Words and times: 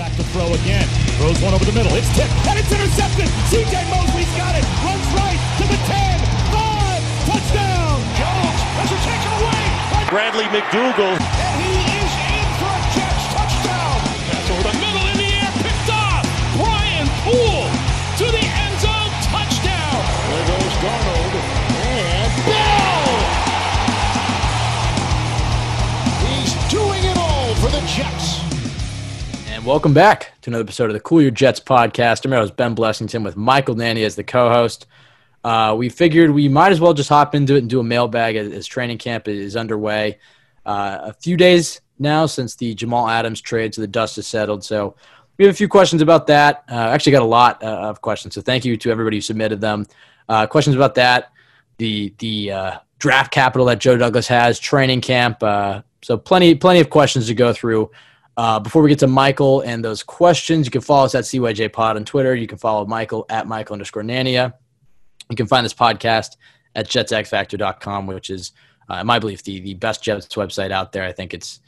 back 0.00 0.16
to 0.16 0.24
throw 0.32 0.48
again. 0.64 0.88
Throws 1.20 1.36
one 1.44 1.52
over 1.52 1.68
the 1.68 1.76
middle. 1.76 1.92
It's 1.92 2.08
tipped 2.16 2.32
and 2.48 2.56
it's 2.56 2.72
intercepted. 2.72 3.28
C.J. 3.52 3.84
Mosley's 3.92 4.32
got 4.32 4.56
it. 4.56 4.64
Runs 4.80 5.04
right 5.12 5.36
to 5.60 5.64
the 5.68 5.76
10. 5.76 6.16
5. 6.56 7.28
Touchdown. 7.28 8.00
Jones 8.16 8.60
has 8.80 8.88
it 8.96 9.02
taken 9.04 9.28
away. 9.44 9.60
Bradley 10.08 10.48
McDougald. 10.56 11.20
And 11.20 11.60
he 11.60 11.76
is 12.00 12.12
in 12.16 12.48
for 12.56 12.72
a 12.72 12.82
Jets 12.96 13.24
touchdown. 13.28 13.96
That's 14.32 14.48
over 14.48 14.64
the 14.72 14.76
middle 14.80 15.04
in 15.04 15.16
the 15.20 15.30
air. 15.36 15.52
Picked 15.60 15.92
off. 15.92 16.24
Brian 16.56 17.04
Poole 17.20 17.68
to 17.68 18.26
the 18.32 18.40
end 18.40 18.76
zone. 18.80 19.12
Touchdown. 19.28 20.00
There 20.00 20.48
goes 20.48 20.74
Darnold. 20.80 21.34
And 21.76 22.32
Bell. 22.48 23.20
He's 26.24 26.56
doing 26.72 27.04
it 27.04 27.20
all 27.20 27.52
for 27.60 27.68
the 27.68 27.84
Jets. 27.84 28.39
And 29.60 29.66
welcome 29.66 29.92
back 29.92 30.32
to 30.40 30.48
another 30.48 30.64
episode 30.64 30.88
of 30.88 30.94
the 30.94 31.00
Cool 31.00 31.20
Your 31.20 31.30
Jets 31.30 31.60
podcast. 31.60 32.24
I'm 32.24 32.30
your 32.30 32.40
host, 32.40 32.56
Ben 32.56 32.74
Blessington, 32.74 33.22
with 33.22 33.36
Michael 33.36 33.74
Nania 33.74 34.06
as 34.06 34.16
the 34.16 34.24
co 34.24 34.48
host. 34.48 34.86
Uh, 35.44 35.74
we 35.76 35.90
figured 35.90 36.30
we 36.30 36.48
might 36.48 36.72
as 36.72 36.80
well 36.80 36.94
just 36.94 37.10
hop 37.10 37.34
into 37.34 37.56
it 37.56 37.58
and 37.58 37.68
do 37.68 37.78
a 37.78 37.84
mailbag 37.84 38.36
as, 38.36 38.50
as 38.54 38.66
training 38.66 38.96
camp 38.96 39.28
is 39.28 39.56
underway. 39.56 40.18
Uh, 40.64 41.00
a 41.02 41.12
few 41.12 41.36
days 41.36 41.82
now 41.98 42.24
since 42.24 42.56
the 42.56 42.74
Jamal 42.74 43.06
Adams 43.06 43.42
trade, 43.42 43.74
so 43.74 43.82
the 43.82 43.86
dust 43.86 44.16
has 44.16 44.26
settled. 44.26 44.64
So 44.64 44.96
we 45.36 45.44
have 45.44 45.52
a 45.52 45.56
few 45.56 45.68
questions 45.68 46.00
about 46.00 46.26
that. 46.28 46.64
Uh, 46.66 46.76
actually, 46.76 47.12
got 47.12 47.20
a 47.20 47.26
lot 47.26 47.62
uh, 47.62 47.66
of 47.66 48.00
questions. 48.00 48.34
So 48.34 48.40
thank 48.40 48.64
you 48.64 48.78
to 48.78 48.90
everybody 48.90 49.18
who 49.18 49.20
submitted 49.20 49.60
them. 49.60 49.84
Uh, 50.26 50.46
questions 50.46 50.74
about 50.74 50.94
that, 50.94 51.32
the 51.76 52.14
the 52.16 52.50
uh, 52.50 52.78
draft 52.98 53.30
capital 53.30 53.66
that 53.66 53.78
Joe 53.78 53.98
Douglas 53.98 54.26
has, 54.28 54.58
training 54.58 55.02
camp. 55.02 55.40
So 55.40 56.16
plenty 56.16 56.54
plenty 56.54 56.80
of 56.80 56.88
questions 56.88 57.26
to 57.26 57.34
go 57.34 57.52
through. 57.52 57.90
Uh, 58.40 58.58
before 58.58 58.80
we 58.80 58.88
get 58.88 58.98
to 58.98 59.06
Michael 59.06 59.60
and 59.60 59.84
those 59.84 60.02
questions, 60.02 60.66
you 60.66 60.70
can 60.70 60.80
follow 60.80 61.04
us 61.04 61.14
at 61.14 61.24
CYJ 61.24 61.74
Pod 61.74 61.96
on 61.96 62.06
Twitter. 62.06 62.34
You 62.34 62.46
can 62.46 62.56
follow 62.56 62.86
Michael 62.86 63.26
at 63.28 63.46
Michael 63.46 63.74
underscore 63.74 64.02
Nania. 64.02 64.54
You 65.28 65.36
can 65.36 65.46
find 65.46 65.62
this 65.62 65.74
podcast 65.74 66.38
at 66.74 66.88
jetsxfactor.com, 66.88 68.06
which 68.06 68.30
is, 68.30 68.52
uh, 68.88 68.94
in 68.94 69.06
my 69.06 69.18
belief, 69.18 69.42
the, 69.42 69.60
the 69.60 69.74
best 69.74 70.02
Jets 70.02 70.34
website 70.36 70.70
out 70.70 70.90
there. 70.90 71.04
I 71.04 71.12
think 71.12 71.34
it's 71.34 71.60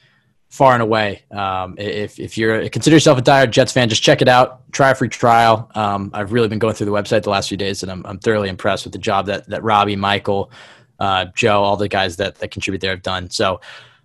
far 0.49 0.73
and 0.73 0.83
away. 0.83 1.25
Um, 1.31 1.75
if, 1.77 2.19
if 2.19 2.39
you're 2.39 2.67
consider 2.71 2.97
yourself 2.97 3.19
a 3.19 3.23
dire 3.23 3.47
Jets 3.47 3.73
fan, 3.73 3.91
just 3.91 4.03
check 4.03 4.23
it 4.23 4.29
out. 4.29 4.63
Try 4.73 4.93
a 4.93 4.95
free 4.95 5.11
trial. 5.11 5.71
Um, 5.75 6.11
I've 6.15 6.33
really 6.33 6.49
been 6.49 6.59
going 6.59 6.73
through 6.73 6.87
the 6.87 6.93
website 6.93 7.25
the 7.25 7.29
last 7.29 7.49
few 7.49 7.59
days, 7.59 7.83
and 7.83 7.93
I'm, 7.93 8.03
I'm 8.07 8.19
thoroughly 8.19 8.49
impressed 8.49 8.87
with 8.87 8.95
the 8.95 8.99
job 8.99 9.27
that, 9.27 9.47
that 9.51 9.63
Robbie, 9.63 9.97
Michael, 9.97 10.51
uh, 10.99 11.27
Joe, 11.35 11.63
all 11.63 11.77
the 11.77 11.89
guys 11.89 12.17
that, 12.17 12.37
that 12.37 12.51
contribute 12.51 12.81
there 12.81 12.93
have 12.93 13.03
done. 13.03 13.29
So 13.29 13.61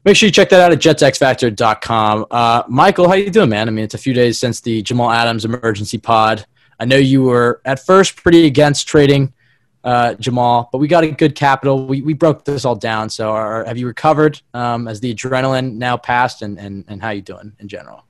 make 0.06 0.16
sure 0.16 0.28
you 0.28 0.31
check 0.31 0.50
that 0.50 0.62
out 0.62 0.72
at 0.72 0.80
jetsxfactor.com. 0.80 2.26
Uh, 2.31 2.64
Michael, 2.67 3.08
how 3.08 3.16
you 3.16 3.30
doing, 3.30 3.50
man? 3.50 3.67
I 3.67 3.72
mean, 3.72 3.84
it's 3.86 3.94
a 3.94 4.00
few 4.00 4.14
days 4.14 4.38
since 4.38 4.62
the 4.62 4.81
Jamal 4.81 5.12
Adams 5.12 5.45
emergency 5.45 5.98
pod. 5.98 6.45
I 6.80 6.86
know 6.86 6.98
you 6.98 7.23
were 7.23 7.62
at 7.66 7.86
first 7.86 8.16
pretty 8.17 8.45
against 8.45 8.88
trading 8.88 9.34
uh, 9.84 10.16
Jamal, 10.16 10.70
but 10.72 10.80
we 10.80 10.88
got 10.88 11.04
a 11.04 11.12
good 11.12 11.34
capital. 11.34 11.88
We, 11.88 12.02
we 12.02 12.14
broke 12.14 12.45
this 12.45 12.66
all 12.66 12.76
down. 12.76 13.09
So 13.09 13.31
are, 13.31 13.64
have 13.66 13.78
you 13.78 13.88
recovered 13.88 14.42
um, 14.54 14.88
as 14.88 15.00
the 15.00 15.14
adrenaline 15.14 15.76
now 15.76 15.98
passed 15.98 16.42
and, 16.42 16.59
and, 16.59 16.84
and 16.88 17.02
how 17.02 17.11
you 17.11 17.22
doing 17.22 17.54
in 17.59 17.67
general? 17.67 18.04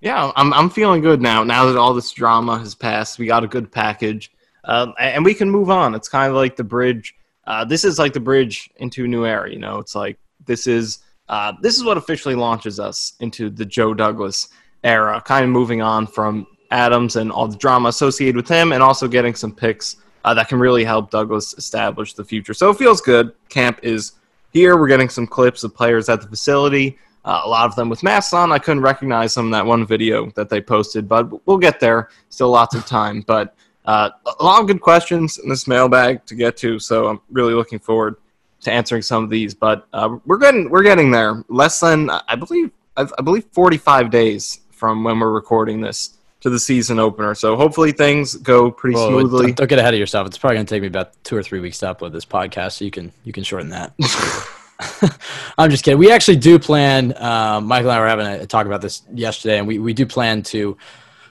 Yeah, 0.00 0.32
I'm 0.36 0.52
I'm 0.52 0.68
feeling 0.68 1.00
good 1.00 1.22
now. 1.22 1.42
Now 1.44 1.64
that 1.64 1.78
all 1.78 1.94
this 1.94 2.12
drama 2.12 2.58
has 2.58 2.74
passed, 2.74 3.18
we 3.18 3.24
got 3.24 3.42
a 3.42 3.46
good 3.46 3.72
package, 3.72 4.30
um, 4.64 4.92
and 5.00 5.24
we 5.24 5.32
can 5.32 5.48
move 5.48 5.70
on. 5.70 5.94
It's 5.94 6.10
kind 6.10 6.28
of 6.28 6.36
like 6.36 6.56
the 6.56 6.64
bridge. 6.64 7.14
Uh, 7.46 7.64
this 7.64 7.84
is 7.84 7.98
like 7.98 8.12
the 8.12 8.20
bridge 8.20 8.68
into 8.76 9.04
a 9.04 9.08
new 9.08 9.24
era. 9.24 9.50
You 9.50 9.58
know, 9.58 9.78
it's 9.78 9.94
like 9.94 10.18
this 10.46 10.66
is 10.66 11.00
uh, 11.28 11.52
this 11.60 11.76
is 11.76 11.84
what 11.84 11.96
officially 11.96 12.34
launches 12.34 12.78
us 12.78 13.14
into 13.20 13.48
the 13.50 13.64
Joe 13.64 13.94
Douglas 13.94 14.48
era. 14.82 15.22
Kind 15.24 15.44
of 15.44 15.50
moving 15.50 15.80
on 15.80 16.06
from 16.06 16.46
Adams 16.70 17.16
and 17.16 17.32
all 17.32 17.48
the 17.48 17.56
drama 17.56 17.88
associated 17.88 18.36
with 18.36 18.48
him, 18.48 18.72
and 18.72 18.82
also 18.82 19.08
getting 19.08 19.34
some 19.34 19.54
picks 19.54 19.96
uh, 20.24 20.34
that 20.34 20.48
can 20.48 20.58
really 20.58 20.84
help 20.84 21.10
Douglas 21.10 21.54
establish 21.54 22.14
the 22.14 22.24
future. 22.24 22.54
So 22.54 22.70
it 22.70 22.76
feels 22.76 23.00
good. 23.00 23.32
Camp 23.48 23.80
is 23.82 24.12
here. 24.52 24.76
We're 24.76 24.88
getting 24.88 25.08
some 25.08 25.26
clips 25.26 25.64
of 25.64 25.74
players 25.74 26.08
at 26.08 26.20
the 26.20 26.28
facility. 26.28 26.98
Uh, 27.24 27.42
a 27.44 27.48
lot 27.48 27.66
of 27.66 27.74
them 27.74 27.88
with 27.88 28.02
masks 28.02 28.34
on. 28.34 28.52
I 28.52 28.58
couldn't 28.58 28.82
recognize 28.82 29.34
them 29.34 29.46
in 29.46 29.50
that 29.52 29.64
one 29.64 29.86
video 29.86 30.30
that 30.32 30.50
they 30.50 30.60
posted, 30.60 31.08
but 31.08 31.46
we'll 31.46 31.58
get 31.58 31.80
there. 31.80 32.10
Still 32.28 32.50
lots 32.50 32.74
of 32.74 32.84
time. 32.84 33.22
But 33.26 33.54
uh, 33.86 34.10
a 34.38 34.44
lot 34.44 34.60
of 34.60 34.66
good 34.66 34.80
questions 34.80 35.38
in 35.38 35.48
this 35.48 35.66
mailbag 35.66 36.26
to 36.26 36.34
get 36.34 36.56
to, 36.58 36.78
so 36.78 37.06
I'm 37.08 37.20
really 37.30 37.54
looking 37.54 37.78
forward 37.78 38.16
to 38.64 38.72
answering 38.72 39.02
some 39.02 39.24
of 39.24 39.30
these. 39.30 39.54
But 39.54 39.86
uh, 39.92 40.16
we're 40.26 40.38
getting 40.38 40.70
we're 40.70 40.82
getting 40.82 41.10
there. 41.10 41.44
Less 41.48 41.80
than 41.80 42.10
I 42.10 42.36
believe 42.36 42.70
I, 42.96 43.06
I 43.18 43.22
believe 43.22 43.44
45 43.52 44.10
days 44.10 44.60
from 44.70 45.04
when 45.04 45.18
we're 45.18 45.32
recording 45.32 45.80
this 45.80 46.16
to 46.40 46.50
the 46.50 46.58
season 46.58 46.98
opener. 46.98 47.34
So 47.34 47.56
hopefully 47.56 47.90
things 47.90 48.34
go 48.34 48.70
pretty 48.70 48.96
Well, 48.96 49.08
smoothly. 49.08 49.46
Don't, 49.46 49.56
don't 49.56 49.68
get 49.68 49.78
ahead 49.78 49.94
of 49.94 50.00
yourself. 50.00 50.26
It's 50.26 50.36
probably 50.36 50.56
going 50.56 50.66
to 50.66 50.74
take 50.74 50.82
me 50.82 50.88
about 50.88 51.12
two 51.24 51.36
or 51.36 51.42
three 51.42 51.60
weeks 51.60 51.78
to 51.78 51.86
upload 51.86 52.12
this 52.12 52.26
podcast, 52.26 52.72
so 52.72 52.84
you 52.84 52.90
can 52.90 53.12
you 53.24 53.32
can 53.32 53.44
shorten 53.44 53.70
that. 53.70 53.94
I'm 55.58 55.70
just 55.70 55.84
kidding. 55.84 55.98
We 55.98 56.10
actually 56.10 56.36
do 56.36 56.58
plan. 56.58 57.16
Um, 57.16 57.66
Michael 57.66 57.90
and 57.90 57.98
I 57.98 58.00
were 58.00 58.08
having 58.08 58.26
a 58.26 58.46
talk 58.46 58.66
about 58.66 58.82
this 58.82 59.02
yesterday, 59.12 59.58
and 59.58 59.66
we, 59.66 59.78
we 59.78 59.94
do 59.94 60.04
plan 60.04 60.42
to 60.44 60.76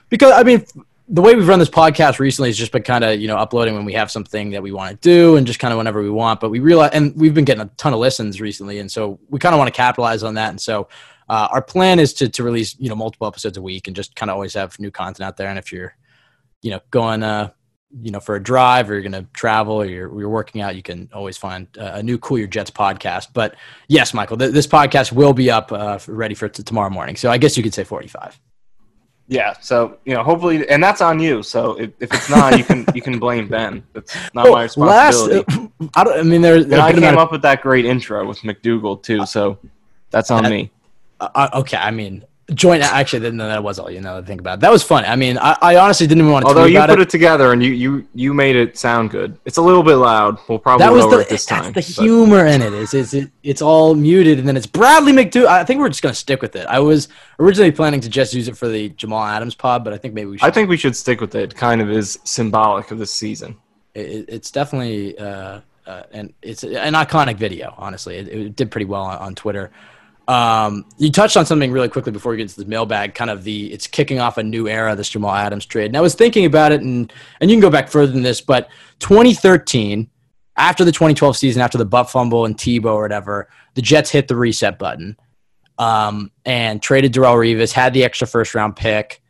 because 0.08 0.32
I 0.32 0.42
mean 0.42 0.64
the 1.08 1.20
way 1.20 1.34
we've 1.34 1.48
run 1.48 1.58
this 1.58 1.68
podcast 1.68 2.18
recently 2.18 2.48
has 2.48 2.56
just 2.56 2.72
been 2.72 2.82
kind 2.82 3.04
of 3.04 3.20
you 3.20 3.28
know 3.28 3.36
uploading 3.36 3.74
when 3.74 3.84
we 3.84 3.92
have 3.92 4.10
something 4.10 4.50
that 4.50 4.62
we 4.62 4.72
want 4.72 4.90
to 4.90 5.08
do 5.08 5.36
and 5.36 5.46
just 5.46 5.58
kind 5.58 5.72
of 5.72 5.78
whenever 5.78 6.02
we 6.02 6.10
want. 6.10 6.40
But 6.40 6.50
we 6.50 6.60
realize, 6.60 6.90
and 6.92 7.14
we've 7.16 7.34
been 7.34 7.44
getting 7.44 7.62
a 7.62 7.70
ton 7.76 7.92
of 7.92 7.98
listens 7.98 8.40
recently, 8.40 8.78
and 8.78 8.90
so 8.90 9.18
we 9.28 9.38
kind 9.38 9.54
of 9.54 9.58
want 9.58 9.68
to 9.68 9.76
capitalize 9.76 10.22
on 10.22 10.34
that. 10.34 10.50
And 10.50 10.60
so 10.60 10.88
uh, 11.28 11.48
our 11.50 11.62
plan 11.62 11.98
is 11.98 12.14
to 12.14 12.28
to 12.28 12.42
release 12.42 12.76
you 12.78 12.88
know 12.88 12.96
multiple 12.96 13.26
episodes 13.26 13.56
a 13.56 13.62
week 13.62 13.86
and 13.86 13.94
just 13.94 14.16
kind 14.16 14.30
of 14.30 14.34
always 14.34 14.54
have 14.54 14.78
new 14.78 14.90
content 14.90 15.26
out 15.26 15.36
there. 15.36 15.48
And 15.48 15.58
if 15.58 15.72
you're 15.72 15.94
you 16.62 16.70
know 16.70 16.80
going 16.90 17.22
uh 17.22 17.50
you 18.00 18.10
know 18.10 18.20
for 18.20 18.34
a 18.34 18.42
drive 18.42 18.90
or 18.90 18.94
you're 18.94 19.02
going 19.02 19.12
to 19.12 19.26
travel 19.34 19.74
or 19.74 19.84
you're, 19.84 20.18
you're 20.18 20.28
working 20.28 20.60
out 20.60 20.74
you 20.74 20.82
can 20.82 21.08
always 21.12 21.36
find 21.36 21.68
uh, 21.78 21.92
a 21.94 22.02
new 22.02 22.18
cool 22.18 22.38
your 22.38 22.48
jets 22.48 22.70
podcast 22.70 23.28
but 23.32 23.54
yes 23.86 24.12
michael 24.12 24.36
th- 24.36 24.52
this 24.52 24.66
podcast 24.66 25.12
will 25.12 25.32
be 25.32 25.50
up 25.50 25.70
uh, 25.70 25.98
ready 26.08 26.34
for 26.34 26.48
t- 26.48 26.62
tomorrow 26.62 26.90
morning 26.90 27.14
so 27.14 27.30
i 27.30 27.38
guess 27.38 27.56
you 27.56 27.62
could 27.62 27.74
say 27.74 27.84
45 27.84 28.40
Yeah, 29.26 29.54
so 29.60 29.96
you 30.04 30.14
know, 30.14 30.22
hopefully, 30.22 30.68
and 30.68 30.82
that's 30.84 31.00
on 31.00 31.18
you. 31.18 31.42
So 31.42 31.78
if, 31.80 31.90
if 31.98 32.12
it's 32.12 32.28
not, 32.28 32.58
you 32.58 32.64
can 32.64 32.84
you 32.94 33.00
can 33.00 33.18
blame 33.18 33.48
Ben. 33.48 33.82
That's 33.94 34.14
not 34.34 34.44
my 34.50 34.68
Well, 34.76 34.88
last, 34.88 35.28
uh, 35.30 35.42
I, 35.94 36.04
don't, 36.04 36.18
I 36.20 36.22
mean 36.22 36.42
there, 36.42 36.62
there 36.62 36.80
I 36.80 36.92
came 36.92 37.04
of- 37.04 37.16
up 37.18 37.32
with 37.32 37.40
that 37.42 37.62
great 37.62 37.86
intro 37.86 38.26
with 38.26 38.38
McDougald 38.40 39.02
too. 39.02 39.24
So 39.24 39.58
that's 40.10 40.30
on 40.30 40.42
That- 40.42 40.50
me. 40.50 40.70
uh, 41.20 41.48
okay 41.54 41.76
i 41.78 41.90
mean 41.90 42.24
joint 42.52 42.82
actually 42.82 43.20
then 43.20 43.38
that 43.38 43.62
was 43.62 43.78
all 43.78 43.90
you 43.90 44.02
know 44.02 44.20
to 44.20 44.26
think 44.26 44.38
about 44.38 44.60
that 44.60 44.70
was 44.70 44.82
fun 44.82 45.02
i 45.06 45.16
mean 45.16 45.38
i, 45.38 45.56
I 45.62 45.76
honestly 45.76 46.06
didn't 46.06 46.20
even 46.24 46.32
want 46.32 46.44
to 46.44 46.48
Although 46.48 46.66
you 46.66 46.78
put 46.78 46.90
it. 46.90 47.00
it 47.00 47.08
together 47.08 47.52
and 47.54 47.62
you 47.62 47.72
you 47.72 48.06
you 48.14 48.34
made 48.34 48.54
it 48.54 48.76
sound 48.76 49.10
good. 49.10 49.38
It's 49.46 49.56
a 49.56 49.62
little 49.62 49.82
bit 49.82 49.94
loud. 49.96 50.38
We'll 50.46 50.58
probably 50.58 50.84
that 50.84 50.92
was 50.92 51.04
lower 51.06 51.16
the 51.16 51.20
it 51.22 51.28
this 51.30 51.46
time. 51.46 51.64
the 51.72 51.72
but- 51.72 51.84
humor 51.84 52.44
in 52.44 52.60
it 52.60 52.74
is 52.74 52.92
is 52.92 53.14
it 53.14 53.30
it's 53.42 53.62
all 53.62 53.94
muted 53.94 54.38
and 54.38 54.46
then 54.46 54.58
it's 54.58 54.66
Bradley 54.66 55.12
McDougald. 55.12 55.46
I 55.46 55.64
think 55.64 55.80
we're 55.80 55.88
just 55.88 56.02
gonna 56.02 56.14
stick 56.14 56.42
with 56.42 56.54
it. 56.54 56.66
I 56.66 56.80
was 56.80 57.08
originally 57.40 57.72
planning 57.72 58.00
to 58.02 58.10
just 58.10 58.34
use 58.34 58.46
it 58.46 58.58
for 58.58 58.68
the 58.68 58.90
Jamal 58.90 59.24
Adams 59.24 59.54
pod, 59.54 59.82
but 59.82 59.94
I 59.94 59.96
think 59.96 60.12
maybe 60.12 60.28
we 60.32 60.36
should 60.38 60.46
I 60.46 60.50
think 60.50 60.68
we 60.68 60.76
should 60.76 60.94
stick 60.94 61.22
with 61.22 61.34
it. 61.34 61.52
It 61.52 61.56
Kind 61.56 61.80
of 61.80 61.90
is 61.90 62.18
symbolic 62.24 62.90
of 62.90 62.98
this 62.98 63.10
season. 63.10 63.56
it, 63.94 64.26
it's 64.28 64.50
definitely 64.50 65.16
uh, 65.18 65.60
uh, 65.86 66.02
and 66.12 66.32
it's 66.42 66.62
an 66.62 66.92
iconic 66.94 67.36
video. 67.38 67.74
Honestly, 67.78 68.16
it, 68.16 68.28
it 68.28 68.56
did 68.56 68.70
pretty 68.70 68.84
well 68.86 69.02
on, 69.02 69.16
on 69.18 69.34
Twitter. 69.34 69.70
Um, 70.26 70.86
you 70.96 71.10
touched 71.10 71.36
on 71.36 71.44
something 71.44 71.70
really 71.70 71.88
quickly 71.88 72.10
before 72.10 72.30
we 72.30 72.38
get 72.38 72.44
into 72.44 72.60
the 72.60 72.66
mailbag. 72.66 73.14
Kind 73.14 73.30
of 73.30 73.44
the 73.44 73.72
it's 73.72 73.86
kicking 73.86 74.20
off 74.20 74.38
a 74.38 74.42
new 74.42 74.68
era. 74.68 74.96
This 74.96 75.10
Jamal 75.10 75.34
Adams 75.34 75.66
trade, 75.66 75.86
and 75.86 75.96
I 75.96 76.00
was 76.00 76.14
thinking 76.14 76.46
about 76.46 76.72
it, 76.72 76.80
and 76.80 77.12
and 77.40 77.50
you 77.50 77.56
can 77.56 77.62
go 77.62 77.70
back 77.70 77.88
further 77.88 78.12
than 78.12 78.22
this, 78.22 78.40
but 78.40 78.70
2013, 79.00 80.08
after 80.56 80.84
the 80.84 80.92
2012 80.92 81.36
season, 81.36 81.60
after 81.60 81.78
the 81.78 81.84
butt 81.84 82.10
fumble 82.10 82.46
and 82.46 82.56
Tebow 82.56 82.94
or 82.94 83.02
whatever, 83.02 83.48
the 83.74 83.82
Jets 83.82 84.10
hit 84.10 84.28
the 84.28 84.36
reset 84.36 84.78
button 84.78 85.16
um, 85.78 86.30
and 86.44 86.80
traded 86.80 87.12
Darrelle 87.12 87.36
Revis, 87.36 87.72
had 87.72 87.92
the 87.92 88.04
extra 88.04 88.26
first 88.26 88.54
round 88.54 88.76
pick, 88.76 89.20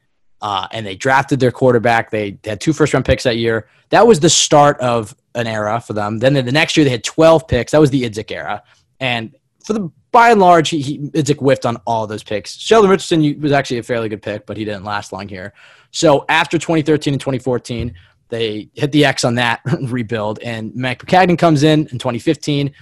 uh, 0.42 0.68
and 0.70 0.86
they 0.86 0.94
drafted 0.94 1.40
their 1.40 1.50
quarterback. 1.50 2.10
They 2.10 2.38
had 2.44 2.60
two 2.60 2.72
first 2.72 2.92
round 2.92 3.04
picks 3.04 3.24
that 3.24 3.38
year. 3.38 3.68
That 3.90 4.06
was 4.06 4.20
the 4.20 4.30
start 4.30 4.78
of 4.80 5.14
an 5.34 5.46
era 5.46 5.80
for 5.80 5.94
them. 5.94 6.18
Then 6.18 6.34
the 6.34 6.52
next 6.52 6.76
year 6.76 6.84
they 6.84 6.90
had 6.90 7.04
12 7.04 7.48
picks. 7.48 7.72
That 7.72 7.80
was 7.80 7.90
the 7.90 8.02
Idzik 8.02 8.30
era. 8.30 8.62
And 9.00 9.34
for 9.64 9.72
the 9.72 9.90
by 10.14 10.30
and 10.30 10.40
large, 10.40 10.70
he, 10.70 10.80
he 10.80 10.98
Idzik 10.98 11.38
whiffed 11.38 11.66
on 11.66 11.76
all 11.86 12.06
those 12.06 12.22
picks. 12.22 12.56
Sheldon 12.56 12.88
Richardson 12.88 13.40
was 13.40 13.50
actually 13.50 13.78
a 13.78 13.82
fairly 13.82 14.08
good 14.08 14.22
pick, 14.22 14.46
but 14.46 14.56
he 14.56 14.64
didn't 14.64 14.84
last 14.84 15.12
long 15.12 15.28
here. 15.28 15.52
So 15.90 16.24
after 16.28 16.56
2013 16.56 17.14
and 17.14 17.20
2014, 17.20 17.92
they 18.28 18.70
hit 18.74 18.92
the 18.92 19.04
X 19.04 19.24
on 19.24 19.34
that 19.34 19.60
rebuild, 19.82 20.38
and 20.38 20.72
Maccagnan 20.72 21.36
comes 21.36 21.64
in 21.64 21.80
in 21.80 21.98
2015. 21.98 22.72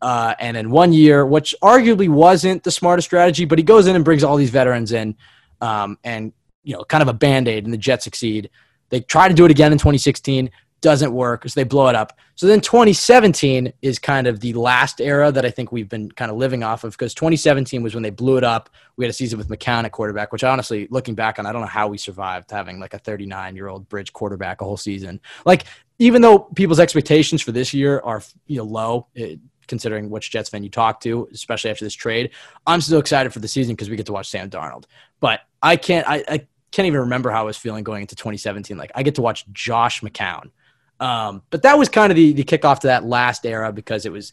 Uh, 0.00 0.34
and 0.38 0.56
in 0.56 0.70
one 0.70 0.92
year, 0.92 1.26
which 1.26 1.52
arguably 1.60 2.08
wasn't 2.08 2.62
the 2.62 2.70
smartest 2.70 3.08
strategy, 3.08 3.44
but 3.44 3.58
he 3.58 3.64
goes 3.64 3.88
in 3.88 3.96
and 3.96 4.04
brings 4.04 4.22
all 4.22 4.36
these 4.36 4.50
veterans 4.50 4.92
in, 4.92 5.16
um, 5.60 5.98
and 6.04 6.32
you 6.62 6.72
know, 6.74 6.84
kind 6.84 7.02
of 7.02 7.08
a 7.08 7.12
band 7.12 7.48
aid, 7.48 7.64
and 7.64 7.72
the 7.72 7.78
Jets 7.78 8.04
succeed. 8.04 8.48
They 8.90 9.00
try 9.00 9.26
to 9.26 9.34
do 9.34 9.44
it 9.44 9.50
again 9.50 9.72
in 9.72 9.78
2016. 9.78 10.50
Doesn't 10.80 11.12
work, 11.12 11.48
so 11.48 11.58
they 11.58 11.64
blow 11.64 11.88
it 11.88 11.94
up. 11.94 12.18
So 12.34 12.46
then 12.46 12.60
2017 12.60 13.72
is 13.82 13.98
kind 13.98 14.26
of 14.26 14.40
the 14.40 14.52
last 14.52 15.00
era 15.00 15.32
that 15.32 15.44
I 15.44 15.50
think 15.50 15.72
we've 15.72 15.88
been 15.88 16.10
kind 16.12 16.30
of 16.30 16.36
living 16.36 16.62
off 16.62 16.84
of 16.84 16.92
because 16.92 17.14
2017 17.14 17.82
was 17.82 17.94
when 17.94 18.02
they 18.02 18.10
blew 18.10 18.36
it 18.36 18.44
up. 18.44 18.70
We 18.96 19.04
had 19.04 19.10
a 19.10 19.14
season 19.14 19.38
with 19.38 19.48
McCown 19.48 19.84
at 19.84 19.92
quarterback, 19.92 20.32
which 20.32 20.44
honestly, 20.44 20.86
looking 20.90 21.14
back 21.14 21.38
on, 21.38 21.46
I 21.46 21.52
don't 21.52 21.62
know 21.62 21.66
how 21.66 21.88
we 21.88 21.98
survived 21.98 22.50
having 22.50 22.78
like 22.78 22.94
a 22.94 22.98
39 22.98 23.56
year 23.56 23.68
old 23.68 23.88
bridge 23.88 24.12
quarterback 24.12 24.60
a 24.60 24.64
whole 24.64 24.76
season. 24.76 25.20
Like, 25.44 25.64
even 25.98 26.22
though 26.22 26.38
people's 26.38 26.78
expectations 26.78 27.42
for 27.42 27.50
this 27.50 27.74
year 27.74 28.00
are 28.04 28.22
you 28.46 28.58
know 28.58 28.64
low, 28.64 29.08
it, 29.14 29.40
considering 29.66 30.10
which 30.10 30.30
Jets 30.30 30.48
fan 30.48 30.62
you 30.62 30.70
talk 30.70 31.00
to, 31.00 31.28
especially 31.32 31.70
after 31.70 31.84
this 31.84 31.94
trade, 31.94 32.30
I'm 32.66 32.80
still 32.80 33.00
excited 33.00 33.32
for 33.32 33.40
the 33.40 33.48
season 33.48 33.74
because 33.74 33.90
we 33.90 33.96
get 33.96 34.06
to 34.06 34.12
watch 34.12 34.28
Sam 34.28 34.48
Darnold. 34.50 34.84
But 35.20 35.40
I 35.62 35.76
can't, 35.76 36.08
I, 36.08 36.24
I 36.28 36.46
can't 36.70 36.86
even 36.86 37.00
remember 37.00 37.30
how 37.30 37.42
I 37.42 37.44
was 37.44 37.56
feeling 37.56 37.84
going 37.84 38.00
into 38.02 38.16
2017. 38.16 38.76
Like, 38.76 38.90
I 38.94 39.02
get 39.02 39.14
to 39.16 39.22
watch 39.22 39.44
Josh 39.52 40.00
McCown 40.00 40.50
um, 41.00 41.42
but 41.50 41.62
that 41.62 41.78
was 41.78 41.88
kind 41.88 42.10
of 42.10 42.16
the, 42.16 42.32
the 42.32 42.44
kickoff 42.44 42.80
to 42.80 42.88
that 42.88 43.04
last 43.04 43.46
era 43.46 43.72
because 43.72 44.06
it 44.06 44.12
was 44.12 44.32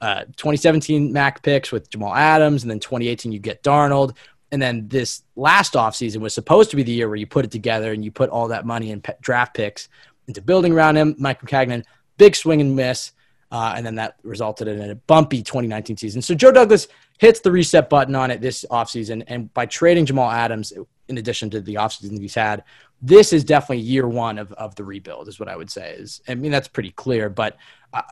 uh, 0.00 0.24
2017 0.36 1.12
Mac 1.12 1.42
picks 1.42 1.72
with 1.72 1.90
Jamal 1.90 2.14
Adams, 2.14 2.62
and 2.62 2.70
then 2.70 2.78
2018 2.78 3.32
you 3.32 3.38
get 3.38 3.62
Darnold. 3.62 4.16
And 4.52 4.60
then 4.62 4.86
this 4.86 5.22
last 5.34 5.74
offseason 5.74 6.18
was 6.18 6.34
supposed 6.34 6.70
to 6.70 6.76
be 6.76 6.82
the 6.82 6.92
year 6.92 7.08
where 7.08 7.16
you 7.16 7.26
put 7.26 7.44
it 7.44 7.50
together 7.50 7.92
and 7.92 8.04
you 8.04 8.12
put 8.12 8.30
all 8.30 8.48
that 8.48 8.64
money 8.64 8.94
pe- 8.96 9.14
draft 9.20 9.54
picks 9.54 9.88
into 10.28 10.40
building 10.40 10.72
around 10.72 10.96
him. 10.96 11.16
Mike 11.18 11.40
Maccagnan, 11.40 11.84
big 12.18 12.36
swing 12.36 12.60
and 12.60 12.76
miss. 12.76 13.12
Uh, 13.50 13.74
and 13.76 13.84
then 13.84 13.94
that 13.96 14.16
resulted 14.22 14.68
in 14.68 14.90
a 14.90 14.94
bumpy 14.94 15.42
2019 15.42 15.96
season. 15.96 16.22
So 16.22 16.34
Joe 16.34 16.52
Douglas 16.52 16.88
hits 17.18 17.40
the 17.40 17.50
reset 17.50 17.88
button 17.88 18.14
on 18.14 18.30
it 18.30 18.40
this 18.40 18.64
offseason. 18.70 19.24
And 19.26 19.52
by 19.54 19.66
trading 19.66 20.06
Jamal 20.06 20.30
Adams, 20.30 20.72
in 21.08 21.18
addition 21.18 21.50
to 21.50 21.60
the 21.60 21.74
offseason 21.74 22.20
he's 22.20 22.34
had, 22.34 22.64
this 23.02 23.32
is 23.32 23.44
definitely 23.44 23.78
year 23.78 24.08
one 24.08 24.38
of, 24.38 24.52
of 24.52 24.74
the 24.76 24.84
rebuild 24.84 25.28
is 25.28 25.38
what 25.38 25.48
i 25.48 25.56
would 25.56 25.70
say 25.70 25.94
is 25.94 26.22
i 26.26 26.34
mean 26.34 26.50
that's 26.50 26.68
pretty 26.68 26.90
clear 26.92 27.28
but 27.28 27.56
uh, 27.92 28.02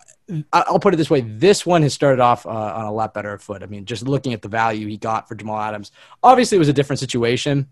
i'll 0.52 0.78
put 0.78 0.92
it 0.92 0.98
this 0.98 1.08
way 1.08 1.22
this 1.22 1.64
one 1.64 1.82
has 1.82 1.94
started 1.94 2.20
off 2.20 2.44
uh, 2.44 2.50
on 2.50 2.84
a 2.84 2.92
lot 2.92 3.14
better 3.14 3.38
foot 3.38 3.62
i 3.62 3.66
mean 3.66 3.86
just 3.86 4.06
looking 4.06 4.34
at 4.34 4.42
the 4.42 4.48
value 4.48 4.86
he 4.86 4.98
got 4.98 5.28
for 5.28 5.34
jamal 5.34 5.58
adams 5.58 5.92
obviously 6.22 6.56
it 6.56 6.58
was 6.58 6.68
a 6.68 6.72
different 6.72 7.00
situation 7.00 7.66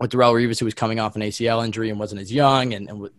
with 0.00 0.10
Darrelle 0.10 0.34
Revis, 0.34 0.58
who 0.58 0.64
was 0.64 0.74
coming 0.74 0.98
off 0.98 1.16
an 1.16 1.22
ACL 1.22 1.64
injury 1.64 1.90
and 1.90 1.98
wasn't 1.98 2.20
as 2.20 2.32
young 2.32 2.74
and, 2.74 2.88
and 2.88 3.10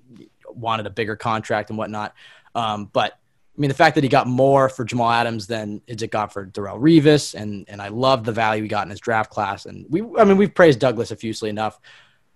wanted 0.50 0.86
a 0.86 0.89
bigger 0.89 1.16
contract 1.16 1.69
and 1.69 1.77
whatnot. 1.77 2.13
Um, 2.54 2.89
but 2.92 3.18
I 3.57 3.62
mean, 3.62 3.69
the 3.69 3.75
fact 3.75 3.96
that 3.96 4.04
he 4.04 4.10
got 4.10 4.28
more 4.28 4.68
for 4.68 4.84
Jamal 4.84 5.10
Adams 5.12 5.48
than 5.48 5.81
it 5.88 6.12
got 6.12 6.34
for 6.34 6.46
Darrelle 6.46 6.80
Revis, 6.80 7.36
and 7.36 7.66
and 7.69 7.81
I 7.81 7.88
love 7.88 8.25
the 8.25 8.34
value 8.34 8.63
he 8.63 8.68
got 8.68 8.86
in 8.86 8.90
his 8.90 9.00
draft 9.00 9.30
class. 9.30 9.66
And 9.66 9.86
we, 9.90 10.02
I 10.18 10.25
mean, 10.25 10.38
we've 10.38 10.54
praised 10.54 10.80
Douglas 10.80 11.12
effusively 11.12 11.50
enough 11.50 11.80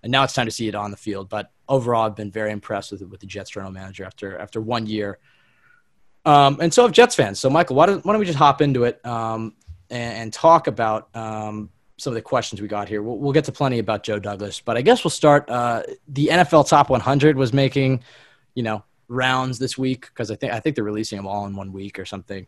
and 0.03 0.11
now 0.11 0.23
it's 0.23 0.33
time 0.33 0.45
to 0.45 0.51
see 0.51 0.67
it 0.67 0.75
on 0.75 0.91
the 0.91 0.97
field. 0.97 1.29
But 1.29 1.51
overall, 1.67 2.05
I've 2.05 2.15
been 2.15 2.31
very 2.31 2.51
impressed 2.51 2.91
with 2.91 3.01
with 3.03 3.19
the 3.19 3.27
Jets 3.27 3.49
general 3.51 3.71
manager 3.71 4.05
after 4.05 4.37
after 4.37 4.61
one 4.61 4.85
year. 4.87 5.19
Um, 6.25 6.59
and 6.61 6.73
so 6.73 6.83
have 6.83 6.91
Jets 6.91 7.15
fans. 7.15 7.39
So 7.39 7.49
Michael, 7.49 7.75
why 7.75 7.85
don't, 7.85 8.05
why 8.05 8.13
don't 8.13 8.19
we 8.19 8.25
just 8.25 8.37
hop 8.37 8.61
into 8.61 8.83
it 8.83 9.03
um, 9.05 9.55
and, 9.89 10.17
and, 10.17 10.33
talk 10.33 10.67
about 10.67 11.15
um, 11.15 11.69
some 11.97 12.11
of 12.11 12.15
the 12.15 12.21
questions 12.21 12.61
we 12.61 12.67
got 12.67 12.89
here. 12.89 13.01
We'll, 13.01 13.17
we'll, 13.17 13.31
get 13.31 13.45
to 13.45 13.53
plenty 13.53 13.79
about 13.79 14.03
Joe 14.03 14.19
Douglas, 14.19 14.59
but 14.59 14.75
I 14.75 14.81
guess 14.81 15.03
we'll 15.03 15.11
start. 15.11 15.49
Uh, 15.49 15.83
the 16.09 16.27
NFL 16.27 16.67
Top 16.67 16.89
100 16.89 17.37
was 17.37 17.53
making, 17.53 18.03
you 18.53 18.63
know, 18.63 18.83
rounds 19.09 19.59
this 19.59 19.77
week 19.77 20.07
because 20.07 20.31
I 20.31 20.35
think 20.35 20.53
I 20.53 20.59
think 20.59 20.75
they're 20.75 20.85
releasing 20.85 21.17
them 21.17 21.27
all 21.27 21.45
in 21.45 21.55
one 21.55 21.73
week 21.73 21.99
or 21.99 22.05
something. 22.05 22.47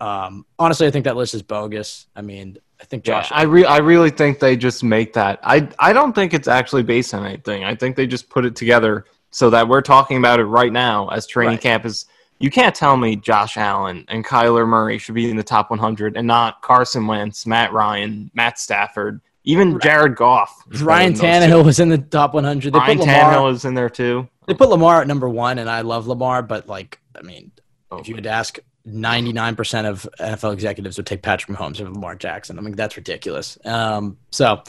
Um, 0.00 0.46
honestly, 0.58 0.86
I 0.86 0.90
think 0.90 1.04
that 1.04 1.16
list 1.16 1.34
is 1.34 1.42
bogus. 1.42 2.06
I 2.14 2.22
mean, 2.22 2.56
I 2.80 2.84
think 2.84 3.04
Josh. 3.04 3.30
Yeah, 3.30 3.38
I 3.38 3.42
re- 3.42 3.64
I 3.64 3.78
really 3.78 4.10
think 4.10 4.38
they 4.38 4.56
just 4.56 4.84
make 4.84 5.12
that. 5.14 5.40
I 5.42 5.68
I 5.78 5.92
don't 5.92 6.14
think 6.14 6.32
it's 6.32 6.48
actually 6.48 6.84
based 6.84 7.12
on 7.12 7.26
anything. 7.26 7.64
I 7.64 7.74
think 7.74 7.96
they 7.96 8.06
just 8.06 8.30
put 8.30 8.44
it 8.44 8.54
together 8.56 9.06
so 9.30 9.50
that 9.50 9.68
we're 9.68 9.82
talking 9.82 10.16
about 10.16 10.40
it 10.40 10.44
right 10.44 10.72
now 10.72 11.08
as 11.08 11.26
training 11.26 11.54
right. 11.54 11.60
camp 11.60 11.84
is. 11.84 12.06
You 12.40 12.52
can't 12.52 12.72
tell 12.72 12.96
me 12.96 13.16
Josh 13.16 13.56
Allen 13.56 14.04
and 14.06 14.24
Kyler 14.24 14.64
Murray 14.64 14.98
should 14.98 15.16
be 15.16 15.28
in 15.28 15.36
the 15.36 15.42
top 15.42 15.70
100 15.70 16.16
and 16.16 16.24
not 16.24 16.62
Carson 16.62 17.04
Wentz, 17.08 17.46
Matt 17.46 17.72
Ryan, 17.72 18.30
Matt 18.32 18.60
Stafford, 18.60 19.20
even. 19.42 19.80
Jared 19.80 20.14
Goff. 20.14 20.62
Ryan 20.80 21.14
Tannehill 21.14 21.64
was 21.64 21.80
in 21.80 21.88
the 21.88 21.98
top 21.98 22.34
100. 22.34 22.72
They 22.72 22.78
Ryan 22.78 22.98
Tannehill 22.98 23.52
is 23.52 23.64
in 23.64 23.74
there 23.74 23.90
too. 23.90 24.28
They 24.48 24.54
put 24.54 24.70
Lamar 24.70 25.02
at 25.02 25.06
number 25.06 25.28
one, 25.28 25.58
and 25.58 25.68
I 25.68 25.82
love 25.82 26.06
Lamar, 26.06 26.42
but 26.42 26.66
like, 26.68 26.98
I 27.14 27.22
mean, 27.22 27.52
oh. 27.90 27.98
if 27.98 28.08
you 28.08 28.14
had 28.14 28.24
to 28.24 28.30
ask 28.30 28.58
99% 28.86 29.84
of 29.84 30.08
NFL 30.18 30.52
executives 30.52 30.96
would 30.96 31.06
take 31.06 31.22
Patrick 31.22 31.56
Mahomes 31.56 31.80
over 31.80 31.90
Lamar 31.90 32.14
Jackson. 32.14 32.58
I 32.58 32.62
mean, 32.62 32.74
that's 32.74 32.96
ridiculous. 32.96 33.58
Um, 33.64 34.16
so, 34.30 34.62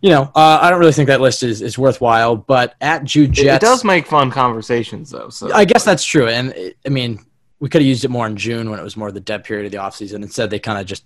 you 0.00 0.10
know, 0.10 0.30
uh, 0.34 0.58
I 0.60 0.70
don't 0.70 0.78
really 0.78 0.92
think 0.92 1.06
that 1.06 1.20
list 1.20 1.42
is, 1.42 1.62
is 1.62 1.78
worthwhile, 1.78 2.36
but 2.36 2.74
at 2.80 3.04
Jude 3.04 3.32
Jets. 3.32 3.64
It, 3.64 3.66
does 3.66 3.84
make 3.84 4.06
fun 4.06 4.30
conversations, 4.30 5.10
though. 5.10 5.30
So 5.30 5.52
I 5.52 5.64
guess 5.64 5.84
that's 5.84 6.04
true. 6.04 6.28
And 6.28 6.50
it, 6.50 6.76
I 6.84 6.90
mean, 6.90 7.24
we 7.60 7.68
could 7.68 7.80
have 7.80 7.88
used 7.88 8.04
it 8.04 8.10
more 8.10 8.26
in 8.26 8.36
June 8.36 8.68
when 8.68 8.78
it 8.78 8.82
was 8.82 8.96
more 8.96 9.10
the 9.10 9.20
dead 9.20 9.44
period 9.44 9.66
of 9.66 9.72
the 9.72 9.78
offseason. 9.78 10.16
Instead, 10.16 10.50
they 10.50 10.58
kind 10.58 10.78
of 10.78 10.86
just 10.86 11.04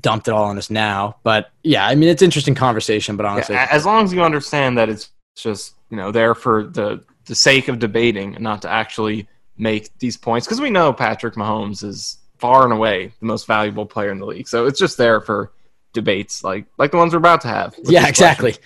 dumped 0.00 0.28
it 0.28 0.34
all 0.34 0.44
on 0.44 0.58
us 0.58 0.70
now. 0.70 1.16
But 1.24 1.50
yeah, 1.64 1.86
I 1.86 1.94
mean, 1.96 2.08
it's 2.08 2.22
interesting 2.22 2.54
conversation, 2.54 3.16
but 3.16 3.26
honestly. 3.26 3.56
Yeah, 3.56 3.66
as 3.70 3.84
long 3.84 4.04
as 4.04 4.12
you 4.12 4.22
understand 4.22 4.78
that 4.78 4.88
it's 4.88 5.10
just, 5.34 5.74
you 5.90 5.96
know, 5.96 6.12
there 6.12 6.34
for 6.34 6.64
the, 6.64 7.02
the 7.26 7.34
sake 7.34 7.68
of 7.68 7.78
debating 7.78 8.34
and 8.34 8.42
not 8.42 8.62
to 8.62 8.70
actually 8.70 9.28
make 9.58 9.96
these 9.98 10.16
points 10.16 10.46
because 10.46 10.60
we 10.60 10.70
know 10.70 10.92
Patrick 10.92 11.34
Mahomes 11.34 11.82
is 11.82 12.18
far 12.38 12.64
and 12.64 12.72
away 12.72 13.12
the 13.20 13.26
most 13.26 13.46
valuable 13.46 13.86
player 13.86 14.10
in 14.10 14.18
the 14.18 14.26
league. 14.26 14.48
So 14.48 14.66
it's 14.66 14.78
just 14.78 14.96
there 14.96 15.20
for 15.20 15.52
debates 15.92 16.44
like 16.44 16.66
like 16.76 16.90
the 16.90 16.96
ones 16.98 17.12
we're 17.12 17.18
about 17.18 17.40
to 17.40 17.48
have. 17.48 17.74
Yeah, 17.84 18.06
exactly. 18.06 18.56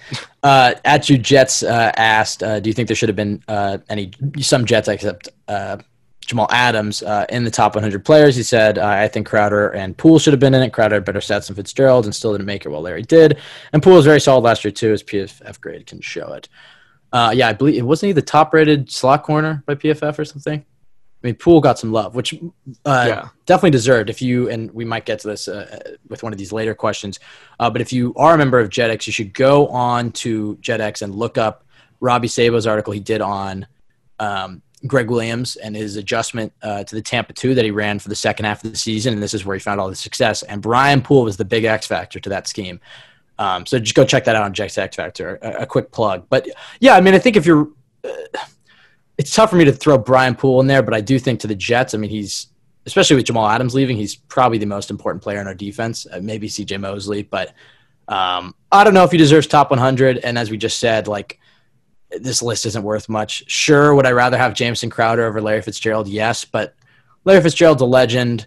uh, 0.42 0.74
at 0.84 1.08
you, 1.08 1.16
Jets 1.16 1.62
uh, 1.62 1.92
asked, 1.96 2.42
uh, 2.42 2.60
do 2.60 2.68
you 2.68 2.74
think 2.74 2.88
there 2.88 2.96
should 2.96 3.08
have 3.08 3.16
been 3.16 3.42
uh, 3.48 3.78
any 3.88 4.10
some 4.40 4.64
Jets 4.64 4.88
except 4.88 5.28
uh, 5.48 5.78
Jamal 6.26 6.48
Adams 6.50 7.02
uh, 7.02 7.26
in 7.30 7.44
the 7.44 7.50
top 7.50 7.74
100 7.74 8.04
players? 8.04 8.36
He 8.36 8.42
said, 8.42 8.78
I 8.78 9.08
think 9.08 9.26
Crowder 9.26 9.70
and 9.70 9.96
Poole 9.96 10.18
should 10.18 10.32
have 10.32 10.40
been 10.40 10.54
in 10.54 10.62
it. 10.62 10.72
Crowder 10.72 10.96
had 10.96 11.04
better 11.04 11.20
stats 11.20 11.46
than 11.46 11.56
Fitzgerald 11.56 12.04
and 12.04 12.14
still 12.14 12.32
didn't 12.32 12.46
make 12.46 12.66
it 12.66 12.68
while 12.68 12.82
Larry 12.82 13.02
did. 13.02 13.38
And 13.72 13.82
Poole 13.82 13.96
was 13.96 14.04
very 14.04 14.20
solid 14.20 14.42
last 14.42 14.64
year 14.64 14.72
too, 14.72 14.92
as 14.92 15.02
PFF 15.02 15.60
grade 15.60 15.86
can 15.86 16.00
show 16.00 16.32
it. 16.32 16.48
Yeah, 17.12 17.48
I 17.48 17.52
believe 17.52 17.76
it 17.78 17.82
wasn't 17.82 18.08
he 18.08 18.12
the 18.12 18.22
top 18.22 18.54
rated 18.54 18.90
slot 18.90 19.22
corner 19.22 19.62
by 19.66 19.74
PFF 19.74 20.18
or 20.18 20.24
something. 20.24 20.64
I 21.22 21.26
mean, 21.26 21.34
Poole 21.34 21.60
got 21.60 21.78
some 21.78 21.92
love, 21.92 22.14
which 22.14 22.32
uh, 22.86 23.04
yeah. 23.06 23.28
definitely 23.44 23.72
deserved. 23.72 24.08
If 24.08 24.22
you 24.22 24.48
and 24.48 24.70
we 24.70 24.86
might 24.86 25.04
get 25.04 25.18
to 25.20 25.28
this 25.28 25.48
uh, 25.48 25.78
with 26.08 26.22
one 26.22 26.32
of 26.32 26.38
these 26.38 26.50
later 26.50 26.74
questions, 26.74 27.20
uh, 27.58 27.68
but 27.68 27.82
if 27.82 27.92
you 27.92 28.14
are 28.16 28.34
a 28.34 28.38
member 28.38 28.58
of 28.58 28.70
JetX, 28.70 29.06
you 29.06 29.12
should 29.12 29.34
go 29.34 29.68
on 29.68 30.12
to 30.12 30.56
JetX 30.62 31.02
and 31.02 31.14
look 31.14 31.36
up 31.36 31.66
Robbie 32.00 32.28
Sabo's 32.28 32.66
article 32.66 32.94
he 32.94 33.00
did 33.00 33.20
on 33.20 33.66
um, 34.18 34.62
Gregg 34.86 35.10
Williams 35.10 35.56
and 35.56 35.76
his 35.76 35.96
adjustment 35.96 36.54
uh, 36.62 36.84
to 36.84 36.94
the 36.94 37.02
Tampa 37.02 37.34
two 37.34 37.54
that 37.54 37.66
he 37.66 37.70
ran 37.70 37.98
for 37.98 38.08
the 38.08 38.16
second 38.16 38.46
half 38.46 38.64
of 38.64 38.70
the 38.70 38.78
season, 38.78 39.12
and 39.12 39.22
this 39.22 39.34
is 39.34 39.44
where 39.44 39.54
he 39.54 39.60
found 39.60 39.78
all 39.78 39.90
the 39.90 39.96
success. 39.96 40.42
And 40.44 40.62
Brian 40.62 41.02
Poole 41.02 41.24
was 41.24 41.36
the 41.36 41.44
big 41.44 41.64
X 41.64 41.86
factor 41.86 42.18
to 42.18 42.30
that 42.30 42.48
scheme. 42.48 42.80
Um, 43.40 43.64
so 43.64 43.78
just 43.78 43.94
go 43.94 44.04
check 44.04 44.24
that 44.26 44.36
out 44.36 44.42
on 44.42 44.52
Jet's 44.52 44.76
X 44.76 44.96
Factor. 44.96 45.38
A, 45.40 45.62
a, 45.62 45.66
quick 45.66 45.90
plug, 45.92 46.26
but 46.28 46.46
yeah, 46.78 46.94
I 46.94 47.00
mean, 47.00 47.14
I 47.14 47.18
think 47.18 47.36
if 47.36 47.46
you're 47.46 47.70
uh, 48.04 48.10
it's 49.16 49.34
tough 49.34 49.48
for 49.48 49.56
me 49.56 49.64
to 49.64 49.72
throw 49.72 49.96
Brian 49.96 50.34
Poole 50.34 50.60
in 50.60 50.66
there, 50.66 50.82
but 50.82 50.92
I 50.92 51.00
do 51.00 51.18
think 51.18 51.40
to 51.40 51.46
the 51.46 51.54
Jets, 51.54 51.94
I 51.94 51.98
mean, 51.98 52.10
he's 52.10 52.48
especially 52.86 53.16
with 53.16 53.24
Jamal 53.24 53.48
Adams 53.48 53.74
leaving, 53.74 53.96
he's 53.96 54.14
probably 54.14 54.58
the 54.58 54.66
most 54.66 54.90
important 54.90 55.22
player 55.22 55.40
in 55.40 55.46
our 55.46 55.54
defense. 55.54 56.06
Uh, 56.10 56.20
maybe 56.22 56.48
CJ 56.48 56.80
Mosley, 56.80 57.22
but 57.22 57.54
um, 58.08 58.54
I 58.70 58.84
don't 58.84 58.94
know 58.94 59.04
if 59.04 59.10
he 59.10 59.18
deserves 59.18 59.46
top 59.46 59.70
100. 59.70 60.18
And 60.18 60.36
as 60.36 60.50
we 60.50 60.56
just 60.56 60.78
said, 60.78 61.08
like 61.08 61.38
this 62.10 62.42
list 62.42 62.66
isn't 62.66 62.82
worth 62.82 63.08
much. 63.08 63.44
Sure, 63.50 63.94
would 63.94 64.06
I 64.06 64.12
rather 64.12 64.36
have 64.36 64.52
Jamison 64.52 64.90
Crowder 64.90 65.24
over 65.24 65.40
Larry 65.40 65.62
Fitzgerald? 65.62 66.08
Yes, 66.08 66.44
but 66.44 66.74
Larry 67.24 67.42
Fitzgerald's 67.42 67.82
a 67.82 67.86
legend. 67.86 68.46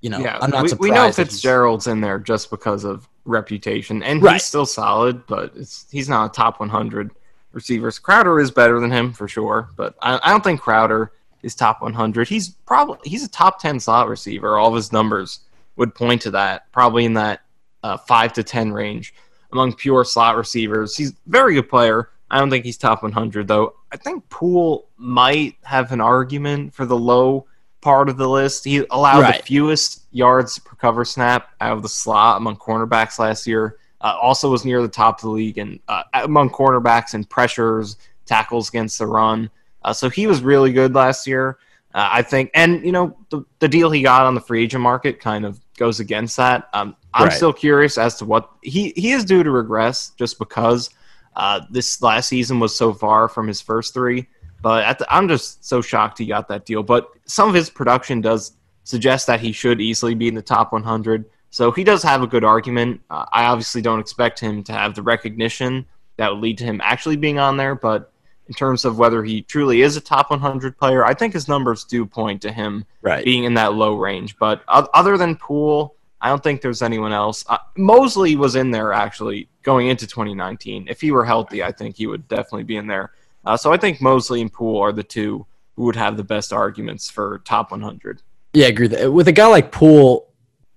You 0.00 0.10
know, 0.10 0.18
yeah, 0.18 0.38
I'm 0.40 0.50
not 0.50 0.62
we, 0.62 0.68
surprised. 0.68 0.90
We 0.90 0.94
know 0.94 1.12
Fitzgerald's 1.12 1.86
in 1.86 2.00
there 2.00 2.18
just 2.18 2.50
because 2.50 2.84
of 2.84 3.08
reputation, 3.24 4.02
and 4.02 4.22
right. 4.22 4.34
he's 4.34 4.44
still 4.44 4.66
solid, 4.66 5.26
but 5.26 5.54
he's 5.90 6.08
not 6.08 6.30
a 6.30 6.32
top 6.34 6.60
100 6.60 7.10
receivers. 7.52 7.98
Crowder 7.98 8.40
is 8.40 8.50
better 8.50 8.80
than 8.80 8.90
him 8.90 9.12
for 9.12 9.28
sure, 9.28 9.68
but 9.76 9.94
I, 10.02 10.20
I 10.22 10.30
don't 10.30 10.44
think 10.44 10.60
Crowder 10.60 11.12
is 11.42 11.54
top 11.54 11.82
100. 11.82 12.28
He's 12.28 12.50
probably 12.50 12.98
he's 13.04 13.24
a 13.24 13.28
top 13.28 13.60
10 13.60 13.80
slot 13.80 14.08
receiver. 14.08 14.58
All 14.58 14.68
of 14.68 14.74
his 14.74 14.92
numbers 14.92 15.40
would 15.76 15.94
point 15.94 16.22
to 16.22 16.30
that. 16.32 16.70
Probably 16.72 17.04
in 17.04 17.14
that 17.14 17.40
uh, 17.82 17.96
five 17.96 18.32
to 18.34 18.42
10 18.42 18.72
range 18.72 19.14
among 19.52 19.74
pure 19.74 20.04
slot 20.04 20.36
receivers. 20.36 20.96
He's 20.96 21.10
a 21.10 21.16
very 21.26 21.54
good 21.54 21.68
player. 21.68 22.10
I 22.30 22.38
don't 22.38 22.50
think 22.50 22.64
he's 22.64 22.76
top 22.76 23.02
100 23.02 23.48
though. 23.48 23.74
I 23.92 23.96
think 23.96 24.28
Poole 24.28 24.88
might 24.96 25.56
have 25.64 25.92
an 25.92 26.00
argument 26.00 26.74
for 26.74 26.86
the 26.86 26.96
low 26.96 27.46
part 27.80 28.08
of 28.08 28.16
the 28.16 28.28
list. 28.28 28.64
He 28.64 28.84
allowed 28.90 29.22
right. 29.22 29.40
the 29.40 29.42
fewest 29.42 30.04
yards 30.12 30.58
per 30.58 30.76
cover 30.76 31.04
snap 31.04 31.50
out 31.60 31.76
of 31.76 31.82
the 31.82 31.88
slot 31.88 32.36
among 32.36 32.56
cornerbacks 32.56 33.18
last 33.18 33.46
year. 33.46 33.78
Uh, 34.00 34.16
also 34.20 34.50
was 34.50 34.64
near 34.64 34.80
the 34.80 34.88
top 34.88 35.18
of 35.18 35.22
the 35.22 35.30
league 35.30 35.58
and 35.58 35.78
uh, 35.88 36.02
among 36.14 36.48
cornerbacks 36.48 37.12
and 37.14 37.28
pressures, 37.28 37.96
tackles 38.24 38.68
against 38.68 38.98
the 38.98 39.06
run. 39.06 39.50
Uh, 39.82 39.92
so 39.92 40.08
he 40.08 40.26
was 40.26 40.42
really 40.42 40.72
good 40.72 40.94
last 40.94 41.26
year, 41.26 41.58
uh, 41.94 42.08
I 42.10 42.22
think. 42.22 42.50
And 42.54 42.84
you 42.84 42.92
know 42.92 43.16
the, 43.30 43.44
the 43.58 43.68
deal 43.68 43.90
he 43.90 44.02
got 44.02 44.22
on 44.22 44.34
the 44.34 44.40
free 44.40 44.64
agent 44.64 44.82
market 44.82 45.20
kind 45.20 45.44
of 45.44 45.60
goes 45.76 46.00
against 46.00 46.36
that. 46.38 46.68
Um, 46.72 46.96
I'm 47.12 47.24
right. 47.24 47.32
still 47.32 47.52
curious 47.52 47.98
as 47.98 48.16
to 48.16 48.24
what 48.24 48.50
he 48.62 48.92
he 48.96 49.12
is 49.12 49.24
due 49.24 49.42
to 49.42 49.50
regress 49.50 50.10
just 50.10 50.38
because 50.38 50.90
uh, 51.36 51.60
this 51.70 52.00
last 52.02 52.28
season 52.28 52.58
was 52.60 52.74
so 52.74 52.92
far 52.92 53.28
from 53.28 53.48
his 53.48 53.60
first 53.60 53.94
three. 53.94 54.28
But 54.62 54.98
the, 54.98 55.14
I'm 55.14 55.28
just 55.28 55.64
so 55.64 55.80
shocked 55.80 56.18
he 56.18 56.26
got 56.26 56.48
that 56.48 56.66
deal. 56.66 56.82
But 56.82 57.08
some 57.26 57.48
of 57.48 57.54
his 57.54 57.70
production 57.70 58.20
does 58.20 58.52
suggest 58.84 59.26
that 59.26 59.40
he 59.40 59.52
should 59.52 59.80
easily 59.80 60.14
be 60.14 60.28
in 60.28 60.34
the 60.34 60.42
top 60.42 60.72
100. 60.72 61.24
So 61.50 61.70
he 61.72 61.84
does 61.84 62.02
have 62.02 62.22
a 62.22 62.26
good 62.26 62.44
argument. 62.44 63.00
Uh, 63.10 63.24
I 63.32 63.44
obviously 63.44 63.82
don't 63.82 64.00
expect 64.00 64.38
him 64.38 64.62
to 64.64 64.72
have 64.72 64.94
the 64.94 65.02
recognition 65.02 65.86
that 66.16 66.32
would 66.32 66.40
lead 66.42 66.58
to 66.58 66.64
him 66.64 66.80
actually 66.84 67.16
being 67.16 67.38
on 67.38 67.56
there, 67.56 67.74
but 67.74 68.12
in 68.48 68.54
terms 68.54 68.84
of 68.84 68.98
whether 68.98 69.22
he 69.22 69.42
truly 69.42 69.82
is 69.82 69.96
a 69.96 70.00
top 70.00 70.30
100 70.30 70.76
player, 70.76 71.04
I 71.04 71.14
think 71.14 71.32
his 71.32 71.46
numbers 71.48 71.84
do 71.84 72.04
point 72.04 72.42
to 72.42 72.52
him 72.52 72.84
Right. 73.00 73.24
being 73.24 73.44
in 73.44 73.54
that 73.54 73.74
low 73.74 73.94
range. 73.96 74.36
But 74.38 74.62
other 74.68 75.16
than 75.16 75.36
Poole, 75.36 75.94
I 76.20 76.28
don't 76.28 76.42
think 76.42 76.60
there's 76.60 76.82
anyone 76.82 77.12
else. 77.12 77.44
Uh, 77.48 77.58
Mosley 77.76 78.36
was 78.36 78.56
in 78.56 78.70
there 78.70 78.92
actually 78.92 79.48
going 79.62 79.86
into 79.88 80.06
2019. 80.06 80.86
If 80.88 81.00
he 81.00 81.12
were 81.12 81.24
healthy, 81.24 81.62
I 81.62 81.72
think 81.72 81.96
he 81.96 82.06
would 82.06 82.28
definitely 82.28 82.64
be 82.64 82.76
in 82.76 82.86
there. 82.86 83.12
Uh, 83.44 83.56
so 83.56 83.72
I 83.72 83.76
think 83.76 84.00
Mosley 84.00 84.40
and 84.40 84.52
Poole 84.52 84.80
are 84.80 84.92
the 84.92 85.02
two 85.02 85.46
who 85.76 85.84
would 85.84 85.96
have 85.96 86.16
the 86.16 86.24
best 86.24 86.52
arguments 86.52 87.08
for 87.08 87.40
top 87.44 87.70
100. 87.70 88.22
Yeah, 88.52 88.66
I 88.66 88.68
agree. 88.68 88.88
With, 89.06 89.28
a 89.28 89.32
guy 89.32 89.46
like 89.46 89.72
Poole, 89.72 90.28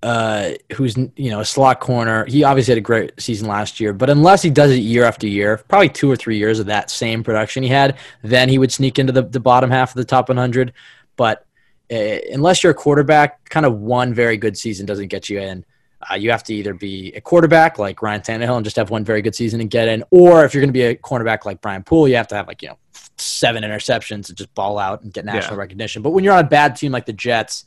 uh, 0.01 0.51
who's 0.73 0.95
you 0.97 1.31
know 1.31 1.39
a 1.39 1.45
slot 1.45 1.79
corner, 1.79 2.25
he 2.25 2.43
obviously 2.43 2.73
had 2.73 2.77
a 2.77 2.81
great 2.81 3.13
season 3.19 3.47
last 3.47 3.79
year. 3.79 3.93
But 3.93 4.09
unless 4.09 4.41
he 4.41 4.49
does 4.49 4.71
it 4.71 4.75
year 4.75 5.05
after 5.05 5.27
year, 5.27 5.57
probably 5.67 5.89
two 5.89 6.11
or 6.11 6.15
three 6.15 6.37
years 6.37 6.59
of 6.59 6.67
that 6.67 6.89
same 6.89 7.23
production 7.23 7.63
he 7.63 7.69
had, 7.69 7.97
then 8.21 8.49
he 8.49 8.57
would 8.57 8.71
sneak 8.71 8.99
into 8.99 9.11
the, 9.11 9.23
the 9.23 9.39
bottom 9.39 9.71
half 9.71 9.91
of 9.91 9.95
the 9.95 10.05
top 10.05 10.29
100. 10.29 10.73
But 11.15 11.45
uh, 11.91 12.19
unless 12.31 12.63
you're 12.63 12.71
a 12.71 12.75
quarterback, 12.75 13.49
kind 13.49 13.65
of 13.65 13.79
one 13.79 14.13
very 14.13 14.37
good 14.37 14.57
season 14.57 14.85
doesn't 14.85 15.07
get 15.07 15.29
you 15.29 15.39
in. 15.39 15.65
Uh, 16.09 16.15
you 16.15 16.31
have 16.31 16.43
to 16.43 16.53
either 16.53 16.73
be 16.73 17.11
a 17.13 17.21
quarterback 17.21 17.77
like 17.79 18.01
Ryan 18.01 18.21
Tannehill 18.21 18.55
and 18.57 18.63
just 18.63 18.75
have 18.75 18.89
one 18.89 19.03
very 19.05 19.21
good 19.21 19.35
season 19.35 19.61
and 19.61 19.69
get 19.69 19.87
in, 19.87 20.03
or 20.11 20.43
if 20.45 20.53
you're 20.53 20.61
going 20.61 20.69
to 20.69 20.73
be 20.73 20.83
a 20.83 20.95
cornerback 20.95 21.45
like 21.45 21.61
Brian 21.61 21.83
Poole, 21.83 22.07
you 22.07 22.15
have 22.15 22.27
to 22.29 22.35
have 22.35 22.47
like 22.47 22.61
you 22.61 22.69
know 22.69 22.77
seven 23.17 23.63
interceptions 23.63 24.29
and 24.29 24.35
just 24.37 24.53
ball 24.55 24.77
out 24.79 25.03
and 25.03 25.13
get 25.13 25.23
national 25.25 25.55
Yeah. 25.55 25.59
recognition. 25.61 26.01
But 26.01 26.11
when 26.11 26.23
you're 26.23 26.33
on 26.33 26.43
a 26.43 26.47
bad 26.47 26.75
team 26.75 26.91
like 26.91 27.05
the 27.05 27.13
Jets 27.13 27.65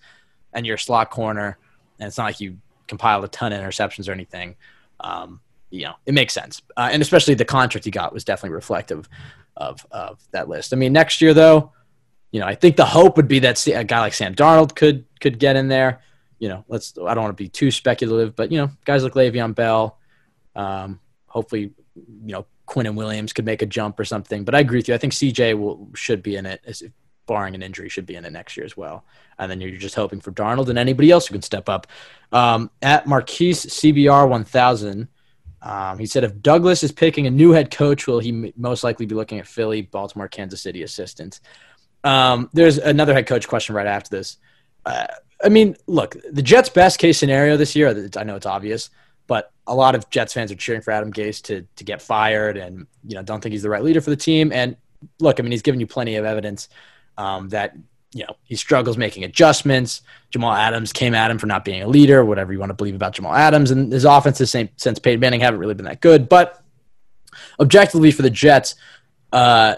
and 0.52 0.66
you're 0.66 0.76
a 0.76 0.78
slot 0.78 1.10
corner, 1.10 1.58
and 1.98 2.06
it's 2.08 2.18
not 2.18 2.24
like 2.24 2.40
you 2.40 2.58
compiled 2.88 3.24
a 3.24 3.28
ton 3.28 3.52
of 3.52 3.60
interceptions 3.60 4.08
or 4.08 4.12
anything, 4.12 4.56
um, 5.00 5.40
you 5.70 5.84
know 5.84 5.94
it 6.04 6.14
makes 6.14 6.32
sense. 6.34 6.62
Uh, 6.76 6.88
and 6.92 7.02
especially 7.02 7.34
the 7.34 7.44
contract 7.44 7.84
he 7.84 7.90
got 7.90 8.12
was 8.12 8.24
definitely 8.24 8.54
reflective 8.54 9.08
of 9.56 9.86
of 9.90 10.20
that 10.32 10.48
list. 10.48 10.72
I 10.72 10.76
mean, 10.76 10.92
next 10.92 11.20
year 11.20 11.32
though, 11.32 11.72
you 12.32 12.40
know, 12.40 12.46
I 12.46 12.54
think 12.54 12.76
the 12.76 12.84
hope 12.84 13.16
would 13.16 13.28
be 13.28 13.38
that 13.40 13.66
a 13.68 13.84
guy 13.84 14.00
like 14.00 14.14
Sam 14.14 14.34
Darnold 14.34 14.74
could 14.74 15.04
could 15.20 15.38
get 15.38 15.56
in 15.56 15.68
there. 15.68 16.02
You 16.38 16.48
know, 16.48 16.64
let's. 16.68 16.94
I 16.98 17.14
don't 17.14 17.24
want 17.24 17.36
to 17.36 17.42
be 17.42 17.48
too 17.48 17.70
speculative, 17.70 18.36
but 18.36 18.52
you 18.52 18.58
know, 18.58 18.70
guys 18.84 19.02
like 19.02 19.14
Le'Veon 19.14 19.54
Bell, 19.54 19.98
um, 20.54 21.00
hopefully, 21.26 21.72
you 21.94 22.32
know, 22.32 22.46
Quinnen 22.66 22.94
Williams 22.94 23.32
could 23.32 23.44
make 23.44 23.62
a 23.62 23.66
jump 23.66 23.98
or 23.98 24.04
something. 24.04 24.44
But 24.44 24.54
I 24.54 24.60
agree 24.60 24.78
with 24.78 24.88
you. 24.88 24.94
I 24.94 24.98
think 24.98 25.12
CJ 25.12 25.58
will 25.58 25.88
should 25.94 26.22
be 26.22 26.36
in 26.36 26.46
it, 26.46 26.60
as 26.66 26.82
barring 27.26 27.54
an 27.54 27.62
injury, 27.62 27.88
should 27.88 28.06
be 28.06 28.16
in 28.16 28.24
it 28.24 28.32
next 28.32 28.56
year 28.56 28.64
as 28.64 28.76
well. 28.76 29.04
And 29.38 29.50
then 29.50 29.60
you're 29.60 29.72
just 29.72 29.94
hoping 29.94 30.20
for 30.20 30.32
Darnold 30.32 30.68
and 30.68 30.78
anybody 30.78 31.10
else 31.10 31.26
who 31.26 31.34
can 31.34 31.42
step 31.42 31.68
up. 31.68 31.86
Um, 32.32 32.70
at 32.82 33.06
Marquise 33.06 33.66
CBR 33.66 34.28
1000, 34.28 35.08
um, 35.62 35.98
he 35.98 36.06
said 36.06 36.24
if 36.24 36.40
Douglas 36.40 36.84
is 36.84 36.92
picking 36.92 37.26
a 37.26 37.30
new 37.30 37.50
head 37.50 37.70
coach, 37.70 38.06
will 38.06 38.20
he 38.20 38.52
most 38.56 38.84
likely 38.84 39.06
be 39.06 39.14
looking 39.14 39.38
at 39.38 39.46
Philly, 39.46 39.82
Baltimore, 39.82 40.28
Kansas 40.28 40.62
City 40.62 40.82
assistant? 40.82 41.40
Um, 42.04 42.50
there's 42.52 42.78
another 42.78 43.14
head 43.14 43.26
coach 43.26 43.48
question 43.48 43.74
right 43.74 43.86
after 43.86 44.10
this. 44.10 44.36
I 44.86 45.48
mean, 45.48 45.76
look, 45.86 46.16
the 46.30 46.42
Jets' 46.42 46.68
best 46.68 46.98
case 46.98 47.18
scenario 47.18 47.56
this 47.56 47.76
year, 47.76 48.10
I 48.16 48.24
know 48.24 48.36
it's 48.36 48.46
obvious, 48.46 48.90
but 49.26 49.52
a 49.66 49.74
lot 49.74 49.94
of 49.94 50.08
Jets 50.10 50.32
fans 50.32 50.50
are 50.52 50.56
cheering 50.56 50.80
for 50.80 50.92
Adam 50.92 51.12
Gase 51.12 51.42
to 51.42 51.66
to 51.76 51.84
get 51.84 52.00
fired, 52.00 52.56
and 52.56 52.86
you 53.06 53.16
know 53.16 53.22
don't 53.22 53.40
think 53.40 53.52
he's 53.52 53.62
the 53.62 53.70
right 53.70 53.82
leader 53.82 54.00
for 54.00 54.10
the 54.10 54.16
team. 54.16 54.52
And 54.52 54.76
look, 55.20 55.40
I 55.40 55.42
mean, 55.42 55.52
he's 55.52 55.62
given 55.62 55.80
you 55.80 55.86
plenty 55.86 56.16
of 56.16 56.24
evidence 56.24 56.68
um, 57.18 57.48
that 57.50 57.76
you 58.12 58.24
know 58.24 58.36
he 58.44 58.54
struggles 58.54 58.96
making 58.96 59.24
adjustments. 59.24 60.02
Jamal 60.30 60.52
Adams 60.52 60.92
came 60.92 61.14
at 61.14 61.30
him 61.30 61.38
for 61.38 61.46
not 61.46 61.64
being 61.64 61.82
a 61.82 61.88
leader, 61.88 62.24
whatever 62.24 62.52
you 62.52 62.58
want 62.58 62.70
to 62.70 62.74
believe 62.74 62.94
about 62.94 63.14
Jamal 63.14 63.34
Adams, 63.34 63.70
and 63.70 63.92
his 63.92 64.04
offenses 64.04 64.50
same, 64.50 64.68
since 64.76 64.98
Peyton 64.98 65.20
Manning 65.20 65.40
haven't 65.40 65.60
really 65.60 65.74
been 65.74 65.86
that 65.86 66.00
good. 66.00 66.28
But 66.28 66.62
objectively, 67.60 68.12
for 68.12 68.22
the 68.22 68.30
Jets, 68.30 68.76
uh, 69.32 69.76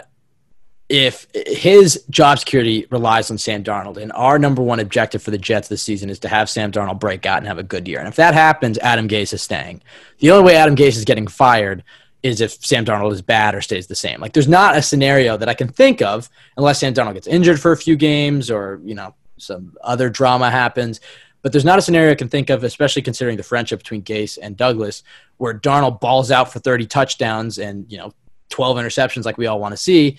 if 0.88 1.26
his 1.34 2.02
job 2.08 2.38
security 2.38 2.86
relies 2.90 3.30
on 3.30 3.36
Sam 3.36 3.62
Darnold, 3.62 3.98
and 3.98 4.10
our 4.12 4.38
number 4.38 4.62
one 4.62 4.80
objective 4.80 5.22
for 5.22 5.30
the 5.30 5.38
Jets 5.38 5.68
this 5.68 5.82
season 5.82 6.08
is 6.08 6.18
to 6.20 6.28
have 6.28 6.48
Sam 6.48 6.72
Darnold 6.72 6.98
break 6.98 7.26
out 7.26 7.38
and 7.38 7.46
have 7.46 7.58
a 7.58 7.62
good 7.62 7.86
year. 7.86 7.98
And 7.98 8.08
if 8.08 8.16
that 8.16 8.32
happens, 8.32 8.78
Adam 8.78 9.06
Gase 9.06 9.34
is 9.34 9.42
staying. 9.42 9.82
The 10.18 10.30
only 10.30 10.46
way 10.46 10.56
Adam 10.56 10.76
Gase 10.76 10.96
is 10.96 11.04
getting 11.04 11.26
fired 11.26 11.84
is 12.22 12.40
if 12.40 12.64
Sam 12.64 12.84
Darnold 12.84 13.12
is 13.12 13.22
bad 13.22 13.54
or 13.54 13.60
stays 13.60 13.86
the 13.86 13.94
same. 13.94 14.20
Like 14.20 14.32
there's 14.32 14.48
not 14.48 14.76
a 14.76 14.82
scenario 14.82 15.36
that 15.36 15.48
I 15.48 15.54
can 15.54 15.68
think 15.68 16.00
of 16.00 16.28
unless 16.56 16.80
Sam 16.80 16.94
Darnold 16.94 17.14
gets 17.14 17.26
injured 17.26 17.60
for 17.60 17.72
a 17.72 17.76
few 17.76 17.94
games 17.94 18.50
or, 18.50 18.80
you 18.82 18.94
know, 18.94 19.14
some 19.36 19.76
other 19.82 20.08
drama 20.08 20.50
happens. 20.50 21.00
But 21.42 21.52
there's 21.52 21.64
not 21.64 21.78
a 21.78 21.82
scenario 21.82 22.10
I 22.10 22.16
can 22.16 22.28
think 22.28 22.50
of, 22.50 22.64
especially 22.64 23.02
considering 23.02 23.36
the 23.36 23.44
friendship 23.44 23.78
between 23.78 24.02
Gase 24.02 24.38
and 24.40 24.56
Douglas, 24.56 25.04
where 25.36 25.54
Darnold 25.54 26.00
balls 26.00 26.32
out 26.32 26.52
for 26.52 26.58
30 26.58 26.86
touchdowns 26.86 27.58
and, 27.58 27.90
you 27.92 27.98
know, 27.98 28.12
12 28.48 28.78
interceptions 28.78 29.24
like 29.24 29.38
we 29.38 29.46
all 29.46 29.60
want 29.60 29.72
to 29.72 29.76
see 29.76 30.18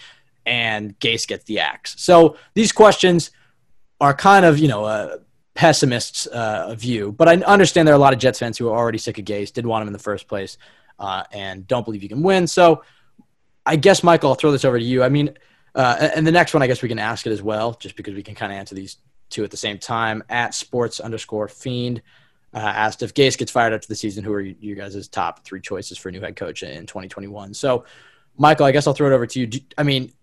and 0.50 1.00
Gase 1.00 1.28
gets 1.28 1.46
the 1.46 1.60
axe. 1.60 1.96
So 1.98 2.36
these 2.56 2.72
questions 2.72 3.32
are 4.02 4.14
kind 4.14 4.46
of, 4.46 4.58
you 4.58 4.68
know, 4.68 4.86
a 4.86 5.20
pessimist's 5.54 6.26
uh, 6.26 6.74
view. 6.76 7.12
But 7.12 7.30
I 7.30 7.36
understand 7.36 7.88
there 7.88 7.94
are 7.94 7.98
a 7.98 8.02
lot 8.02 8.14
of 8.14 8.20
Jets 8.20 8.40
fans 8.40 8.58
who 8.58 8.68
are 8.70 8.78
already 8.78 8.98
sick 8.98 9.20
of 9.20 9.26
Gase, 9.26 9.54
did 9.54 9.66
want 9.66 9.84
him 9.84 9.88
in 9.88 9.94
the 9.94 10.00
first 10.00 10.28
place, 10.28 10.58
uh, 10.98 11.24
and 11.32 11.68
don't 11.68 11.86
believe 11.86 12.02
you 12.02 12.10
can 12.10 12.24
win. 12.24 12.48
So 12.48 12.84
I 13.66 13.76
guess, 13.76 14.04
Michael, 14.04 14.32
I'll 14.32 14.36
throw 14.36 14.52
this 14.52 14.66
over 14.66 14.80
to 14.80 14.84
you. 14.84 15.04
I 15.04 15.10
mean, 15.10 15.38
uh, 15.76 16.10
and 16.16 16.26
the 16.26 16.32
next 16.32 16.56
one, 16.56 16.64
I 16.64 16.68
guess 16.68 16.82
we 16.82 16.90
can 16.90 16.98
ask 16.98 17.28
it 17.28 17.32
as 17.32 17.44
well, 17.44 17.74
just 17.74 17.96
because 17.96 18.16
we 18.16 18.24
can 18.24 18.34
kind 18.34 18.52
of 18.52 18.58
answer 18.58 18.74
these 18.74 18.98
two 19.30 19.44
at 19.44 19.52
the 19.52 19.58
same 19.58 19.78
time. 19.78 20.24
At 20.30 20.56
sports 20.56 21.00
underscore 21.00 21.48
fiend 21.48 22.02
uh, 22.54 22.58
asked 22.58 23.04
if 23.04 23.14
Gase 23.14 23.38
gets 23.38 23.52
fired 23.52 23.74
after 23.74 23.88
the 23.88 23.96
season, 23.96 24.24
who 24.24 24.34
are 24.34 24.42
you, 24.42 24.76
guys' 24.76 25.08
top 25.08 25.46
three 25.46 25.62
choices 25.62 26.00
for 26.00 26.10
a 26.10 26.12
new 26.12 26.22
head 26.22 26.36
coach 26.36 26.64
in 26.64 26.88
2021? 26.88 27.54
So, 27.54 27.86
Michael, 28.38 28.66
I 28.66 28.72
guess 28.72 28.88
I'll 28.88 28.94
throw 28.94 29.12
it 29.12 29.14
over 29.14 29.28
to 29.28 29.40
you. 29.40 29.48
Do, 29.48 29.60
I 29.78 29.84
mean, 29.84 30.14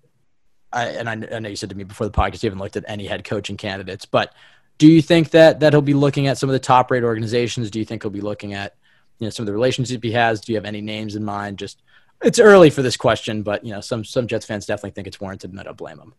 I, 0.77 0.85
and 0.89 1.09
I, 1.09 1.37
I, 1.37 1.39
know 1.39 1.49
you 1.49 1.57
said 1.57 1.71
to 1.71 1.75
me 1.75 1.85
before 1.85 2.07
the 2.07 2.13
podcast 2.13 2.43
you 2.43 2.49
haven't 2.49 2.59
looked 2.59 2.77
at 2.77 2.85
any 2.87 3.07
head 3.07 3.25
coaching 3.25 3.57
candidates, 3.57 4.05
but 4.05 4.35
do 4.79 4.87
you 4.87 5.01
think 5.01 5.31
that 5.31 5.61
that 5.61 5.73
he'll 5.73 5.81
be 5.81 5.95
looking 5.95 6.27
at 6.27 6.37
some 6.37 6.51
of 6.51 6.53
the 6.53 6.59
top 6.61 6.91
rate 6.91 7.03
organizations? 7.03 7.71
Do 7.71 7.79
you 7.79 7.85
think 7.85 8.03
he'll 8.03 8.11
be 8.11 8.21
looking 8.21 8.53
at 8.53 8.75
you 9.19 9.27
know 9.27 9.31
some 9.31 9.45
of 9.45 9.47
the 9.47 9.53
relationships 9.55 10.03
he 10.03 10.13
has? 10.13 10.41
Do 10.41 10.53
you 10.53 10.57
have 10.57 10.67
any 10.67 10.83
names 10.83 11.17
in 11.17 11.25
mind? 11.25 11.59
Just 11.59 11.81
it's 12.23 12.39
early 12.39 12.69
for 12.69 12.83
this 12.83 12.97
question, 12.97 13.43
but 13.43 13.65
you 13.65 13.73
know 13.73 13.81
some 13.81 14.05
some 14.05 14.27
Jets 14.27 14.45
fans 14.45 14.67
definitely 14.67 14.91
think 14.91 15.07
it's 15.07 15.21
warranted, 15.21 15.51
and 15.51 15.59
I 15.59 15.63
don't 15.63 15.77
blame 15.79 15.97
them. 15.97 16.15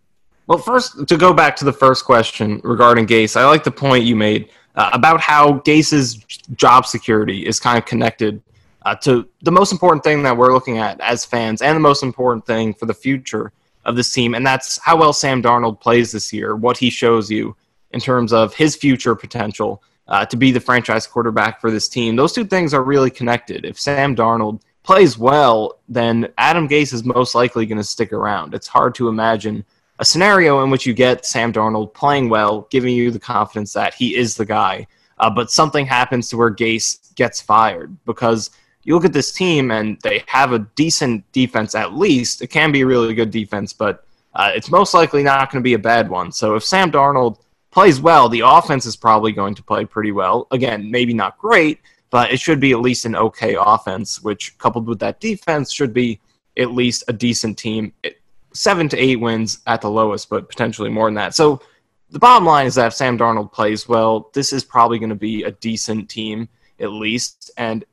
Well, 0.47 0.57
first 0.57 1.07
to 1.07 1.17
go 1.17 1.33
back 1.33 1.55
to 1.57 1.65
the 1.65 1.73
first 1.73 2.05
question 2.05 2.59
regarding 2.63 3.05
Gase, 3.05 3.35
I 3.35 3.45
like 3.45 3.63
the 3.63 3.71
point 3.71 4.05
you 4.05 4.15
made 4.15 4.49
uh, 4.75 4.89
about 4.93 5.19
how 5.19 5.59
Gase's 5.59 6.15
job 6.55 6.87
security 6.87 7.45
is 7.45 7.59
kind 7.59 7.77
of 7.77 7.85
connected 7.85 8.41
uh, 8.85 8.95
to 8.95 9.27
the 9.41 9.51
most 9.51 9.71
important 9.71 10.03
thing 10.03 10.23
that 10.23 10.35
we're 10.35 10.53
looking 10.53 10.79
at 10.79 10.99
as 11.01 11.25
fans, 11.25 11.61
and 11.61 11.75
the 11.75 11.81
most 11.81 12.01
important 12.01 12.45
thing 12.45 12.73
for 12.73 12.87
the 12.87 12.93
future 12.93 13.51
of 13.87 13.95
this 13.95 14.11
team, 14.11 14.35
and 14.35 14.45
that's 14.45 14.77
how 14.79 14.97
well 14.97 15.13
Sam 15.13 15.41
Darnold 15.41 15.79
plays 15.79 16.11
this 16.11 16.31
year, 16.31 16.55
what 16.55 16.77
he 16.77 16.89
shows 16.89 17.31
you 17.31 17.55
in 17.91 17.99
terms 17.99 18.33
of 18.33 18.53
his 18.53 18.75
future 18.75 19.15
potential 19.15 19.81
uh, 20.07 20.25
to 20.25 20.37
be 20.37 20.51
the 20.51 20.59
franchise 20.59 21.07
quarterback 21.07 21.59
for 21.59 21.71
this 21.71 21.87
team. 21.87 22.15
Those 22.15 22.33
two 22.33 22.45
things 22.45 22.73
are 22.73 22.83
really 22.83 23.09
connected. 23.09 23.65
If 23.65 23.79
Sam 23.79 24.15
Darnold 24.15 24.61
plays 24.83 25.17
well, 25.17 25.79
then 25.89 26.27
Adam 26.37 26.67
Gase 26.67 26.93
is 26.93 27.03
most 27.03 27.33
likely 27.33 27.65
going 27.65 27.77
to 27.77 27.83
stick 27.83 28.13
around. 28.13 28.53
It's 28.53 28.67
hard 28.67 28.93
to 28.95 29.07
imagine 29.07 29.65
a 29.99 30.05
scenario 30.05 30.63
in 30.63 30.69
which 30.69 30.85
you 30.85 30.93
get 30.93 31.25
Sam 31.25 31.51
Darnold 31.51 31.93
playing 31.93 32.29
well, 32.29 32.67
giving 32.69 32.95
you 32.95 33.09
the 33.09 33.19
confidence 33.19 33.73
that 33.73 33.93
he 33.93 34.15
is 34.15 34.35
the 34.35 34.45
guy, 34.45 34.85
uh, 35.17 35.29
but 35.29 35.49
something 35.49 35.85
happens 35.85 36.29
to 36.29 36.37
where 36.37 36.51
Gase 36.51 37.13
gets 37.15 37.41
fired 37.41 37.97
because 38.05 38.51
you 38.87 38.95
look 38.95 39.03
at 39.03 39.11
this 39.11 39.33
team 39.33 39.69
and 39.69 39.99
they 40.01 40.23
have 40.27 40.53
a 40.53 40.59
decent 40.59 41.29
defense 41.33 41.75
at 41.75 41.93
least. 41.93 42.41
It 42.41 42.47
can 42.47 42.71
be 42.71 42.81
a 42.81 42.85
really 42.85 43.13
good 43.13 43.31
defense, 43.31 43.73
but 43.73 44.05
uh, 44.33 44.51
it's 44.55 44.71
most 44.71 44.93
likely 44.93 45.23
not 45.23 45.51
going 45.51 45.61
to 45.61 45.63
be 45.63 45.73
a 45.73 45.79
bad 45.79 46.09
one. 46.09 46.31
So 46.31 46.55
if 46.55 46.63
Sam 46.63 46.89
Darnold 46.89 47.41
plays 47.69 47.99
well, 47.99 48.29
the 48.29 48.43
offense 48.45 48.85
is 48.85 48.95
probably 48.95 49.33
going 49.33 49.55
to 49.55 49.61
play 49.61 49.83
pretty 49.83 50.13
well. 50.13 50.47
Again, 50.51 50.89
maybe 50.89 51.13
not 51.13 51.37
great, 51.37 51.81
but 52.11 52.31
it 52.31 52.39
should 52.39 52.61
be 52.61 52.71
at 52.71 52.79
least 52.79 53.03
an 53.03 53.17
okay 53.17 53.57
offense, 53.59 54.23
which 54.23 54.57
coupled 54.57 54.87
with 54.87 54.99
that 54.99 55.19
defense 55.19 55.73
should 55.73 55.93
be 55.93 56.21
at 56.55 56.71
least 56.71 57.03
a 57.09 57.13
decent 57.13 57.57
team. 57.57 57.91
It, 58.03 58.21
seven 58.53 58.87
to 58.87 58.97
eight 58.97 59.17
wins 59.17 59.59
at 59.67 59.81
the 59.81 59.91
lowest, 59.91 60.29
but 60.29 60.47
potentially 60.47 60.89
more 60.89 61.07
than 61.07 61.15
that. 61.15 61.35
So 61.35 61.61
the 62.09 62.19
bottom 62.19 62.45
line 62.45 62.67
is 62.67 62.75
that 62.75 62.87
if 62.87 62.93
Sam 62.93 63.17
Darnold 63.17 63.51
plays 63.51 63.89
well, 63.89 64.29
this 64.33 64.53
is 64.53 64.63
probably 64.63 64.97
going 64.97 65.09
to 65.09 65.15
be 65.15 65.43
a 65.43 65.51
decent 65.51 66.07
team 66.07 66.47
at 66.79 66.91
least. 66.91 67.51
And 67.57 67.83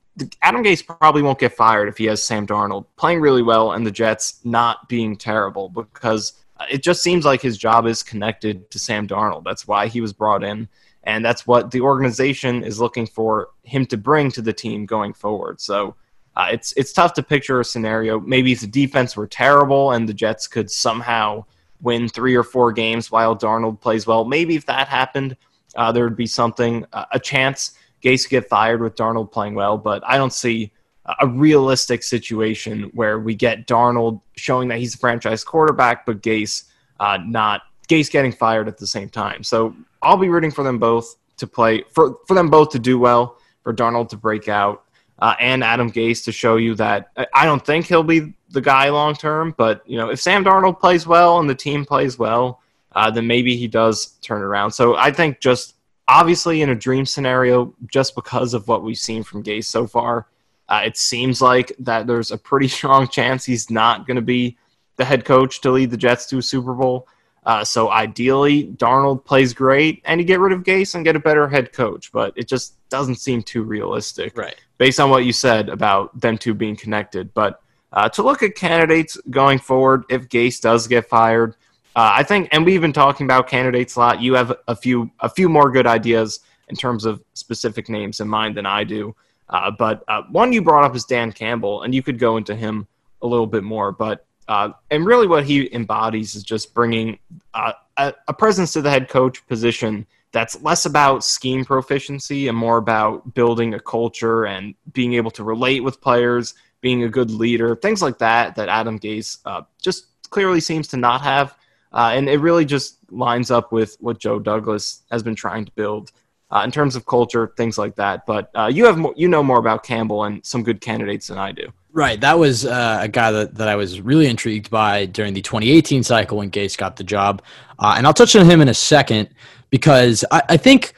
Adam 0.43 0.63
Gase 0.63 0.87
probably 0.87 1.23
won't 1.23 1.41
get 1.41 1.53
fired 1.53 1.89
if 1.89 1.99
he 1.99 2.05
has 2.05 2.23
Sam 2.23 2.47
Darnold 2.47 2.87
playing 2.97 3.21
really 3.21 3.43
well 3.43 3.73
and 3.73 3.87
the 3.87 3.91
Jets 3.91 4.41
not 4.45 4.89
being 4.89 5.17
terrible 5.17 5.69
because 5.69 6.45
it 6.71 6.83
just 6.83 7.03
seems 7.03 7.25
like 7.25 7.43
his 7.43 7.59
job 7.59 7.87
is 7.87 8.03
connected 8.03 8.71
to 8.71 8.79
Sam 8.79 9.09
Darnold. 9.09 9.45
That's 9.45 9.67
why 9.67 9.89
he 9.89 10.01
was 10.01 10.13
brought 10.13 10.45
in, 10.45 10.69
and 11.03 11.25
that's 11.25 11.47
what 11.47 11.71
the 11.71 11.81
organization 11.81 12.63
is 12.63 12.81
looking 12.81 13.07
for 13.07 13.49
him 13.65 13.87
to 13.87 13.97
bring 13.97 14.31
to 14.33 14.43
the 14.43 14.53
team 14.53 14.87
going 14.87 15.15
forward. 15.15 15.61
So 15.61 15.97
uh, 16.37 16.49
it's 16.53 16.73
it's 16.77 16.93
tough 16.93 17.13
to 17.15 17.23
picture 17.23 17.61
a 17.61 17.65
scenario. 17.65 18.21
Maybe 18.21 18.53
if 18.53 18.61
the 18.61 18.67
defense 18.67 19.17
were 19.17 19.27
terrible 19.27 19.93
and 19.93 20.09
the 20.09 20.15
Jets 20.15 20.47
could 20.47 20.71
somehow 20.71 21.45
win 21.81 22.09
three 22.09 22.35
or 22.35 22.43
four 22.43 22.73
games 22.73 23.11
while 23.11 23.37
Darnold 23.37 23.81
plays 23.81 24.07
well. 24.07 24.25
Maybe 24.25 24.57
if 24.57 24.67
that 24.67 24.89
happened, 24.89 25.37
uh, 25.77 25.93
there 25.93 26.05
would 26.05 26.17
be 26.17 26.27
something, 26.27 26.87
uh, 26.93 27.05
a 27.13 27.21
chance 27.21 27.73
Gase 28.05 28.29
get 28.29 28.49
fired 28.49 28.81
with 28.81 28.95
Darnold 28.95 29.33
playing 29.33 29.55
well. 29.55 29.79
But 29.79 30.03
I 30.07 30.17
don't 30.17 30.33
see 30.33 30.73
a 31.21 31.27
realistic 31.27 32.03
situation 32.03 32.91
where 32.95 33.19
we 33.19 33.35
get 33.35 33.67
Darnold 33.67 34.21
showing 34.37 34.69
that 34.69 34.79
he's 34.79 34.95
a 34.95 34.99
franchise 34.99 35.45
quarterback, 35.45 36.07
but 36.07 36.23
Gase 36.23 36.65
uh, 37.01 37.19
not 37.25 37.63
Gase 37.89 38.11
getting 38.11 38.33
fired 38.33 38.69
at 38.69 38.79
the 38.79 38.87
same 38.87 39.09
time. 39.09 39.43
So 39.43 39.75
I'll 40.03 40.17
be 40.17 40.29
rooting 40.29 40.51
for 40.51 40.65
them 40.65 40.79
both 40.79 41.17
to 41.37 41.47
play 41.47 41.85
for 41.91 42.19
for 42.27 42.35
them 42.35 42.49
both 42.49 42.71
to 42.71 42.79
do 42.79 42.99
well, 42.99 43.39
for 43.63 43.75
Darnold 43.75 44.09
to 44.11 44.17
break 44.17 44.49
out, 44.49 44.85
uh, 45.19 45.35
and 45.41 45.63
Adam 45.63 45.91
Gase 45.91 46.25
to 46.25 46.33
show 46.33 46.57
you 46.57 46.75
that 46.77 47.11
I 47.35 47.45
don't 47.45 47.65
think 47.65 47.87
he'll 47.87 48.03
be 48.03 48.35
the 48.51 48.61
guy 48.61 48.89
long 48.89 49.15
term, 49.15 49.55
but 49.57 49.83
you 49.89 49.99
know 49.99 50.11
if 50.11 50.21
Sam 50.21 50.45
Darnold 50.45 50.81
plays 50.81 51.07
well 51.07 51.39
and 51.41 51.51
the 51.51 51.55
team 51.55 51.85
plays 51.85 52.19
well, 52.19 52.61
uh, 52.93 53.11
then 53.11 53.27
maybe 53.27 53.57
he 53.57 53.69
does 53.69 54.17
turn 54.23 54.43
around. 54.43 54.71
So 54.71 54.97
I 54.97 55.11
think 55.11 55.41
just 55.41 55.75
obviously 56.09 56.63
in 56.63 56.71
a 56.71 56.75
dream 56.75 57.07
scenario, 57.07 57.75
just 57.87 58.15
because 58.15 58.55
of 58.55 58.69
what 58.69 58.83
we've 58.83 58.99
seen 58.99 59.23
from 59.23 59.43
Gase 59.43 59.67
so 59.67 59.87
far, 59.87 60.27
uh, 60.69 60.83
it 60.85 60.97
seems 60.97 61.43
like 61.43 61.73
that 61.79 62.07
there's 62.07 62.31
a 62.31 62.39
pretty 62.39 62.69
strong 62.77 63.09
chance 63.09 63.45
he's 63.45 63.71
not 63.71 64.07
going 64.07 64.17
to 64.17 64.23
be 64.23 64.57
the 64.97 65.05
head 65.05 65.25
coach 65.25 65.61
to 65.61 65.71
lead 65.71 65.91
the 65.91 65.97
Jets 65.97 66.27
to 66.27 66.39
a 66.39 66.43
Super 66.43 66.75
Bowl. 66.75 67.09
Uh, 67.45 67.63
so 67.63 67.91
ideally, 67.91 68.69
Darnold 68.77 69.25
plays 69.25 69.53
great, 69.53 70.01
and 70.07 70.19
you 70.19 70.27
get 70.27 70.41
rid 70.41 70.53
of 70.53 70.63
Gase 70.63 70.95
and 70.95 71.05
get 71.05 71.17
a 71.17 71.21
better 71.21 71.47
head 71.47 71.73
coach. 71.73 72.11
But 72.11 72.33
it 72.37 72.49
just 72.49 72.77
doesn't 72.89 73.17
seem 73.17 73.43
too 73.43 73.65
realistic, 73.65 74.37
right? 74.37 74.55
Based 74.79 74.99
on 74.99 75.11
what 75.11 75.25
you 75.25 75.33
said 75.33 75.69
about 75.69 76.19
them 76.19 76.39
two 76.39 76.55
being 76.55 76.77
connected. 76.77 77.35
But 77.35 77.61
uh, 77.93 78.09
to 78.11 78.23
look 78.23 78.43
at 78.43 78.55
candidates 78.55 79.19
going 79.29 79.59
forward, 79.59 80.05
if 80.09 80.29
Gase 80.29 80.61
does 80.61 80.89
get 80.89 81.09
fired, 81.09 81.55
uh, 81.97 82.13
I 82.15 82.23
think, 82.23 82.49
and 82.53 82.65
we've 82.65 82.81
been 82.81 82.93
talking 82.93 83.25
about 83.25 83.49
candidates 83.49 83.97
a 83.97 84.01
lot. 84.01 84.21
You 84.21 84.35
have 84.35 84.57
a 84.69 84.75
few, 84.75 85.11
a 85.21 85.29
few 85.29 85.49
more 85.49 85.71
good 85.71 85.87
ideas 85.87 86.41
in 86.69 86.77
terms 86.77 87.05
of 87.05 87.23
specific 87.35 87.89
names 87.89 88.21
in 88.21 88.29
mind 88.29 88.57
than 88.57 88.67
I 88.67 88.85
do. 88.85 89.15
Uh, 89.49 89.71
but 89.71 90.03
uh, 90.09 90.23
one 90.31 90.53
you 90.53 90.63
brought 90.63 90.85
up 90.85 90.97
is 90.97 91.05
Dan 91.05 91.31
Campbell, 91.31 91.83
and 91.83 91.95
you 91.95 92.03
could 92.03 92.19
go 92.19 92.37
into 92.37 92.55
him 92.55 92.87
a 93.23 93.27
little 93.27 93.47
bit 93.47 93.63
more. 93.63 93.93
But 93.93 94.27
uh, 94.49 94.71
and 94.91 95.07
really, 95.07 95.27
what 95.27 95.45
he 95.45 95.73
embodies 95.75 96.35
is 96.35 96.43
just 96.43 96.75
bringing 96.75 97.19
uh, 97.55 97.73
a, 97.97 98.13
a, 98.29 98.35
presence 98.35 98.73
to 98.75 98.83
the 98.83 98.91
head 98.91 99.09
coach 99.09 99.47
position 99.47 100.07
that's 100.33 100.61
less 100.63 100.85
about 100.85 101.25
scheme 101.25 101.65
proficiency 101.65 102.49
and 102.49 102.59
more 102.59 102.77
about 102.77 103.35
building 103.35 103.75
a 103.75 103.81
culture 103.81 104.45
and 104.47 104.75
being 104.93 105.15
able 105.15 105.31
to 105.31 105.45
relate 105.45 105.81
with 105.81 106.01
players, 106.01 106.55
being 106.81 107.05
a 107.05 107.09
good 107.09 107.31
leader, 107.31 107.77
things 107.77 108.03
like 108.03 108.19
that. 108.19 108.55
That 108.57 108.69
Adam 108.69 108.99
Gase 108.99 109.39
uh, 109.47 109.63
just 109.81 110.07
clearly 110.29 110.61
seems 110.61 110.89
to 110.89 110.97
not 110.97 111.23
have, 111.23 111.57
uh, 111.95 112.11
and 112.13 112.29
it 112.29 112.41
really 112.41 112.65
just 112.65 112.99
lines 113.11 113.51
up 113.51 113.73
with 113.73 113.97
what 114.01 114.19
Joe 114.19 114.39
Douglas 114.39 115.05
has 115.11 115.23
been 115.23 115.37
trying 115.37 115.65
to 115.65 115.73
build 115.73 116.11
uh, 116.51 116.63
in 116.65 116.71
terms 116.71 116.97
of 116.97 117.07
culture, 117.07 117.53
things 117.57 117.79
like 117.79 117.95
that. 117.97 118.27
But 118.27 118.51
uh, 118.55 118.71
you 118.73 118.85
have 118.85 118.99
more, 118.99 119.15
you 119.17 119.29
know 119.29 119.43
more 119.43 119.59
about 119.59 119.85
Campbell 119.85 120.25
and 120.25 120.45
some 120.45 120.63
good 120.63 120.81
candidates 120.81 121.29
than 121.29 121.39
I 121.39 121.53
do. 121.53 121.73
Right, 121.93 122.21
that 122.21 122.37
was 122.37 122.67
uh, 122.67 122.99
a 123.03 123.09
guy 123.09 123.31
that, 123.31 123.55
that 123.55 123.69
I 123.69 123.77
was 123.77 124.01
really 124.01 124.27
intrigued 124.27 124.69
by 124.69 125.07
during 125.07 125.33
the 125.33 125.41
2018 125.41 126.03
cycle 126.03 126.39
when 126.39 126.51
Gase 126.51 126.77
got 126.77 126.97
the 126.97 127.05
job, 127.05 127.41
uh, 127.79 127.95
and 127.97 128.05
I'll 128.05 128.13
touch 128.13 128.35
on 128.35 128.51
him 128.51 128.61
in 128.61 128.69
a 128.69 128.75
second 128.75 129.29
because 129.71 130.25
I, 130.33 130.43
I 130.51 130.57
think 130.57 130.95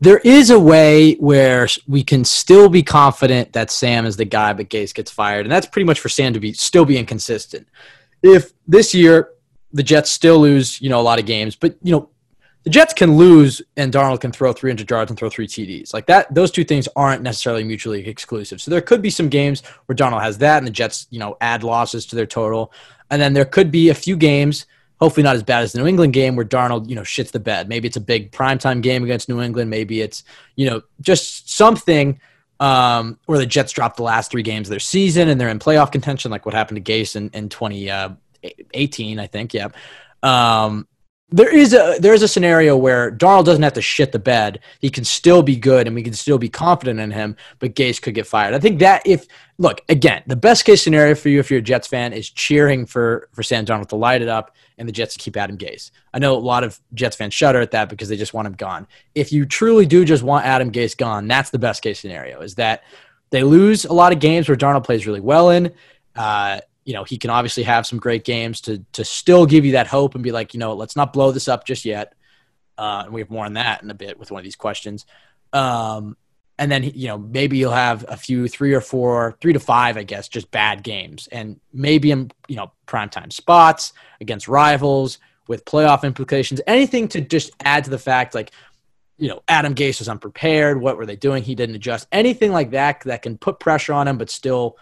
there 0.00 0.18
is 0.18 0.50
a 0.50 0.60
way 0.60 1.14
where 1.14 1.66
we 1.88 2.04
can 2.04 2.24
still 2.24 2.68
be 2.68 2.84
confident 2.84 3.54
that 3.54 3.72
Sam 3.72 4.06
is 4.06 4.16
the 4.16 4.24
guy, 4.24 4.52
but 4.52 4.68
Gase 4.68 4.94
gets 4.94 5.10
fired, 5.10 5.46
and 5.46 5.50
that's 5.50 5.66
pretty 5.66 5.86
much 5.86 5.98
for 5.98 6.08
Sam 6.08 6.32
to 6.32 6.38
be 6.38 6.52
still 6.52 6.84
be 6.84 6.96
inconsistent. 6.96 7.66
If 8.22 8.52
this 8.68 8.94
year 8.94 9.30
the 9.76 9.82
Jets 9.82 10.10
still 10.10 10.38
lose, 10.38 10.80
you 10.80 10.88
know, 10.88 10.98
a 10.98 11.02
lot 11.02 11.18
of 11.18 11.26
games, 11.26 11.54
but 11.54 11.76
you 11.82 11.92
know 11.92 12.08
the 12.64 12.70
Jets 12.70 12.94
can 12.94 13.16
lose 13.16 13.62
and 13.76 13.92
Darnold 13.92 14.20
can 14.20 14.32
throw 14.32 14.52
300 14.52 14.90
yards 14.90 15.08
and 15.08 15.16
throw 15.16 15.30
three 15.30 15.46
TDs. 15.46 15.94
Like 15.94 16.06
that, 16.06 16.34
those 16.34 16.50
two 16.50 16.64
things 16.64 16.88
aren't 16.96 17.22
necessarily 17.22 17.62
mutually 17.62 18.08
exclusive. 18.08 18.60
So 18.60 18.72
there 18.72 18.80
could 18.80 19.00
be 19.00 19.10
some 19.10 19.28
games 19.28 19.62
where 19.84 19.94
Darnold 19.94 20.22
has 20.22 20.38
that 20.38 20.58
and 20.58 20.66
the 20.66 20.72
Jets, 20.72 21.06
you 21.10 21.20
know, 21.20 21.36
add 21.40 21.62
losses 21.62 22.06
to 22.06 22.16
their 22.16 22.26
total. 22.26 22.72
And 23.08 23.22
then 23.22 23.34
there 23.34 23.44
could 23.44 23.70
be 23.70 23.90
a 23.90 23.94
few 23.94 24.16
games, 24.16 24.66
hopefully 24.98 25.22
not 25.22 25.36
as 25.36 25.44
bad 25.44 25.62
as 25.62 25.72
the 25.72 25.78
New 25.78 25.86
England 25.86 26.12
game, 26.12 26.34
where 26.34 26.44
Darnold, 26.44 26.88
you 26.88 26.96
know, 26.96 27.02
shits 27.02 27.30
the 27.30 27.38
bed. 27.38 27.68
Maybe 27.68 27.86
it's 27.86 27.98
a 27.98 28.00
big 28.00 28.32
primetime 28.32 28.82
game 28.82 29.04
against 29.04 29.28
New 29.28 29.40
England. 29.40 29.70
Maybe 29.70 30.00
it's, 30.00 30.24
you 30.56 30.68
know, 30.68 30.82
just 31.00 31.48
something 31.48 32.18
um, 32.58 33.18
where 33.26 33.38
the 33.38 33.46
Jets 33.46 33.70
drop 33.70 33.96
the 33.96 34.02
last 34.02 34.32
three 34.32 34.42
games 34.42 34.66
of 34.66 34.70
their 34.70 34.80
season 34.80 35.28
and 35.28 35.40
they're 35.40 35.50
in 35.50 35.60
playoff 35.60 35.92
contention, 35.92 36.32
like 36.32 36.46
what 36.46 36.54
happened 36.54 36.84
to 36.84 36.92
Gase 36.92 37.14
in, 37.14 37.30
in 37.30 37.48
2018, 37.48 37.90
uh, 37.90 38.16
I 38.74 39.26
think. 39.26 39.54
Yeah. 39.54 39.68
Um, 40.22 40.86
there 41.30 41.52
is 41.54 41.74
a 41.74 41.96
there 41.98 42.14
is 42.14 42.22
a 42.22 42.28
scenario 42.28 42.76
where 42.76 43.10
Darnold 43.10 43.46
doesn't 43.46 43.62
have 43.62 43.72
to 43.72 43.82
shit 43.82 44.12
the 44.12 44.18
bed. 44.18 44.60
He 44.78 44.90
can 44.90 45.04
still 45.04 45.42
be 45.42 45.56
good, 45.56 45.88
and 45.88 45.96
we 45.96 46.04
can 46.04 46.12
still 46.12 46.38
be 46.38 46.48
confident 46.48 47.00
in 47.00 47.10
him. 47.10 47.36
But 47.58 47.74
Gase 47.74 48.00
could 48.00 48.14
get 48.14 48.28
fired. 48.28 48.54
I 48.54 48.60
think 48.60 48.78
that 48.78 49.02
if 49.04 49.26
look 49.58 49.80
again, 49.88 50.22
the 50.26 50.36
best 50.36 50.64
case 50.64 50.82
scenario 50.82 51.16
for 51.16 51.28
you 51.28 51.40
if 51.40 51.50
you're 51.50 51.58
a 51.58 51.62
Jets 51.62 51.88
fan 51.88 52.12
is 52.12 52.30
cheering 52.30 52.86
for 52.86 53.28
for 53.32 53.42
Sam 53.42 53.66
Darnold 53.66 53.88
to 53.88 53.96
light 53.96 54.22
it 54.22 54.28
up 54.28 54.54
and 54.78 54.88
the 54.88 54.92
Jets 54.92 55.14
to 55.14 55.18
keep 55.18 55.36
Adam 55.36 55.58
Gase. 55.58 55.90
I 56.14 56.20
know 56.20 56.36
a 56.36 56.38
lot 56.38 56.62
of 56.62 56.78
Jets 56.94 57.16
fans 57.16 57.34
shudder 57.34 57.60
at 57.60 57.72
that 57.72 57.88
because 57.88 58.08
they 58.08 58.16
just 58.16 58.32
want 58.32 58.46
him 58.46 58.54
gone. 58.54 58.86
If 59.16 59.32
you 59.32 59.46
truly 59.46 59.86
do 59.86 60.04
just 60.04 60.22
want 60.22 60.46
Adam 60.46 60.70
Gase 60.70 60.96
gone, 60.96 61.26
that's 61.26 61.50
the 61.50 61.58
best 61.58 61.82
case 61.82 61.98
scenario. 61.98 62.40
Is 62.40 62.54
that 62.54 62.84
they 63.30 63.42
lose 63.42 63.84
a 63.84 63.92
lot 63.92 64.12
of 64.12 64.20
games 64.20 64.48
where 64.48 64.56
Darnold 64.56 64.84
plays 64.84 65.06
really 65.06 65.20
well 65.20 65.50
in. 65.50 65.72
Uh, 66.14 66.60
you 66.86 66.92
know, 66.92 67.04
he 67.04 67.18
can 67.18 67.30
obviously 67.30 67.64
have 67.64 67.84
some 67.84 67.98
great 67.98 68.24
games 68.24 68.60
to 68.62 68.82
to 68.92 69.04
still 69.04 69.44
give 69.44 69.66
you 69.66 69.72
that 69.72 69.88
hope 69.88 70.14
and 70.14 70.24
be 70.24 70.32
like, 70.32 70.54
you 70.54 70.60
know, 70.60 70.72
let's 70.72 70.96
not 70.96 71.12
blow 71.12 71.32
this 71.32 71.48
up 71.48 71.66
just 71.66 71.84
yet. 71.84 72.14
Uh, 72.78 73.02
and 73.04 73.12
we 73.12 73.20
have 73.20 73.28
more 73.28 73.44
on 73.44 73.54
that 73.54 73.82
in 73.82 73.90
a 73.90 73.94
bit 73.94 74.18
with 74.18 74.30
one 74.30 74.38
of 74.38 74.44
these 74.44 74.56
questions. 74.56 75.04
Um, 75.52 76.16
and 76.58 76.70
then 76.70 76.84
you 76.84 77.08
know 77.08 77.18
maybe 77.18 77.58
you'll 77.58 77.72
have 77.72 78.04
a 78.08 78.16
few 78.16 78.48
three 78.48 78.72
or 78.72 78.80
four 78.80 79.36
three 79.42 79.52
to 79.52 79.60
five 79.60 79.98
i 79.98 80.04
guess 80.04 80.28
just 80.28 80.50
bad 80.50 80.82
games. 80.84 81.28
And 81.32 81.60
maybe 81.72 82.12
in 82.12 82.30
you 82.46 82.56
know 82.56 82.70
primetime 82.86 83.32
spots 83.32 83.92
against 84.20 84.46
rivals 84.46 85.18
with 85.48 85.64
playoff 85.64 86.04
implications. 86.04 86.60
Anything 86.66 87.08
to 87.08 87.20
just 87.20 87.50
add 87.64 87.84
to 87.84 87.90
the 87.90 87.98
fact 87.98 88.32
like 88.32 88.52
you 89.18 89.28
know 89.28 89.42
adam 89.48 89.74
gase 89.74 89.98
was 89.98 90.08
unprepared. 90.08 90.80
What 90.80 90.96
were 90.96 91.06
they 91.06 91.16
doing? 91.16 91.42
He 91.42 91.56
didn't 91.56 91.74
adjust. 91.74 92.06
Anything 92.12 92.52
like 92.52 92.70
that 92.70 93.00
that 93.00 93.22
can 93.22 93.38
put 93.38 93.58
pressure 93.58 93.92
on 93.92 94.06
him 94.06 94.18
but 94.18 94.30
still 94.30 94.76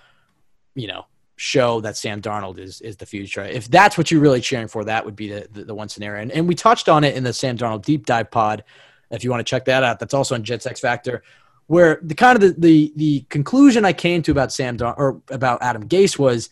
you 0.75 0.87
know 0.87 1.07
show 1.37 1.81
that 1.81 1.97
Sam 1.97 2.23
Darnold 2.23 2.59
is 2.59 2.81
is 2.81 2.97
the 2.97 3.07
future. 3.07 3.43
If 3.43 3.69
that's 3.69 3.99
what 3.99 4.11
you're 4.11 4.21
really 4.21 4.41
cheering 4.41 4.69
for, 4.69 4.85
that 4.85 5.05
would 5.05 5.17
be 5.17 5.29
the, 5.29 5.49
the, 5.53 5.65
the, 5.65 5.75
one 5.75 5.89
scenario. 5.89 6.23
And, 6.23 6.31
and 6.33 6.47
we 6.47 6.55
touched 6.55 6.89
on 6.89 7.05
it 7.05 7.17
in 7.17 7.25
the 7.25 7.33
Sam 7.33 7.57
Darnold 7.57 7.85
deep 7.85 8.07
dive 8.07 8.31
pod. 8.31 8.65
If 9.11 9.25
you 9.25 9.31
want 9.31 9.41
to 9.41 9.45
check 9.45 9.65
that 9.67 9.83
out, 9.83 9.99
that's 9.99 10.15
also 10.15 10.35
on 10.35 10.45
Jets 10.45 10.67
X 10.67 10.81
Factor, 10.81 11.23
where 11.67 11.99
the 12.03 12.15
kind 12.15 12.37
of 12.37 12.41
the, 12.41 12.61
the, 12.61 12.93
the 12.97 13.21
conclusion 13.31 13.85
I 13.85 13.93
came 13.93 14.23
to 14.23 14.31
about 14.31 14.53
Sam 14.53 14.77
or 14.81 15.21
about 15.31 15.63
Adam 15.63 15.89
Gase 15.89 16.19
was 16.19 16.51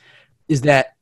is 0.48 0.62
that 0.62 0.96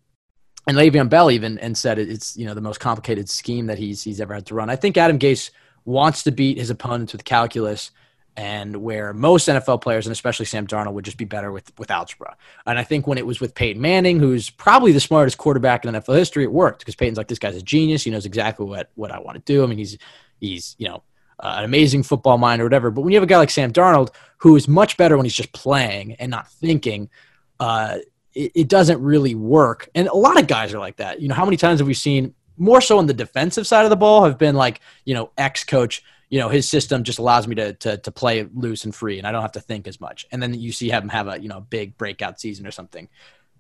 and 0.67 0.77
Le'Veon 0.77 1.09
Bell 1.09 1.31
even 1.31 1.59
and 1.59 1.77
said 1.77 1.99
it's 1.99 2.37
you 2.37 2.47
know 2.47 2.55
the 2.55 2.61
most 2.61 2.81
complicated 2.81 3.29
scheme 3.29 3.67
that 3.67 3.79
he's 3.79 4.03
he's 4.03 4.21
ever 4.21 4.35
had 4.35 4.47
to 4.47 4.55
run. 4.55 4.71
I 4.71 4.77
think 4.77 4.97
Adam 4.97 5.19
Gase 5.19 5.51
wants 5.85 6.23
to 6.25 6.31
beat 6.31 6.59
his 6.59 6.71
opponents 6.71 7.13
with 7.13 7.25
calculus 7.25 7.91
and 8.37 8.77
where 8.77 9.13
most 9.13 9.49
NFL 9.49 9.83
players, 9.83 10.07
and 10.07 10.13
especially 10.13 10.47
Sam 10.47 10.67
Darnold, 10.67 10.93
would 10.93 11.05
just 11.05 11.17
be 11.17 11.25
better 11.25 11.51
with, 11.51 11.73
with 11.79 11.91
algebra. 11.91 12.37
And 12.67 12.79
I 12.79 12.85
think 12.85 13.07
when 13.07 13.19
it 13.19 13.27
was 13.27 13.41
with 13.41 13.55
Peyton 13.55 13.83
Manning, 13.83 14.21
who's 14.21 14.51
probably 14.51 14.93
the 14.93 15.01
smartest 15.01 15.39
quarterback 15.39 15.85
in 15.85 15.95
NFL 15.95 16.17
history, 16.17 16.45
it 16.45 16.53
worked 16.53 16.81
because 16.81 16.95
Peyton's 16.95 17.19
like, 17.19 17.29
this 17.29 17.39
guy's 17.39 17.57
a 17.57 17.63
genius. 17.63 18.05
He 18.05 18.11
knows 18.11 18.27
exactly 18.27 18.67
what, 18.67 18.91
what 18.95 19.11
I 19.11 19.19
want 19.19 19.37
to 19.45 19.53
do. 19.53 19.65
I 19.65 19.67
mean, 19.67 19.79
he's, 19.79 19.99
he's 20.41 20.77
you 20.79 20.89
know, 20.89 21.03
uh, 21.41 21.57
an 21.59 21.65
amazing 21.65 22.03
football 22.03 22.39
mind 22.39 22.63
or 22.63 22.65
whatever. 22.65 22.91
But 22.91 23.03
when 23.03 23.13
you 23.13 23.17
have 23.17 23.25
a 23.25 23.27
guy 23.27 23.39
like 23.39 23.51
Sam 23.51 23.73
Darnold, 23.73 24.11
who 24.39 24.57
is 24.57 24.69
much 24.69 24.97
better 24.97 25.17
when 25.17 25.27
he's 25.27 25.35
just 25.35 25.53
playing 25.53 26.15
and 26.15 26.31
not 26.31 26.51
thinking, 26.51 27.11
uh, 27.59 27.99
it, 28.35 28.53
it 28.55 28.69
doesn't 28.69 29.03
really 29.03 29.35
work. 29.35 29.89
And 29.95 30.09
a 30.09 30.17
lot 30.17 30.39
of 30.39 30.47
guys 30.47 30.73
are 30.73 30.79
like 30.79 30.97
that. 30.97 31.21
You 31.21 31.29
know, 31.29 31.35
how 31.35 31.45
many 31.45 31.57
times 31.57 31.81
have 31.81 31.87
we 31.87 31.95
seen 31.95 32.35
more 32.57 32.81
so 32.81 32.99
on 32.99 33.07
the 33.07 33.15
defensive 33.15 33.67
side 33.67 33.85
of 33.85 33.91
the 33.91 33.97
ball 33.97 34.25
have 34.25 34.39
been 34.39 34.55
like, 34.55 34.81
you 35.05 35.15
know, 35.15 35.31
ex 35.37 35.65
coach– 35.65 36.05
you 36.31 36.39
know 36.39 36.49
his 36.49 36.69
system 36.69 37.03
just 37.05 37.19
allows 37.19 37.47
me 37.47 37.57
to, 37.57 37.75
to 37.75 37.99
to 37.99 38.11
play 38.11 38.49
loose 38.55 38.85
and 38.85 38.95
free 38.95 39.19
and 39.19 39.27
i 39.27 39.33
don't 39.33 39.43
have 39.43 39.53
to 39.53 39.61
think 39.61 39.87
as 39.87 40.01
much. 40.01 40.27
And 40.33 40.43
then 40.43 40.55
you 40.55 40.73
see 40.73 40.89
him 40.89 41.09
have 41.09 41.29
a 41.29 41.41
you 41.41 41.49
know 41.49 41.61
big 41.61 41.99
breakout 41.99 42.41
season 42.41 42.67
or 42.67 42.71
something. 42.71 43.09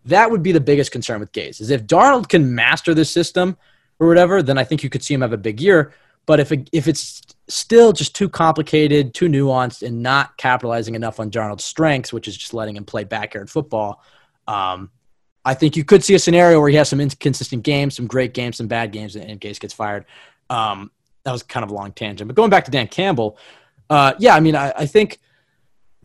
That 0.07 0.31
would 0.31 0.43
be 0.43 0.53
the 0.53 0.61
biggest 0.61 0.93
concern 0.93 1.21
with 1.21 1.33
Gase 1.33 1.61
is 1.61 1.71
if 1.71 1.87
Darnold 1.87 2.29
can 2.29 2.55
master 2.55 2.95
this 2.95 3.11
system 3.11 3.59
or 3.99 4.09
whatever 4.09 4.43
then 4.43 4.57
i 4.57 4.65
think 4.65 4.83
you 4.83 4.89
could 4.89 5.03
see 5.03 5.13
him 5.13 5.21
have 5.21 5.35
a 5.35 5.39
big 5.39 5.61
year. 5.61 5.93
But 6.27 6.39
if 6.39 6.53
it, 6.53 6.71
if 6.71 6.87
it's 6.87 7.23
still 7.49 7.93
just 7.93 8.15
too 8.15 8.29
complicated 8.29 9.15
too 9.15 9.27
nuanced 9.27 9.83
and 9.87 10.03
not 10.03 10.37
capitalizing 10.37 10.95
enough 10.95 11.19
on 11.19 11.31
Darnold's 11.31 11.65
strengths 11.65 12.13
which 12.13 12.29
is 12.29 12.37
just 12.37 12.55
letting 12.55 12.77
him 12.77 12.85
play 12.85 13.05
backyard 13.05 13.51
football 13.51 14.03
um, 14.47 14.91
I 15.45 15.55
think 15.55 15.77
you 15.77 15.85
could 15.85 16.05
see 16.05 16.15
a 16.15 16.19
scenario 16.19 16.61
where 16.61 16.69
he 16.69 16.77
has 16.77 16.89
some 16.89 17.01
inconsistent 17.01 17.63
games, 17.63 17.97
some 17.97 18.07
great 18.07 18.35
games, 18.35 18.59
some 18.59 18.67
bad 18.67 18.93
games, 18.93 19.17
and 19.17 19.41
Gase 19.41 19.59
gets 19.59 19.73
fired. 19.73 20.05
Um, 20.51 20.91
that 21.31 21.35
was 21.35 21.43
kind 21.45 21.63
of 21.63 21.71
a 21.71 21.75
long 21.75 21.93
tangent. 21.93 22.27
But 22.27 22.35
going 22.35 22.51
back 22.51 22.65
to 22.65 22.73
Dan 22.73 22.89
Campbell, 22.89 23.39
uh, 23.89 24.15
yeah, 24.19 24.35
I 24.35 24.41
mean, 24.41 24.57
I, 24.57 24.73
I, 24.77 24.87
think, 24.87 25.21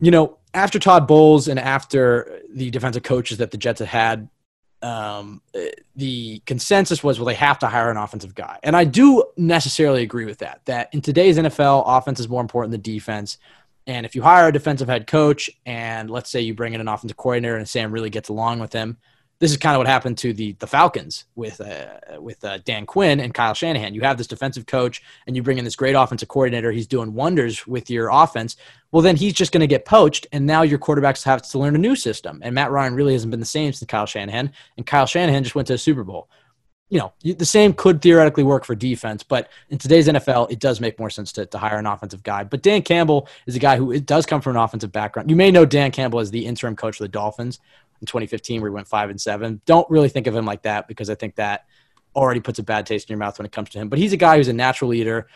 you 0.00 0.12
know, 0.12 0.38
after 0.54 0.78
Todd 0.78 1.08
Bowles 1.08 1.48
and 1.48 1.58
after 1.58 2.40
the 2.48 2.70
defensive 2.70 3.02
coaches 3.02 3.38
that 3.38 3.50
the 3.50 3.56
Jets 3.56 3.80
had 3.80 3.88
had, 3.88 4.28
um, 4.82 5.42
the 5.96 6.40
consensus 6.46 7.02
was, 7.02 7.18
well, 7.18 7.26
they 7.26 7.34
have 7.34 7.58
to 7.58 7.66
hire 7.66 7.90
an 7.90 7.96
offensive 7.96 8.36
guy. 8.36 8.60
And 8.62 8.76
I 8.76 8.84
do 8.84 9.24
necessarily 9.36 10.02
agree 10.02 10.26
with 10.26 10.38
that, 10.38 10.60
that 10.66 10.90
in 10.92 11.00
today's 11.00 11.38
NFL, 11.38 11.82
offense 11.86 12.20
is 12.20 12.28
more 12.28 12.40
important 12.40 12.70
than 12.70 12.82
defense. 12.82 13.38
And 13.88 14.06
if 14.06 14.14
you 14.14 14.22
hire 14.22 14.48
a 14.48 14.52
defensive 14.52 14.88
head 14.88 15.08
coach 15.08 15.50
and 15.64 16.08
let's 16.08 16.30
say 16.30 16.40
you 16.40 16.54
bring 16.54 16.74
in 16.74 16.80
an 16.80 16.88
offensive 16.88 17.16
coordinator 17.16 17.56
and 17.56 17.68
Sam 17.68 17.90
really 17.90 18.10
gets 18.10 18.28
along 18.28 18.60
with 18.60 18.72
him, 18.72 18.96
this 19.38 19.50
is 19.50 19.56
kind 19.58 19.74
of 19.74 19.78
what 19.78 19.86
happened 19.86 20.16
to 20.18 20.32
the 20.32 20.52
the 20.58 20.66
Falcons 20.66 21.26
with 21.34 21.60
uh, 21.60 22.20
with 22.20 22.42
uh, 22.44 22.58
Dan 22.58 22.86
Quinn 22.86 23.20
and 23.20 23.34
Kyle 23.34 23.54
Shanahan. 23.54 23.94
You 23.94 24.00
have 24.02 24.16
this 24.16 24.26
defensive 24.26 24.66
coach, 24.66 25.02
and 25.26 25.36
you 25.36 25.42
bring 25.42 25.58
in 25.58 25.64
this 25.64 25.76
great 25.76 25.94
offensive 25.94 26.28
coordinator. 26.28 26.72
He's 26.72 26.86
doing 26.86 27.12
wonders 27.12 27.66
with 27.66 27.90
your 27.90 28.08
offense. 28.10 28.56
Well, 28.92 29.02
then 29.02 29.16
he's 29.16 29.34
just 29.34 29.52
going 29.52 29.60
to 29.60 29.66
get 29.66 29.84
poached, 29.84 30.26
and 30.32 30.46
now 30.46 30.62
your 30.62 30.78
quarterbacks 30.78 31.22
have 31.24 31.42
to 31.42 31.58
learn 31.58 31.74
a 31.74 31.78
new 31.78 31.96
system. 31.96 32.40
And 32.42 32.54
Matt 32.54 32.70
Ryan 32.70 32.94
really 32.94 33.12
hasn't 33.12 33.30
been 33.30 33.40
the 33.40 33.46
same 33.46 33.72
since 33.72 33.88
Kyle 33.88 34.06
Shanahan, 34.06 34.52
and 34.76 34.86
Kyle 34.86 35.06
Shanahan 35.06 35.42
just 35.42 35.54
went 35.54 35.68
to 35.68 35.74
a 35.74 35.78
Super 35.78 36.04
Bowl. 36.04 36.28
You 36.88 37.00
know, 37.00 37.12
the 37.20 37.44
same 37.44 37.72
could 37.72 38.00
theoretically 38.00 38.44
work 38.44 38.64
for 38.64 38.76
defense, 38.76 39.24
but 39.24 39.50
in 39.70 39.78
today's 39.78 40.06
NFL, 40.06 40.52
it 40.52 40.60
does 40.60 40.80
make 40.80 41.00
more 41.00 41.10
sense 41.10 41.32
to, 41.32 41.44
to 41.44 41.58
hire 41.58 41.78
an 41.78 41.86
offensive 41.86 42.22
guy. 42.22 42.44
But 42.44 42.62
Dan 42.62 42.82
Campbell 42.82 43.28
is 43.46 43.56
a 43.56 43.58
guy 43.58 43.76
who 43.76 43.98
does 43.98 44.24
come 44.24 44.40
from 44.40 44.54
an 44.54 44.62
offensive 44.62 44.92
background. 44.92 45.28
You 45.28 45.34
may 45.34 45.50
know 45.50 45.66
Dan 45.66 45.90
Campbell 45.90 46.20
as 46.20 46.30
the 46.30 46.46
interim 46.46 46.76
coach 46.76 47.00
of 47.00 47.04
the 47.04 47.08
Dolphins 47.08 47.58
in 48.06 48.08
2015 48.08 48.60
where 48.60 48.70
he 48.70 48.74
went 48.74 48.88
five 48.88 49.10
and 49.10 49.20
seven. 49.20 49.60
Don't 49.66 49.88
really 49.90 50.08
think 50.08 50.26
of 50.26 50.34
him 50.34 50.46
like 50.46 50.62
that 50.62 50.86
because 50.88 51.10
I 51.10 51.14
think 51.14 51.36
that 51.36 51.66
already 52.14 52.40
puts 52.40 52.58
a 52.58 52.62
bad 52.62 52.86
taste 52.86 53.10
in 53.10 53.12
your 53.12 53.18
mouth 53.18 53.38
when 53.38 53.46
it 53.46 53.52
comes 53.52 53.70
to 53.70 53.78
him. 53.78 53.88
But 53.88 53.98
he's 53.98 54.12
a 54.12 54.16
guy 54.16 54.36
who's 54.36 54.48
a 54.48 54.52
natural 54.52 54.90
leader. 54.90 55.28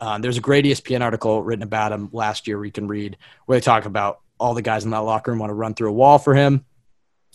Um, 0.00 0.22
there's 0.22 0.36
a 0.36 0.42
great 0.42 0.64
ESPN 0.64 1.02
article 1.02 1.42
written 1.42 1.62
about 1.62 1.90
him 1.90 2.10
last 2.12 2.46
year 2.46 2.58
where 2.58 2.66
you 2.66 2.72
can 2.72 2.86
read 2.86 3.16
where 3.46 3.58
they 3.58 3.64
talk 3.64 3.86
about 3.86 4.20
all 4.38 4.54
the 4.54 4.62
guys 4.62 4.84
in 4.84 4.90
that 4.90 4.98
locker 4.98 5.32
room 5.32 5.40
want 5.40 5.50
to 5.50 5.54
run 5.54 5.74
through 5.74 5.90
a 5.90 5.92
wall 5.92 6.18
for 6.18 6.34
him. 6.34 6.64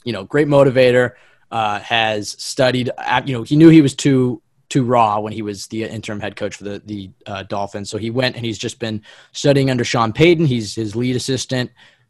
You 0.06 0.14
know, 0.14 0.24
great 0.24 0.48
motivator. 0.48 1.12
Uh, 1.52 1.80
has 1.82 2.36
studied. 2.44 2.90
You 3.26 3.38
know, 3.38 3.44
he 3.44 3.56
knew 3.56 3.70
he 3.70 3.84
was 3.84 3.94
too 3.94 4.42
too 4.70 4.84
raw 4.84 5.20
when 5.20 5.32
he 5.32 5.44
was 5.44 5.68
the 5.68 5.84
interim 5.84 6.20
head 6.20 6.36
coach 6.36 6.56
for 6.56 6.64
the 6.64 6.82
the 6.84 7.12
uh, 7.28 7.44
Dolphins. 7.44 7.92
So 7.92 8.00
he 8.00 8.10
went 8.10 8.36
and 8.36 8.44
he's 8.44 8.58
just 8.58 8.80
been 8.80 9.04
studying 9.34 9.70
under 9.70 9.84
Sean 9.84 10.14
Payton. 10.14 10.48
He's 10.48 10.74
his 10.74 10.96
lead 10.96 11.16
assistant. 11.16 11.70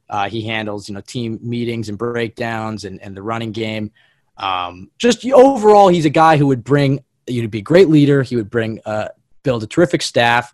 Uh, 0.10 0.30
he 0.30 0.42
handles 0.42 0.88
you 0.88 0.96
know 0.96 1.02
team 1.02 1.40
meetings 1.42 1.90
and 1.90 1.98
breakdowns 1.98 2.86
and, 2.86 3.02
and 3.02 3.16
the 3.16 3.22
running 3.22 3.52
game. 3.52 3.92
Um, 4.38 4.92
just 4.98 5.26
overall, 5.26 5.88
he's 5.88 6.06
a 6.06 6.10
guy 6.10 6.38
who 6.38 6.48
would 6.48 6.64
bring 6.64 7.04
you 7.28 7.42
to 7.42 7.48
be 7.48 7.60
a 7.60 7.62
great 7.64 7.90
leader. 7.90 8.24
He 8.24 8.36
would 8.36 8.50
bring 8.50 8.80
uh, 8.86 9.10
build 9.44 9.64
a 9.64 9.68
terrific 9.68 10.02
staff. 10.02 10.54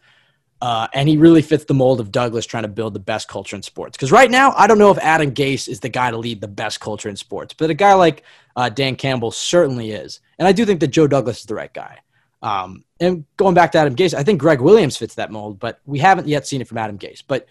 Uh, 0.61 0.87
and 0.93 1.07
he 1.07 1.15
really 1.15 1.41
fits 1.41 1.63
the 1.63 1.73
mold 1.73 2.01
of 2.01 2.11
Douglas 2.11 2.45
trying 2.45 2.63
to 2.63 2.69
build 2.69 2.93
the 2.93 2.99
best 2.99 3.29
culture 3.29 3.55
in 3.55 3.61
sports. 3.61 3.95
Because 3.95 4.11
right 4.11 4.29
now, 4.29 4.53
I 4.57 4.67
don't 4.67 4.77
know 4.77 4.91
if 4.91 4.97
Adam 4.97 5.31
Gase 5.31 5.69
is 5.69 5.79
the 5.79 5.87
guy 5.87 6.11
to 6.11 6.17
lead 6.17 6.41
the 6.41 6.49
best 6.49 6.81
culture 6.81 7.07
in 7.07 7.15
sports, 7.15 7.53
but 7.53 7.69
a 7.69 7.73
guy 7.73 7.93
like 7.93 8.23
uh, 8.57 8.67
Dan 8.67 8.97
Campbell 8.97 9.31
certainly 9.31 9.91
is. 9.91 10.19
And 10.37 10.47
I 10.47 10.51
do 10.51 10.65
think 10.65 10.81
that 10.81 10.87
Joe 10.87 11.07
Douglas 11.07 11.39
is 11.39 11.45
the 11.45 11.55
right 11.55 11.73
guy. 11.73 11.99
Um, 12.41 12.83
and 12.99 13.25
going 13.37 13.55
back 13.55 13.71
to 13.73 13.77
Adam 13.77 13.95
Gase, 13.95 14.13
I 14.13 14.23
think 14.23 14.41
Gregg 14.41 14.59
Williams 14.59 14.97
fits 14.97 15.15
that 15.15 15.31
mold, 15.31 15.59
but 15.59 15.79
we 15.85 15.99
haven't 15.99 16.27
yet 16.27 16.45
seen 16.45 16.59
it 16.59 16.67
from 16.67 16.77
Adam 16.77 16.97
Gase. 16.97 17.23
But 17.25 17.47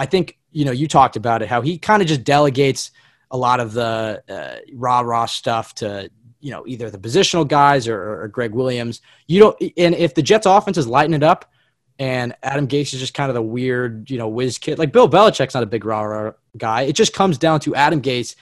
I 0.00 0.06
think 0.06 0.38
you 0.50 0.64
know 0.64 0.72
you 0.72 0.88
talked 0.88 1.16
about 1.16 1.42
it 1.42 1.48
how 1.48 1.60
he 1.60 1.76
kind 1.76 2.00
of 2.00 2.08
just 2.08 2.24
delegates 2.24 2.90
a 3.30 3.36
lot 3.36 3.60
of 3.60 3.74
the 3.74 4.22
uh, 4.30 4.56
rah 4.74 5.26
stuff 5.26 5.74
to 5.76 6.10
you 6.40 6.50
know 6.50 6.66
either 6.66 6.90
the 6.90 6.98
positional 6.98 7.46
guys 7.46 7.86
or, 7.86 8.22
or, 8.22 8.28
Gregg 8.28 8.52
Williams. 8.52 9.02
You 9.28 9.40
don't, 9.40 9.62
and 9.76 9.94
if 9.94 10.14
the 10.14 10.22
Jets 10.22 10.46
offense 10.46 10.78
is 10.78 10.86
lighting 10.86 11.12
it 11.12 11.22
up, 11.22 11.52
and 11.98 12.34
Adam 12.42 12.66
Gase 12.66 12.94
is 12.94 13.00
just 13.00 13.12
kind 13.12 13.28
of 13.28 13.34
the 13.34 13.42
weird 13.42 14.10
you 14.10 14.16
know 14.16 14.26
whiz 14.26 14.56
kid 14.56 14.78
like 14.78 14.90
Bill 14.90 15.08
Belichick's 15.08 15.52
not 15.52 15.62
a 15.62 15.66
big 15.66 15.84
rah 15.84 16.00
rah 16.00 16.32
guy. 16.56 16.82
It 16.82 16.94
just 16.94 17.12
comes 17.12 17.36
down 17.36 17.60
to 17.60 17.74
Adam 17.74 18.00
Gase. 18.00 18.36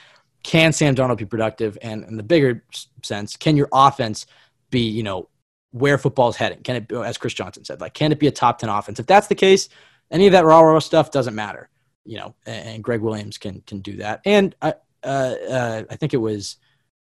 Can 0.44 0.73
Sam 0.73 0.94
Darnold 0.94 1.18
be 1.18 1.25
productive? 1.25 1.77
And 1.83 2.05
in 2.05 2.16
the 2.16 2.23
bigger 2.23 2.62
sense, 3.03 3.37
can 3.37 3.57
your 3.57 3.68
offense 3.73 4.27
be 4.71 4.83
you 4.83 5.03
know 5.03 5.29
where 5.73 5.99
football's 5.99 6.37
heading? 6.37 6.62
Can 6.62 6.77
it, 6.77 6.92
as 6.92 7.18
Chris 7.18 7.35
Johnson 7.35 7.64
said, 7.64 7.81
like 7.81 7.94
can 7.94 8.12
it 8.12 8.21
be 8.21 8.29
a 8.29 8.31
top 8.31 8.61
ten 8.61 8.68
offense? 8.68 9.01
If 9.01 9.07
that's 9.07 9.27
the 9.27 9.35
case, 9.35 9.68
any 10.11 10.27
of 10.27 10.33
that 10.33 10.44
raw 10.44 10.61
raw 10.61 10.79
stuff 10.79 11.11
doesn't 11.11 11.35
matter, 11.35 11.68
you 12.05 12.16
know. 12.16 12.35
And, 12.47 12.83
Gregg 12.83 13.01
Williams 13.01 13.38
can 13.38 13.62
can 13.62 13.81
do 13.81 13.97
that. 13.97 14.21
And 14.25 14.55
I 14.62 14.75
uh, 15.03 15.35
uh, 15.51 15.83
I 15.90 15.97
think 15.97 16.14
it 16.14 16.18
was 16.18 16.57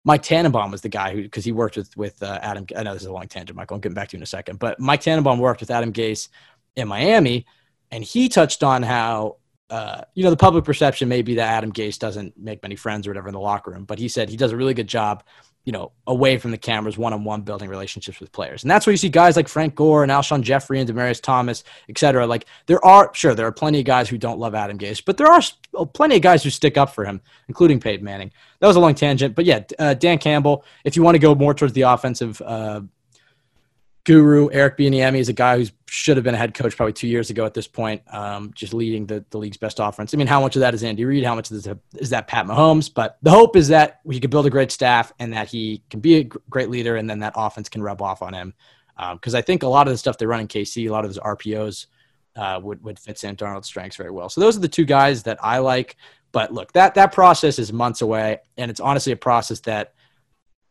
Mike 0.06 0.24
Tannenbaum 0.24 0.72
was 0.72 0.82
the 0.82 0.90
guy 0.90 1.14
who 1.14 1.22
because 1.24 1.46
he 1.46 1.52
worked 1.52 1.78
with 1.78 1.96
with 1.96 2.22
uh, 2.22 2.40
Adam. 2.42 2.66
I 2.76 2.84
know 2.84 2.94
this 2.94 3.04
is 3.04 3.08
a 3.08 3.14
long 3.14 3.28
tangent, 3.28 3.56
Michael. 3.56 3.76
I'm 3.76 3.82
getting 3.82 3.96
back 3.96 4.10
to 4.10 4.18
you 4.18 4.20
in 4.20 4.24
a 4.24 4.28
second, 4.28 4.60
but 4.60 4.80
Mike 4.80 5.02
Tannenbaum 5.02 5.40
worked 5.40 5.62
with 5.62 5.72
Adam 5.72 5.94
Gase 5.94 6.30
in 6.76 6.88
Miami, 6.88 7.46
and 7.92 8.04
he 8.04 8.30
touched 8.30 8.64
on 8.64 8.84
how 8.84 9.38
uh, 9.70 10.02
you 10.14 10.24
know, 10.24 10.30
the 10.30 10.38
public 10.38 10.66
perception 10.66 11.10
may 11.10 11.22
be 11.22 11.36
that 11.36 11.50
Adam 11.50 11.72
Gase 11.72 11.98
doesn't 11.98 12.38
make 12.38 12.62
many 12.62 12.76
friends 12.76 13.08
or 13.08 13.12
whatever 13.12 13.28
in 13.28 13.34
the 13.34 13.40
locker 13.40 13.72
room, 13.72 13.86
but 13.86 14.00
he 14.00 14.08
said 14.08 14.30
he 14.30 14.38
does 14.38 14.52
a 14.52 14.58
really 14.58 14.74
good 14.74 14.88
job 14.88 15.24
you 15.66 15.72
know, 15.72 15.94
away 16.08 16.38
from 16.38 16.52
the 16.52 16.58
cameras, 16.58 16.98
one 16.98 17.14
on 17.14 17.24
one 17.24 17.42
building 17.42 17.70
relationships 17.70 18.20
with 18.20 18.32
players. 18.34 18.64
And 18.64 18.72
that's 18.72 18.86
where 18.86 18.92
you 18.92 18.98
see 18.98 19.10
guys 19.10 19.38
like 19.38 19.48
Frank 19.48 19.76
Gore 19.76 20.04
and 20.04 20.12
Alshon 20.12 20.42
Jeffery 20.42 20.80
and 20.80 20.90
Demaryius 20.90 21.22
Thomas, 21.22 21.64
et 21.88 21.98
cetera. 21.98 22.28
Like 22.28 22.46
there 22.66 22.84
are, 22.86 23.10
sure, 23.14 23.34
there 23.34 23.48
are 23.48 23.52
plenty 23.52 23.80
of 23.80 23.86
guys 23.86 24.10
who 24.10 24.18
don't 24.18 24.40
love 24.40 24.56
Adam 24.56 24.78
Gase, 24.78 25.04
but 25.04 25.16
there 25.16 25.28
are 25.28 25.42
plenty 25.94 26.18
of 26.18 26.22
guys 26.22 26.44
who 26.44 26.50
stick 26.50 26.78
up 26.78 26.94
for 26.94 27.06
him, 27.06 27.22
including 27.48 27.80
Peyton 27.80 28.04
Manning. 28.04 28.32
That 28.60 28.68
was 28.68 28.76
a 28.76 28.82
long 28.82 28.94
tangent. 28.94 29.36
But 29.36 29.46
yeah, 29.46 29.64
uh, 29.80 29.94
Dan 29.94 30.18
Campbell, 30.18 30.66
if 30.84 30.98
you 30.98 31.04
want 31.04 31.16
to 31.16 31.20
go 31.20 31.34
more 31.34 31.54
towards 31.54 31.74
the 31.74 31.84
offensive 31.84 32.42
uh, 32.42 32.82
guru 34.06 34.50
Eric 34.52 34.78
Bieniemy 34.78 35.20
is 35.20 35.30
a 35.30 35.34
guy 35.34 35.58
who 35.58 35.66
should 35.88 36.18
have 36.18 36.24
been 36.24 36.36
a 36.36 36.38
head 36.38 36.54
coach 36.54 36.76
probably 36.76 36.94
two 36.94 37.08
years 37.08 37.30
ago 37.30 37.46
at 37.46 37.54
this 37.54 37.68
point, 37.68 38.02
um, 38.14 38.52
just 38.54 38.74
leading 38.74 39.06
the, 39.06 39.24
the 39.30 39.38
league's 39.38 39.58
best 39.58 39.80
offense. 39.80 40.14
I 40.14 40.18
mean, 40.18 40.28
how 40.28 40.42
much 40.42 40.56
of 40.56 40.60
that 40.62 40.74
is 40.74 40.84
Andy 40.84 41.06
Reid? 41.06 41.24
How 41.24 41.36
much 41.36 41.52
is, 41.52 41.68
is 41.96 42.10
that 42.10 42.28
Pat 42.28 42.46
Mahomes? 42.46 42.94
But 42.94 43.18
the 43.22 43.32
hope 43.32 43.56
is 43.56 43.70
that 43.70 44.02
he 44.10 44.20
could 44.20 44.30
build 44.30 44.46
a 44.46 44.50
great 44.50 44.72
staff 44.72 45.14
and 45.20 45.32
that 45.34 45.48
he 45.48 45.84
can 45.90 46.00
be 46.00 46.16
a 46.16 46.24
great 46.24 46.70
leader, 46.70 46.98
and 46.98 47.10
then 47.10 47.20
that 47.20 47.34
offense 47.36 47.70
can 47.70 47.82
rub 47.82 48.02
off 48.02 48.22
on 48.22 48.34
him. 48.34 48.54
Because 49.14 49.34
um, 49.34 49.38
I 49.38 49.42
think 49.42 49.64
a 49.64 49.68
lot 49.68 49.88
of 49.88 49.94
the 49.94 49.98
stuff 49.98 50.18
they 50.18 50.26
run 50.26 50.42
in 50.42 50.48
KC, 50.48 50.88
a 50.88 50.92
lot 50.92 51.06
of 51.06 51.14
those 51.14 51.24
RPOs 51.24 51.88
uh, 52.36 52.60
would 52.62 52.84
would 52.84 53.00
fit 53.00 53.18
Sam 53.18 53.36
Darnold's 53.36 53.68
strengths 53.68 53.96
very 53.96 54.12
well. 54.12 54.30
So 54.30 54.42
those 54.42 54.58
are 54.58 54.62
the 54.62 54.68
two 54.68 54.86
guys 54.86 55.24
that 55.24 55.38
I 55.42 55.60
like. 55.60 55.96
But 56.32 56.54
look, 56.54 56.74
that 56.74 56.96
that 56.96 57.12
process 57.12 57.60
is 57.60 57.72
months 57.72 58.02
away, 58.02 58.40
and 58.58 58.70
it's 58.70 58.80
honestly 58.80 59.14
a 59.14 59.18
process 59.18 59.60
that 59.62 59.94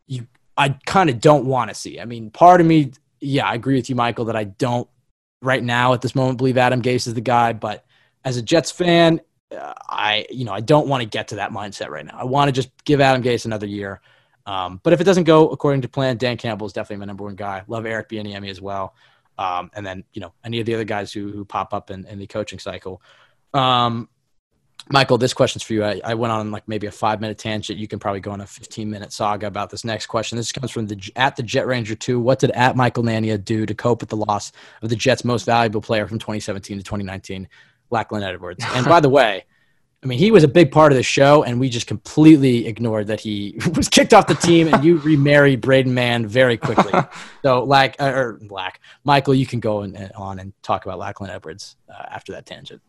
you 0.07 0.27
I 0.57 0.71
kind 0.87 1.09
of 1.09 1.21
don't 1.21 1.47
want 1.47 1.71
to 1.71 1.75
see. 1.75 2.01
I 2.01 2.05
mean, 2.05 2.31
part 2.31 2.61
of 2.61 2.67
me 2.67 2.93
yeah, 3.23 3.47
I 3.47 3.55
agree 3.55 3.77
with 3.77 3.89
you, 3.89 3.95
Michael, 3.95 4.27
that 4.27 4.37
I 4.37 4.45
don't 4.45 4.89
right 5.41 5.63
now 5.63 5.93
at 5.93 6.03
this 6.03 6.15
moment 6.15 6.39
believe 6.39 6.59
Adam 6.59 6.83
Gase 6.83 7.07
is 7.07 7.15
the 7.15 7.21
guy. 7.21 7.53
But 7.53 7.85
as 8.25 8.37
a 8.37 8.43
Jets 8.43 8.71
fan, 8.71 9.21
uh, 9.57 9.75
I 9.89 10.27
you 10.31 10.45
know 10.45 10.53
I 10.53 10.61
don't 10.61 10.89
want 10.89 11.03
to 11.03 11.09
get 11.09 11.29
to 11.29 11.37
that 11.37 11.53
mindset 11.53 11.89
right 11.89 12.05
now. 12.05 12.19
I 12.19 12.25
want 12.25 12.49
to 12.49 12.53
just 12.53 12.71
give 12.85 13.01
Adam 13.01 13.23
Gase 13.23 13.45
another 13.45 13.67
year. 13.67 14.01
Um, 14.45 14.81
but 14.83 14.93
if 14.93 15.01
it 15.01 15.05
doesn't 15.05 15.25
go 15.25 15.49
according 15.51 15.83
to 15.83 15.89
plan, 15.89 16.17
Dan 16.17 16.37
Campbell 16.37 16.67
is 16.67 16.73
definitely 16.73 16.97
my 16.97 17.07
number 17.07 17.25
one 17.25 17.37
guy. 17.37 17.63
Love 17.69 17.87
Eric 17.87 18.09
Bieniemy 18.09 18.51
as 18.51 18.61
well. 18.61 18.95
Um, 19.39 19.71
and 19.75 19.87
then 19.87 20.05
you 20.13 20.21
know 20.21 20.33
any 20.45 20.59
of 20.61 20.67
the 20.67 20.75
other 20.75 20.85
guys 20.85 21.13
who 21.13 21.31
who 21.31 21.45
pop 21.45 21.73
up 21.73 21.91
in, 21.91 22.05
in 22.07 22.19
the 22.19 22.27
coaching 22.27 22.59
cycle. 22.59 23.01
Um, 23.55 24.09
Michael, 24.91 25.17
this 25.17 25.33
question's 25.33 25.63
for 25.63 25.75
you. 25.75 25.85
I, 25.85 26.01
I, 26.05 26.15
went 26.15 26.33
on 26.33 26.51
like 26.51 26.67
maybe 26.67 26.87
a 26.87 26.91
five 26.91 27.21
minute 27.21 27.39
tangent. 27.39 27.79
You 27.79 27.87
can 27.87 27.99
probably 27.99 28.21
go 28.21 28.33
on 28.33 28.41
a 28.41 28.47
15 28.47 28.91
minute 28.91 29.13
saga 29.13 29.47
about 29.47 29.71
this 29.71 29.85
next 29.85 30.07
question. 30.07 30.37
This 30.37 30.53
comes 30.53 30.71
from 30.71 30.87
the 30.87 31.13
at 31.17 31.37
the 31.37 31.43
Jet 31.43 31.67
Ranger 31.67 31.95
2. 31.95 32.19
What 32.19 32.41
did 32.41 32.51
at 32.51 32.77
Michael 32.77 33.05
Nania 33.05 33.43
do 33.43 33.65
to 33.65 33.75
cope 33.75 34.01
with 34.01 34.11
the 34.11 34.17
loss 34.17 34.53
of 34.83 34.89
the 34.89 34.97
Jets' 34.97 35.25
most 35.25 35.45
valuable 35.45 35.81
player 35.81 36.07
from 36.09 36.19
2017 36.19 36.79
to 36.79 36.83
2019, 36.83 37.49
Lachlan 37.91 38.23
Edwards? 38.23 38.65
And 38.75 38.85
by 38.87 39.01
the 39.01 39.09
way, 39.09 39.45
I 40.03 40.09
mean, 40.09 40.19
he 40.19 40.33
was 40.33 40.43
a 40.43 40.49
big 40.49 40.73
part 40.73 40.91
of 40.91 40.97
the 40.97 41.03
show, 41.05 41.45
and 41.45 41.61
we 41.61 41.69
just 41.69 41.87
completely 41.87 42.67
ignored 42.67 43.07
that 43.07 43.21
he 43.21 43.61
was 43.77 43.89
kicked 43.89 44.13
off 44.13 44.27
the 44.27 44.35
team, 44.35 44.73
and 44.73 44.85
you 44.85 44.99
remarried 44.99 45.61
Braden 45.61 45.95
Mann 45.95 46.27
very 46.27 46.57
quickly. 46.57 46.93
so, 47.43 47.63
like, 47.63 47.95
uh, 48.01 48.07
or 48.07 48.41
Lack, 48.51 48.81
Michael, 49.05 49.35
you 49.35 49.47
can 49.47 49.61
go 49.61 49.83
and, 49.83 50.11
on 50.17 50.41
and 50.41 50.53
talk 50.63 50.85
about 50.85 50.99
Lachlan 50.99 51.31
Edwards 51.31 51.77
uh, 51.89 52.03
after 52.11 52.33
that 52.33 52.47
tangent. 52.47 52.83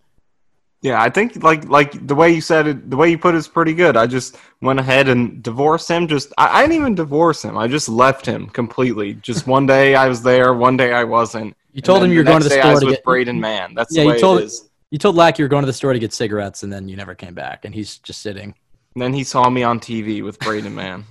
Yeah, 0.83 1.01
I 1.01 1.09
think 1.09 1.41
like 1.41 1.63
like 1.69 2.05
the 2.07 2.13
way 2.13 2.31
you 2.31 2.41
said 2.41 2.67
it, 2.67 2.89
the 2.89 2.97
way 2.97 3.09
you 3.09 3.17
put 3.17 3.35
it 3.35 3.37
is 3.37 3.47
pretty 3.47 3.73
good. 3.73 3.95
I 3.95 4.05
just 4.05 4.35
went 4.61 4.81
ahead 4.81 5.07
and 5.07 5.41
divorced 5.41 5.89
him. 5.89 6.09
Just 6.09 6.33
I, 6.37 6.59
I 6.59 6.61
didn't 6.63 6.75
even 6.75 6.93
divorce 6.93 7.43
him. 7.43 7.57
I 7.57 7.69
just 7.69 7.87
left 7.87 8.25
him 8.25 8.47
completely. 8.47 9.13
Just 9.15 9.47
one 9.57 9.65
day 9.65 9.95
I 9.95 10.09
was 10.09 10.21
there, 10.21 10.53
one 10.53 10.75
day 10.75 10.91
I 10.91 11.05
wasn't. 11.05 11.55
You 11.71 11.81
told 11.81 12.03
him 12.03 12.11
you 12.11 12.17
were 12.17 12.25
going 12.25 12.41
to 12.41 12.49
the 12.49 12.59
store 12.59 12.81
to 12.81 12.85
with 12.85 12.95
get 12.95 13.03
Braden 13.05 13.39
Mann. 13.39 13.73
That's 13.73 13.95
yeah. 13.95 14.03
you 14.03 14.19
told 14.19 14.51
you 14.91 14.97
told 14.99 15.15
Lack 15.15 15.39
you 15.39 15.45
were 15.45 15.49
going 15.49 15.63
to 15.63 15.67
the 15.67 15.73
store 15.73 15.93
to 15.93 15.99
get 15.99 16.11
cigarettes, 16.11 16.63
and 16.63 16.73
then 16.73 16.89
you 16.89 16.97
never 16.97 17.15
came 17.15 17.33
back, 17.33 17.63
and 17.63 17.73
he's 17.73 17.97
just 17.99 18.21
sitting. 18.21 18.53
And 18.95 19.01
then 19.01 19.13
he 19.13 19.23
saw 19.23 19.49
me 19.49 19.63
on 19.63 19.79
TV 19.79 20.21
with 20.21 20.37
Braden 20.39 20.75
Mann. 20.75 21.05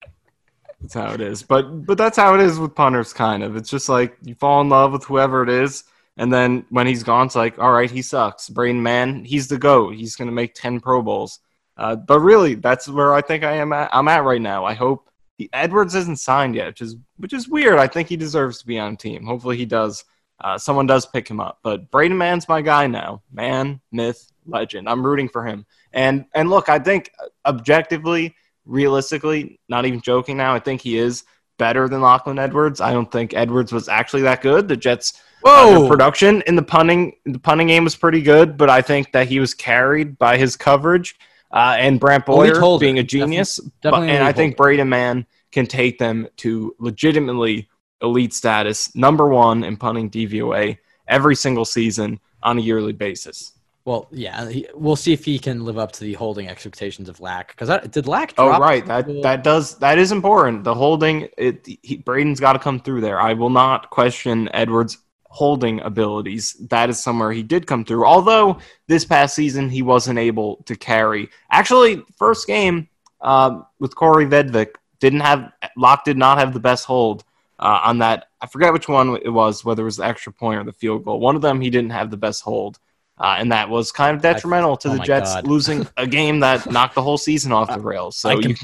that's 0.82 0.92
how 0.92 1.14
it 1.14 1.22
is. 1.22 1.42
But 1.42 1.86
but 1.86 1.96
that's 1.96 2.18
how 2.18 2.34
it 2.34 2.42
is 2.42 2.58
with 2.58 2.74
punters. 2.74 3.14
Kind 3.14 3.42
of. 3.42 3.56
It's 3.56 3.70
just 3.70 3.88
like 3.88 4.18
you 4.22 4.34
fall 4.34 4.60
in 4.60 4.68
love 4.68 4.92
with 4.92 5.04
whoever 5.04 5.42
it 5.42 5.48
is 5.48 5.84
and 6.18 6.32
then 6.32 6.66
when 6.70 6.86
he's 6.86 7.04
gone, 7.04 7.26
it's 7.26 7.36
like, 7.36 7.58
all 7.58 7.72
right, 7.72 7.90
he 7.90 8.02
sucks. 8.02 8.48
Braden 8.48 8.82
Mann, 8.82 9.24
he's 9.24 9.46
the 9.46 9.56
GOAT. 9.56 9.94
He's 9.94 10.16
going 10.16 10.26
to 10.26 10.34
make 10.34 10.52
10 10.54 10.80
Pro 10.80 11.00
Bowls. 11.00 11.38
Uh, 11.76 11.94
but 11.94 12.18
really, 12.18 12.54
that's 12.54 12.88
where 12.88 13.14
I 13.14 13.22
think 13.22 13.44
I 13.44 13.52
am 13.52 13.72
at. 13.72 13.88
I'm 13.92 14.08
at 14.08 14.24
right 14.24 14.40
now. 14.40 14.64
I 14.64 14.74
hope 14.74 15.08
the 15.38 15.48
Edwards 15.52 15.94
isn't 15.94 16.18
signed 16.18 16.56
yet, 16.56 16.66
which 16.66 16.80
is 16.80 16.96
which 17.18 17.32
is 17.32 17.48
weird. 17.48 17.78
I 17.78 17.86
think 17.86 18.08
he 18.08 18.16
deserves 18.16 18.58
to 18.58 18.66
be 18.66 18.80
on 18.80 18.96
team. 18.96 19.24
Hopefully, 19.24 19.56
he 19.56 19.64
does. 19.64 20.04
Uh, 20.40 20.58
someone 20.58 20.86
does 20.86 21.06
pick 21.06 21.28
him 21.28 21.38
up. 21.38 21.60
But 21.62 21.88
Braden 21.92 22.18
Mann's 22.18 22.48
my 22.48 22.62
guy 22.62 22.88
now. 22.88 23.22
Man, 23.32 23.80
myth, 23.92 24.32
legend. 24.44 24.88
I'm 24.88 25.06
rooting 25.06 25.28
for 25.28 25.46
him. 25.46 25.66
And 25.92 26.24
and 26.34 26.50
look, 26.50 26.68
I 26.68 26.80
think 26.80 27.12
objectively, 27.46 28.34
realistically, 28.66 29.60
not 29.68 29.86
even 29.86 30.00
joking 30.00 30.36
now, 30.36 30.54
I 30.54 30.58
think 30.58 30.80
he 30.80 30.98
is 30.98 31.22
better 31.58 31.88
than 31.88 32.00
Lachlan 32.00 32.40
Edwards. 32.40 32.80
I 32.80 32.92
don't 32.92 33.10
think 33.10 33.34
Edwards 33.34 33.72
was 33.72 33.88
actually 33.88 34.22
that 34.22 34.42
good. 34.42 34.66
The 34.66 34.76
Jets 34.76 35.20
Whoa. 35.42 35.84
uh, 35.84 35.88
production 35.88 36.42
in 36.46 36.56
the 36.56 36.62
punting 36.62 37.16
the 37.24 37.38
punting 37.38 37.68
game 37.68 37.84
was 37.84 37.96
pretty 37.96 38.22
good, 38.22 38.56
but 38.56 38.68
I 38.68 38.82
think 38.82 39.12
that 39.12 39.28
he 39.28 39.40
was 39.40 39.54
carried 39.54 40.18
by 40.18 40.36
his 40.36 40.56
coverage 40.56 41.16
uh, 41.52 41.76
and 41.78 42.00
Brant 42.00 42.26
Boyer 42.26 42.78
being 42.78 42.98
a 42.98 43.02
genius. 43.02 43.56
Definitely- 43.56 43.72
definitely 43.82 44.08
an 44.10 44.14
and 44.16 44.24
I 44.24 44.32
think 44.32 44.56
Braden 44.56 44.88
Mann 44.88 45.26
can 45.52 45.66
take 45.66 45.98
them 45.98 46.28
to 46.38 46.74
legitimately 46.78 47.68
elite 48.02 48.34
status, 48.34 48.94
number 48.94 49.28
one 49.28 49.64
in 49.64 49.76
punting 49.76 50.10
DVOA 50.10 50.78
every 51.06 51.34
single 51.34 51.64
season 51.64 52.20
on 52.42 52.58
a 52.58 52.60
yearly 52.60 52.92
basis. 52.92 53.52
Well, 53.84 54.06
yeah, 54.12 54.50
we'll 54.74 54.96
see 54.96 55.14
if 55.14 55.24
he 55.24 55.38
can 55.38 55.64
live 55.64 55.78
up 55.78 55.92
to 55.92 56.04
the 56.04 56.12
holding 56.12 56.46
expectations 56.46 57.08
of 57.08 57.20
Lack. 57.20 57.56
Because 57.56 57.88
did 57.88 58.06
Lack? 58.06 58.34
Oh 58.36 58.58
right, 58.58 58.84
that 58.84 59.06
to- 59.06 59.22
that 59.22 59.42
does 59.42 59.78
that 59.78 59.96
is 59.96 60.12
important. 60.12 60.64
The 60.64 60.74
holding, 60.74 61.28
it 61.38 61.66
he, 61.82 61.96
Braden's 61.96 62.38
got 62.38 62.52
to 62.52 62.58
come 62.58 62.80
through 62.80 63.00
there. 63.00 63.18
I 63.18 63.32
will 63.32 63.48
not 63.48 63.88
question 63.88 64.50
Edwards' 64.52 64.98
holding 65.28 65.80
abilities. 65.80 66.54
That 66.70 66.90
is 66.90 67.02
somewhere 67.02 67.32
he 67.32 67.42
did 67.42 67.66
come 67.66 67.84
through. 67.84 68.04
Although 68.04 68.58
this 68.86 69.04
past 69.04 69.34
season 69.34 69.68
he 69.68 69.82
wasn't 69.82 70.18
able 70.18 70.56
to 70.66 70.76
carry. 70.76 71.28
Actually, 71.50 72.02
first 72.16 72.46
game 72.46 72.88
um, 73.20 73.66
with 73.78 73.94
Corey 73.94 74.26
Vedvik 74.26 74.74
didn't 75.00 75.20
have 75.20 75.52
Locke 75.76 76.04
did 76.04 76.16
not 76.16 76.38
have 76.38 76.52
the 76.52 76.60
best 76.60 76.84
hold 76.86 77.24
uh, 77.58 77.80
on 77.84 77.98
that. 77.98 78.28
I 78.40 78.46
forget 78.46 78.72
which 78.72 78.88
one 78.88 79.16
it 79.16 79.30
was, 79.30 79.64
whether 79.64 79.82
it 79.82 79.86
was 79.86 79.96
the 79.98 80.06
extra 80.06 80.32
point 80.32 80.60
or 80.60 80.64
the 80.64 80.72
field 80.72 81.04
goal. 81.04 81.20
One 81.20 81.36
of 81.36 81.42
them 81.42 81.60
he 81.60 81.70
didn't 81.70 81.90
have 81.90 82.10
the 82.10 82.16
best 82.16 82.42
hold. 82.42 82.78
Uh, 83.20 83.34
and 83.38 83.50
that 83.50 83.68
was 83.68 83.90
kind 83.90 84.14
of 84.14 84.22
detrimental 84.22 84.76
to 84.76 84.88
oh 84.88 84.92
the 84.92 85.00
Jets 85.00 85.34
God. 85.34 85.46
losing 85.46 85.86
a 85.96 86.06
game 86.18 86.38
that 86.40 86.70
knocked 86.70 86.94
the 86.94 87.02
whole 87.02 87.18
season 87.18 87.50
off 87.50 87.68
the 87.68 87.80
rails. 87.80 88.16
So 88.16 88.40
can- 88.40 88.50
you 88.50 88.56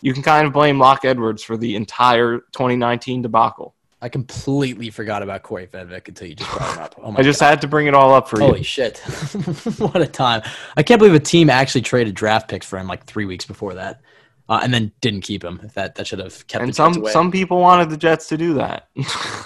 you 0.00 0.14
can 0.14 0.22
kind 0.22 0.46
of 0.46 0.52
blame 0.52 0.78
Locke 0.78 1.04
Edwards 1.04 1.42
for 1.42 1.56
the 1.56 1.76
entire 1.76 2.38
2019 2.52 3.22
debacle. 3.22 3.74
I 4.00 4.08
completely 4.08 4.90
forgot 4.90 5.22
about 5.22 5.42
Corey 5.42 5.66
Vedvik 5.66 6.06
until 6.06 6.28
you 6.28 6.36
just 6.36 6.50
brought 6.56 6.72
him 6.76 6.82
up. 6.82 6.94
Oh 7.02 7.10
my 7.10 7.18
I 7.18 7.22
just 7.22 7.40
had 7.40 7.60
to 7.62 7.68
bring 7.68 7.88
it 7.88 7.94
all 7.94 8.14
up 8.14 8.28
for 8.28 8.38
Holy 8.38 8.46
you. 8.46 8.52
Holy 8.54 8.62
shit. 8.62 8.98
what 9.78 10.00
a 10.00 10.06
time. 10.06 10.42
I 10.76 10.84
can't 10.84 11.00
believe 11.00 11.14
a 11.14 11.20
team 11.20 11.50
actually 11.50 11.80
traded 11.80 12.14
draft 12.14 12.48
picks 12.48 12.64
for 12.64 12.78
him 12.78 12.86
like 12.86 13.04
three 13.06 13.24
weeks 13.24 13.44
before 13.44 13.74
that. 13.74 14.00
Uh, 14.48 14.60
and 14.62 14.72
then 14.72 14.92
didn't 15.00 15.22
keep 15.22 15.44
him. 15.44 15.60
That 15.74 15.96
that 15.96 16.06
should 16.06 16.20
have 16.20 16.46
kept 16.46 16.64
And 16.64 16.74
some 16.74 17.06
some 17.08 17.30
people 17.30 17.60
wanted 17.60 17.90
the 17.90 17.98
Jets 17.98 18.28
to 18.28 18.38
do 18.38 18.54
that. 18.54 18.88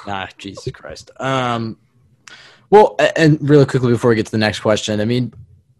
Ah, 0.05 0.29
Jesus 0.37 0.71
Christ. 0.73 1.11
Um, 1.19 1.79
well, 2.71 2.97
and 3.17 3.39
really 3.49 3.67
quickly 3.67 3.93
before 3.93 4.11
we 4.11 4.17
get 4.17 4.27
to 4.27 4.33
the 4.33 4.39
next 4.39 4.61
question, 4.61 5.01
I 5.01 5.05
mean, 5.05 5.33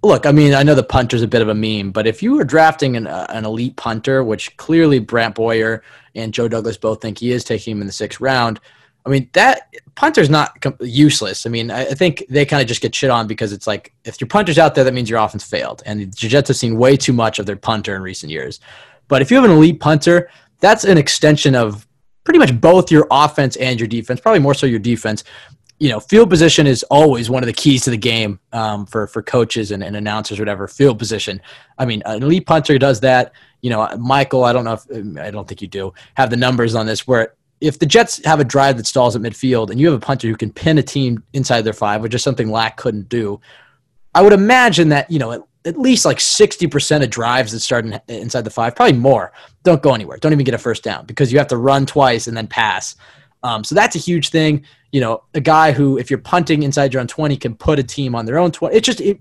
look, 0.03 0.27
I 0.27 0.33
mean, 0.33 0.55
I 0.55 0.63
know 0.63 0.75
the 0.75 0.83
punter's 0.83 1.23
a 1.23 1.29
bit 1.29 1.43
of 1.43 1.49
a 1.49 1.55
meme, 1.55 1.93
but 1.93 2.07
if 2.07 2.23
you 2.23 2.35
were 2.35 2.45
drafting 2.45 2.97
an, 2.97 3.07
uh, 3.07 3.27
an 3.29 3.45
elite 3.45 3.77
punter, 3.77 4.25
which 4.25 4.57
clearly 4.57 4.99
Brant 4.99 5.35
Boyer 5.35 5.83
and 6.15 6.35
Joe 6.35 6.49
Douglas 6.49 6.77
both 6.77 7.01
think 7.01 7.19
he 7.19 7.31
is, 7.31 7.45
taking 7.45 7.73
him 7.73 7.81
in 7.81 7.87
the 7.87 7.93
sixth 7.93 8.21
round, 8.21 8.61
I 9.05 9.09
mean, 9.09 9.29
that 9.33 9.69
punter's 9.95 10.31
not 10.31 10.61
com- 10.61 10.77
useless. 10.81 11.47
I 11.47 11.51
mean, 11.51 11.71
I, 11.71 11.87
I 11.87 11.95
think 11.95 12.25
they 12.29 12.45
kind 12.45 12.63
of 12.63 12.69
just 12.69 12.81
get 12.81 12.95
shit 12.95 13.11
on 13.11 13.27
because 13.27 13.53
it's 13.53 13.67
like 13.67 13.93
if 14.05 14.21
your 14.21 14.29
punter's 14.29 14.59
out 14.59 14.75
there, 14.75 14.85
that 14.85 14.95
means 14.95 15.11
your 15.11 15.19
offense 15.19 15.45
failed. 15.45 15.83
And 15.87 16.01
the 16.01 16.07
Jets 16.07 16.49
have 16.49 16.57
seen 16.57 16.77
way 16.77 16.97
too 16.97 17.13
much 17.13 17.39
of 17.39 17.47
their 17.47 17.57
punter 17.57 17.97
in 17.97 18.03
recent 18.03 18.31
years. 18.31 18.61
But 19.09 19.23
if 19.23 19.31
you 19.31 19.37
have 19.37 19.45
an 19.45 19.51
elite 19.51 19.81
punter, 19.81 20.31
that's 20.61 20.85
an 20.85 20.99
extension 20.99 21.55
of 21.55 21.87
pretty 22.25 22.39
much 22.39 22.61
both 22.61 22.91
your 22.91 23.07
offense 23.11 23.57
and 23.57 23.81
your 23.81 23.89
defense, 23.89 24.21
probably 24.21 24.39
more 24.39 24.55
so 24.55 24.67
your 24.67 24.79
defense. 24.79 25.25
You 25.83 25.89
know, 25.89 25.99
field 25.99 26.31
position 26.31 26.69
is 26.69 26.85
always 26.85 27.29
one 27.29 27.43
of 27.43 27.49
the 27.49 27.53
keys 27.53 27.83
to 27.87 27.91
the 27.91 27.97
game 27.97 28.39
um, 28.53 28.87
for 28.87 29.09
for 29.09 29.21
coaches 29.21 29.73
and, 29.73 29.83
and 29.83 29.97
announcers, 29.97 30.39
whatever. 30.39 30.69
Field 30.69 30.97
position. 30.97 31.41
I 31.77 31.87
mean, 31.87 32.05
an 32.07 32.23
elite 32.23 32.47
punter 32.47 32.79
does 32.79 33.01
that. 33.01 33.33
You 33.63 33.71
know, 33.71 33.89
Michael, 33.99 34.45
I 34.45 34.53
don't 34.53 34.65
know 34.65 34.75
if 34.75 35.19
I 35.19 35.33
don't 35.33 35.49
think 35.49 35.61
you 35.61 35.67
do 35.67 35.93
have 36.15 36.31
the 36.31 36.37
numbers 36.37 36.77
on 36.77 36.87
this. 36.87 37.05
Where 37.09 37.35
if 37.61 37.81
the 37.81 37.87
Jets 37.87 38.25
have 38.25 38.39
a 38.39 38.45
drive 38.45 38.77
that 38.77 38.87
stalls 38.87 39.17
at 39.17 39.23
midfield 39.23 39.71
and 39.71 39.81
you 39.81 39.89
have 39.89 39.97
a 40.01 40.07
punter 40.07 40.29
who 40.29 40.37
can 40.37 40.53
pin 40.53 40.79
a 40.79 40.85
team 40.85 41.25
inside 41.33 41.63
their 41.63 41.73
five, 41.73 42.01
which 42.01 42.15
is 42.15 42.23
something 42.23 42.49
Lack 42.49 42.77
couldn't 42.77 43.09
do, 43.09 43.41
I 44.15 44.23
would 44.23 44.33
imagine 44.33 44.89
that 44.91 45.11
you 45.11 45.19
know 45.19 45.33
at, 45.33 45.43
at 45.65 45.77
least 45.77 46.05
like 46.05 46.21
sixty 46.21 46.69
percent 46.69 47.03
of 47.03 47.11
drives 47.11 47.51
that 47.51 47.59
start 47.59 47.87
in, 47.87 48.01
inside 48.07 48.45
the 48.45 48.51
five, 48.51 48.77
probably 48.77 48.97
more, 48.99 49.33
don't 49.65 49.83
go 49.83 49.95
anywhere. 49.95 50.19
Don't 50.19 50.33
even 50.33 50.45
get 50.45 50.55
a 50.55 50.59
first 50.59 50.85
down 50.85 51.07
because 51.07 51.33
you 51.33 51.39
have 51.39 51.49
to 51.49 51.57
run 51.57 51.87
twice 51.87 52.29
and 52.29 52.37
then 52.37 52.47
pass. 52.47 52.95
Um, 53.43 53.65
so 53.65 53.75
that's 53.75 53.97
a 53.97 53.99
huge 53.99 54.29
thing. 54.29 54.65
You 54.93 55.01
know, 55.01 55.25
a 55.35 55.41
guy 55.41 55.73
who, 55.73 55.99
if 55.99 56.11
you're 56.11 56.19
punting 56.19 56.63
inside 56.63 56.93
your 56.93 57.01
own 57.01 57.09
twenty, 57.09 57.37
can 57.37 57.55
put 57.55 57.79
a 57.79 57.83
team 57.83 58.15
on 58.15 58.27
their 58.27 58.39
own 58.39 58.53
twenty. 58.53 58.77
It 58.77 58.85
just 58.85 59.01
it 59.01 59.19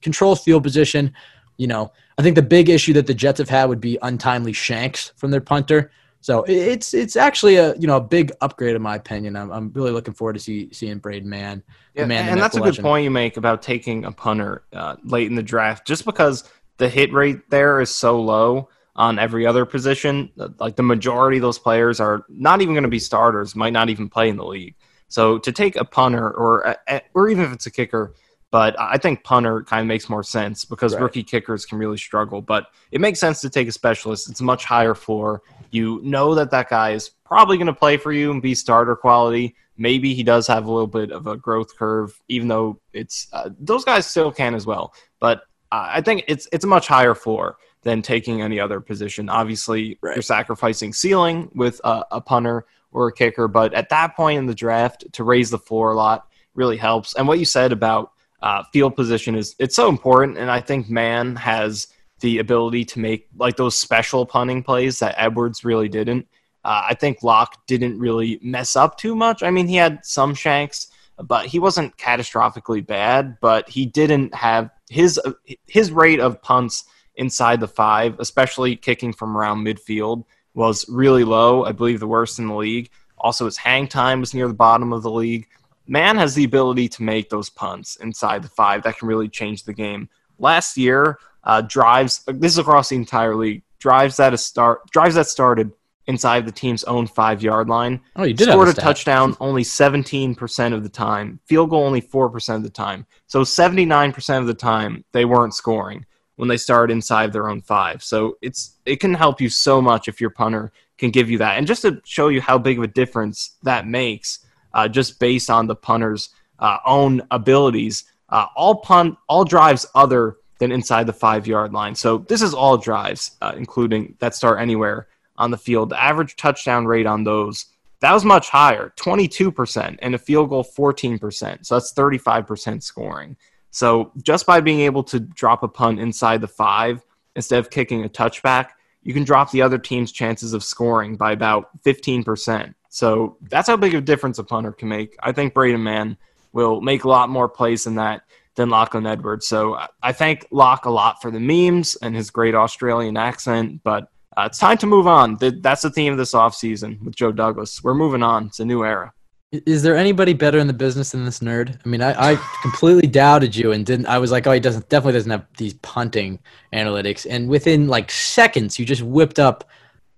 controls 0.00 0.42
field 0.42 0.62
position. 0.62 1.12
You 1.56 1.66
know, 1.66 1.92
I 2.16 2.22
think 2.22 2.36
the 2.36 2.42
big 2.42 2.68
issue 2.68 2.92
that 2.94 3.06
the 3.06 3.14
Jets 3.14 3.38
have 3.38 3.48
had 3.48 3.68
would 3.68 3.80
be 3.80 3.98
untimely 4.02 4.52
shanks 4.52 5.12
from 5.16 5.30
their 5.30 5.40
punter. 5.40 5.90
So 6.20 6.44
it's 6.48 6.94
it's 6.94 7.16
actually 7.16 7.56
a 7.56 7.76
you 7.76 7.86
know 7.86 7.96
a 7.96 8.00
big 8.00 8.32
upgrade 8.40 8.74
in 8.74 8.82
my 8.82 8.96
opinion. 8.96 9.36
I'm, 9.36 9.50
I'm 9.50 9.72
really 9.72 9.92
looking 9.92 10.14
forward 10.14 10.34
to 10.34 10.40
see 10.40 10.68
seeing 10.72 10.98
Braden 10.98 11.28
Mann. 11.28 11.62
the 11.94 12.00
Yeah, 12.02 12.06
man, 12.06 12.28
and 12.28 12.40
that's 12.40 12.56
a 12.56 12.60
good 12.60 12.78
point 12.78 13.04
you 13.04 13.10
make 13.10 13.36
about 13.36 13.62
taking 13.62 14.04
a 14.04 14.12
punter 14.12 14.64
uh, 14.72 14.96
late 15.04 15.28
in 15.28 15.36
the 15.36 15.42
draft, 15.42 15.86
just 15.86 16.04
because 16.04 16.44
the 16.78 16.88
hit 16.88 17.12
rate 17.12 17.48
there 17.50 17.80
is 17.80 17.94
so 17.94 18.20
low 18.20 18.68
on 18.96 19.18
every 19.18 19.46
other 19.46 19.64
position. 19.64 20.30
Like 20.58 20.74
the 20.74 20.82
majority 20.82 21.38
of 21.38 21.42
those 21.42 21.58
players 21.58 22.00
are 22.00 22.24
not 22.28 22.62
even 22.62 22.74
going 22.74 22.82
to 22.82 22.88
be 22.88 22.98
starters, 22.98 23.54
might 23.54 23.72
not 23.72 23.88
even 23.88 24.08
play 24.08 24.28
in 24.28 24.36
the 24.36 24.44
league. 24.44 24.74
So 25.08 25.38
to 25.38 25.52
take 25.52 25.76
a 25.76 25.84
punter, 25.84 26.30
or 26.30 26.76
a- 26.88 27.00
or 27.14 27.28
even 27.28 27.44
if 27.44 27.52
it's 27.52 27.66
a 27.66 27.70
kicker, 27.70 28.14
but 28.50 28.74
I 28.78 28.96
think 28.96 29.24
punter 29.24 29.62
kind 29.62 29.82
of 29.82 29.86
makes 29.86 30.08
more 30.08 30.22
sense 30.22 30.64
because 30.64 30.94
Right. 30.94 31.02
rookie 31.02 31.22
kickers 31.22 31.66
can 31.66 31.78
really 31.78 31.98
struggle. 31.98 32.40
But 32.40 32.66
it 32.92 33.00
makes 33.00 33.18
sense 33.20 33.40
to 33.42 33.50
take 33.50 33.68
a 33.68 33.72
specialist. 33.72 34.30
It's 34.30 34.40
a 34.40 34.44
much 34.44 34.64
higher 34.64 34.94
floor. 34.94 35.42
You 35.70 36.00
know 36.02 36.34
that 36.34 36.50
that 36.52 36.70
guy 36.70 36.92
is 36.92 37.10
probably 37.26 37.58
going 37.58 37.66
to 37.66 37.74
play 37.74 37.96
for 37.98 38.10
you 38.12 38.30
and 38.30 38.40
be 38.40 38.54
starter 38.54 38.96
quality. 38.96 39.54
Maybe 39.76 40.14
he 40.14 40.22
does 40.22 40.46
have 40.46 40.66
a 40.66 40.70
little 40.70 40.86
bit 40.86 41.12
of 41.12 41.26
a 41.26 41.36
growth 41.36 41.76
curve, 41.76 42.18
even 42.28 42.48
though 42.48 42.80
it's 42.94 43.28
uh, 43.32 43.50
those 43.60 43.84
guys 43.84 44.06
still 44.06 44.32
can 44.32 44.54
as 44.54 44.64
well. 44.66 44.92
But 45.20 45.42
uh, 45.70 45.88
I 45.92 46.00
think 46.00 46.24
it's 46.26 46.48
it's 46.52 46.64
a 46.64 46.68
much 46.68 46.88
higher 46.88 47.14
floor 47.14 47.56
than 47.82 48.02
taking 48.02 48.40
any 48.42 48.58
other 48.58 48.80
position. 48.80 49.28
Obviously, 49.28 49.98
Right. 50.00 50.16
you're 50.16 50.22
sacrificing 50.22 50.92
ceiling 50.92 51.50
with 51.54 51.80
a, 51.84 52.02
a 52.12 52.20
punter 52.20 52.64
or 52.90 53.08
a 53.08 53.12
kicker, 53.12 53.48
but 53.48 53.74
at 53.74 53.88
that 53.90 54.16
point 54.16 54.38
in 54.38 54.46
the 54.46 54.54
draft, 54.54 55.04
to 55.12 55.24
raise 55.24 55.50
the 55.50 55.58
floor 55.58 55.92
a 55.92 55.96
lot 55.96 56.26
really 56.54 56.76
helps. 56.76 57.14
And 57.14 57.28
what 57.28 57.38
you 57.38 57.44
said 57.44 57.72
about 57.72 58.12
uh, 58.42 58.62
field 58.72 58.96
position 58.96 59.34
is 59.34 59.54
it's 59.58 59.76
so 59.76 59.88
important, 59.88 60.38
and 60.38 60.50
I 60.50 60.60
think 60.60 60.88
Mann 60.88 61.36
has 61.36 61.88
the 62.20 62.38
ability 62.38 62.84
to 62.84 62.98
make 62.98 63.28
like 63.36 63.56
those 63.56 63.78
special 63.78 64.26
punting 64.26 64.62
plays 64.62 64.98
that 64.98 65.14
Edwards 65.18 65.64
really 65.64 65.88
didn't. 65.88 66.26
Uh, 66.64 66.86
I 66.90 66.94
think 66.94 67.22
Locke 67.22 67.56
didn't 67.66 67.98
really 67.98 68.38
mess 68.42 68.76
up 68.76 68.98
too 68.98 69.14
much. 69.14 69.42
I 69.42 69.50
mean, 69.50 69.68
he 69.68 69.76
had 69.76 70.04
some 70.04 70.34
shanks, 70.34 70.88
but 71.16 71.46
he 71.46 71.58
wasn't 71.58 71.96
catastrophically 71.96 72.84
bad. 72.84 73.38
But 73.40 73.68
he 73.68 73.86
didn't 73.86 74.34
have 74.34 74.70
his 74.88 75.20
his 75.66 75.92
rate 75.92 76.20
of 76.20 76.42
punts 76.42 76.84
inside 77.14 77.60
the 77.60 77.68
five, 77.68 78.18
especially 78.18 78.76
kicking 78.76 79.12
from 79.12 79.36
around 79.36 79.64
midfield, 79.64 80.24
was 80.58 80.84
really 80.88 81.22
low. 81.22 81.64
I 81.64 81.70
believe 81.70 82.00
the 82.00 82.08
worst 82.08 82.40
in 82.40 82.48
the 82.48 82.54
league. 82.54 82.90
Also, 83.16 83.44
his 83.44 83.56
hang 83.56 83.86
time 83.86 84.18
was 84.18 84.34
near 84.34 84.48
the 84.48 84.54
bottom 84.54 84.92
of 84.92 85.04
the 85.04 85.10
league. 85.10 85.46
Mann 85.86 86.16
has 86.16 86.34
the 86.34 86.42
ability 86.42 86.88
to 86.88 87.02
make 87.04 87.30
those 87.30 87.48
punts 87.48 87.94
inside 87.96 88.42
the 88.42 88.48
five 88.48 88.82
that 88.82 88.98
can 88.98 89.06
really 89.06 89.28
change 89.28 89.62
the 89.62 89.72
game. 89.72 90.08
Last 90.40 90.76
year, 90.76 91.20
uh, 91.44 91.60
drives 91.62 92.24
this 92.26 92.52
is 92.52 92.58
across 92.58 92.88
the 92.88 92.96
entire 92.96 93.36
league. 93.36 93.62
Drives 93.78 94.16
that 94.16 94.34
a 94.34 94.38
start 94.38 94.90
drives 94.90 95.14
that 95.14 95.28
started 95.28 95.70
inside 96.08 96.44
the 96.44 96.52
team's 96.52 96.82
own 96.84 97.06
five 97.06 97.40
yard 97.40 97.68
line. 97.68 98.00
Oh, 98.16 98.24
you 98.24 98.34
did 98.34 98.48
scored 98.48 98.66
a 98.66 98.72
a 98.72 98.74
touchdown 98.74 99.36
only 99.40 99.62
17% 99.62 100.74
of 100.74 100.82
the 100.82 100.88
time, 100.88 101.38
field 101.44 101.70
goal 101.70 101.84
only 101.84 102.02
4% 102.02 102.56
of 102.56 102.62
the 102.64 102.70
time. 102.70 103.06
So 103.28 103.42
79% 103.42 104.38
of 104.38 104.46
the 104.46 104.54
time 104.54 105.04
they 105.12 105.24
weren't 105.24 105.54
scoring 105.54 106.04
when 106.38 106.48
they 106.48 106.56
start 106.56 106.90
inside 106.90 107.32
their 107.32 107.48
own 107.48 107.60
five. 107.60 108.02
So 108.02 108.38
it's 108.40 108.76
it 108.86 109.00
can 109.00 109.12
help 109.12 109.40
you 109.40 109.48
so 109.48 109.82
much 109.82 110.08
if 110.08 110.20
your 110.20 110.30
punter 110.30 110.72
can 110.96 111.10
give 111.10 111.28
you 111.28 111.38
that. 111.38 111.58
And 111.58 111.66
just 111.66 111.82
to 111.82 112.00
show 112.04 112.28
you 112.28 112.40
how 112.40 112.58
big 112.58 112.78
of 112.78 112.84
a 112.84 112.88
difference 112.88 113.56
that 113.64 113.86
makes, 113.86 114.46
uh, 114.72 114.88
just 114.88 115.18
based 115.18 115.50
on 115.50 115.66
the 115.66 115.74
punter's 115.74 116.30
uh, 116.60 116.78
own 116.86 117.22
abilities, 117.30 118.04
uh, 118.28 118.46
all 118.56 118.76
punt 118.76 119.16
all 119.28 119.44
drives 119.44 119.84
other 119.94 120.36
than 120.60 120.72
inside 120.72 121.06
the 121.06 121.12
five 121.12 121.46
yard 121.46 121.72
line. 121.72 121.94
So 121.94 122.18
this 122.18 122.40
is 122.40 122.54
all 122.54 122.76
drives, 122.76 123.32
uh, 123.42 123.52
including 123.56 124.14
that 124.20 124.34
start 124.34 124.60
anywhere 124.60 125.08
on 125.36 125.50
the 125.50 125.58
field. 125.58 125.90
The 125.90 126.00
average 126.00 126.36
touchdown 126.36 126.86
rate 126.86 127.06
on 127.06 127.24
those 127.24 127.66
that 128.00 128.12
was 128.12 128.24
much 128.24 128.48
higher, 128.48 128.92
22%, 128.96 129.98
and 130.00 130.14
a 130.14 130.18
field 130.18 130.50
goal 130.50 130.62
14%. 130.62 131.66
So 131.66 131.74
that's 131.74 131.92
35% 131.92 132.82
scoring. 132.82 133.36
So 133.70 134.12
just 134.22 134.46
by 134.46 134.60
being 134.60 134.80
able 134.80 135.02
to 135.04 135.20
drop 135.20 135.62
a 135.62 135.68
punt 135.68 136.00
inside 136.00 136.40
the 136.40 136.48
five 136.48 137.04
instead 137.36 137.58
of 137.58 137.70
kicking 137.70 138.04
a 138.04 138.08
touchback, 138.08 138.70
you 139.02 139.14
can 139.14 139.24
drop 139.24 139.50
the 139.50 139.62
other 139.62 139.78
team's 139.78 140.12
chances 140.12 140.52
of 140.52 140.64
scoring 140.64 141.16
by 141.16 141.32
about 141.32 141.68
15%. 141.84 142.74
So 142.88 143.36
that's 143.42 143.68
how 143.68 143.76
big 143.76 143.94
of 143.94 143.98
a 143.98 144.04
difference 144.04 144.38
a 144.38 144.44
punter 144.44 144.72
can 144.72 144.88
make. 144.88 145.16
I 145.20 145.32
think 145.32 145.54
Braden 145.54 145.82
Mann 145.82 146.16
will 146.52 146.80
make 146.80 147.04
a 147.04 147.08
lot 147.08 147.28
more 147.28 147.48
plays 147.48 147.84
than 147.84 147.96
that 147.96 148.22
than 148.56 148.70
Lachlan 148.70 149.06
Edwards. 149.06 149.46
So 149.46 149.78
I- 150.02 150.12
thank 150.12 150.46
Locke 150.50 150.86
a 150.86 150.90
lot 150.90 151.22
for 151.22 151.30
the 151.30 151.38
memes 151.38 151.96
and 151.96 152.14
his 152.16 152.30
great 152.30 152.54
Australian 152.54 153.16
accent, 153.16 153.82
but 153.84 154.10
uh, 154.36 154.44
it's 154.46 154.58
time 154.58 154.78
to 154.78 154.86
move 154.86 155.06
on. 155.06 155.36
That's 155.40 155.82
the 155.82 155.90
theme 155.90 156.12
of 156.12 156.18
this 156.18 156.32
offseason 156.32 157.00
with 157.02 157.14
Joe 157.14 157.32
Douglas. 157.32 157.82
We're 157.82 157.94
moving 157.94 158.22
on. 158.22 158.46
It's 158.46 158.60
a 158.60 158.64
new 158.64 158.84
era. 158.84 159.12
Is 159.50 159.82
there 159.82 159.96
anybody 159.96 160.34
better 160.34 160.58
in 160.58 160.66
the 160.66 160.74
business 160.74 161.12
than 161.12 161.24
this 161.24 161.38
nerd? 161.38 161.78
I 161.82 161.88
mean, 161.88 162.02
I, 162.02 162.32
I 162.32 162.36
completely 162.60 163.08
doubted 163.08 163.56
you 163.56 163.72
and 163.72 163.86
didn't. 163.86 164.04
I 164.04 164.18
was 164.18 164.30
like, 164.30 164.46
oh, 164.46 164.52
he 164.52 164.60
doesn't 164.60 164.90
definitely 164.90 165.14
doesn't 165.14 165.30
have 165.30 165.46
these 165.56 165.72
punting 165.74 166.38
analytics. 166.74 167.26
And 167.28 167.48
within 167.48 167.88
like 167.88 168.10
seconds, 168.10 168.78
you 168.78 168.84
just 168.84 169.00
whipped 169.00 169.38
up. 169.38 169.64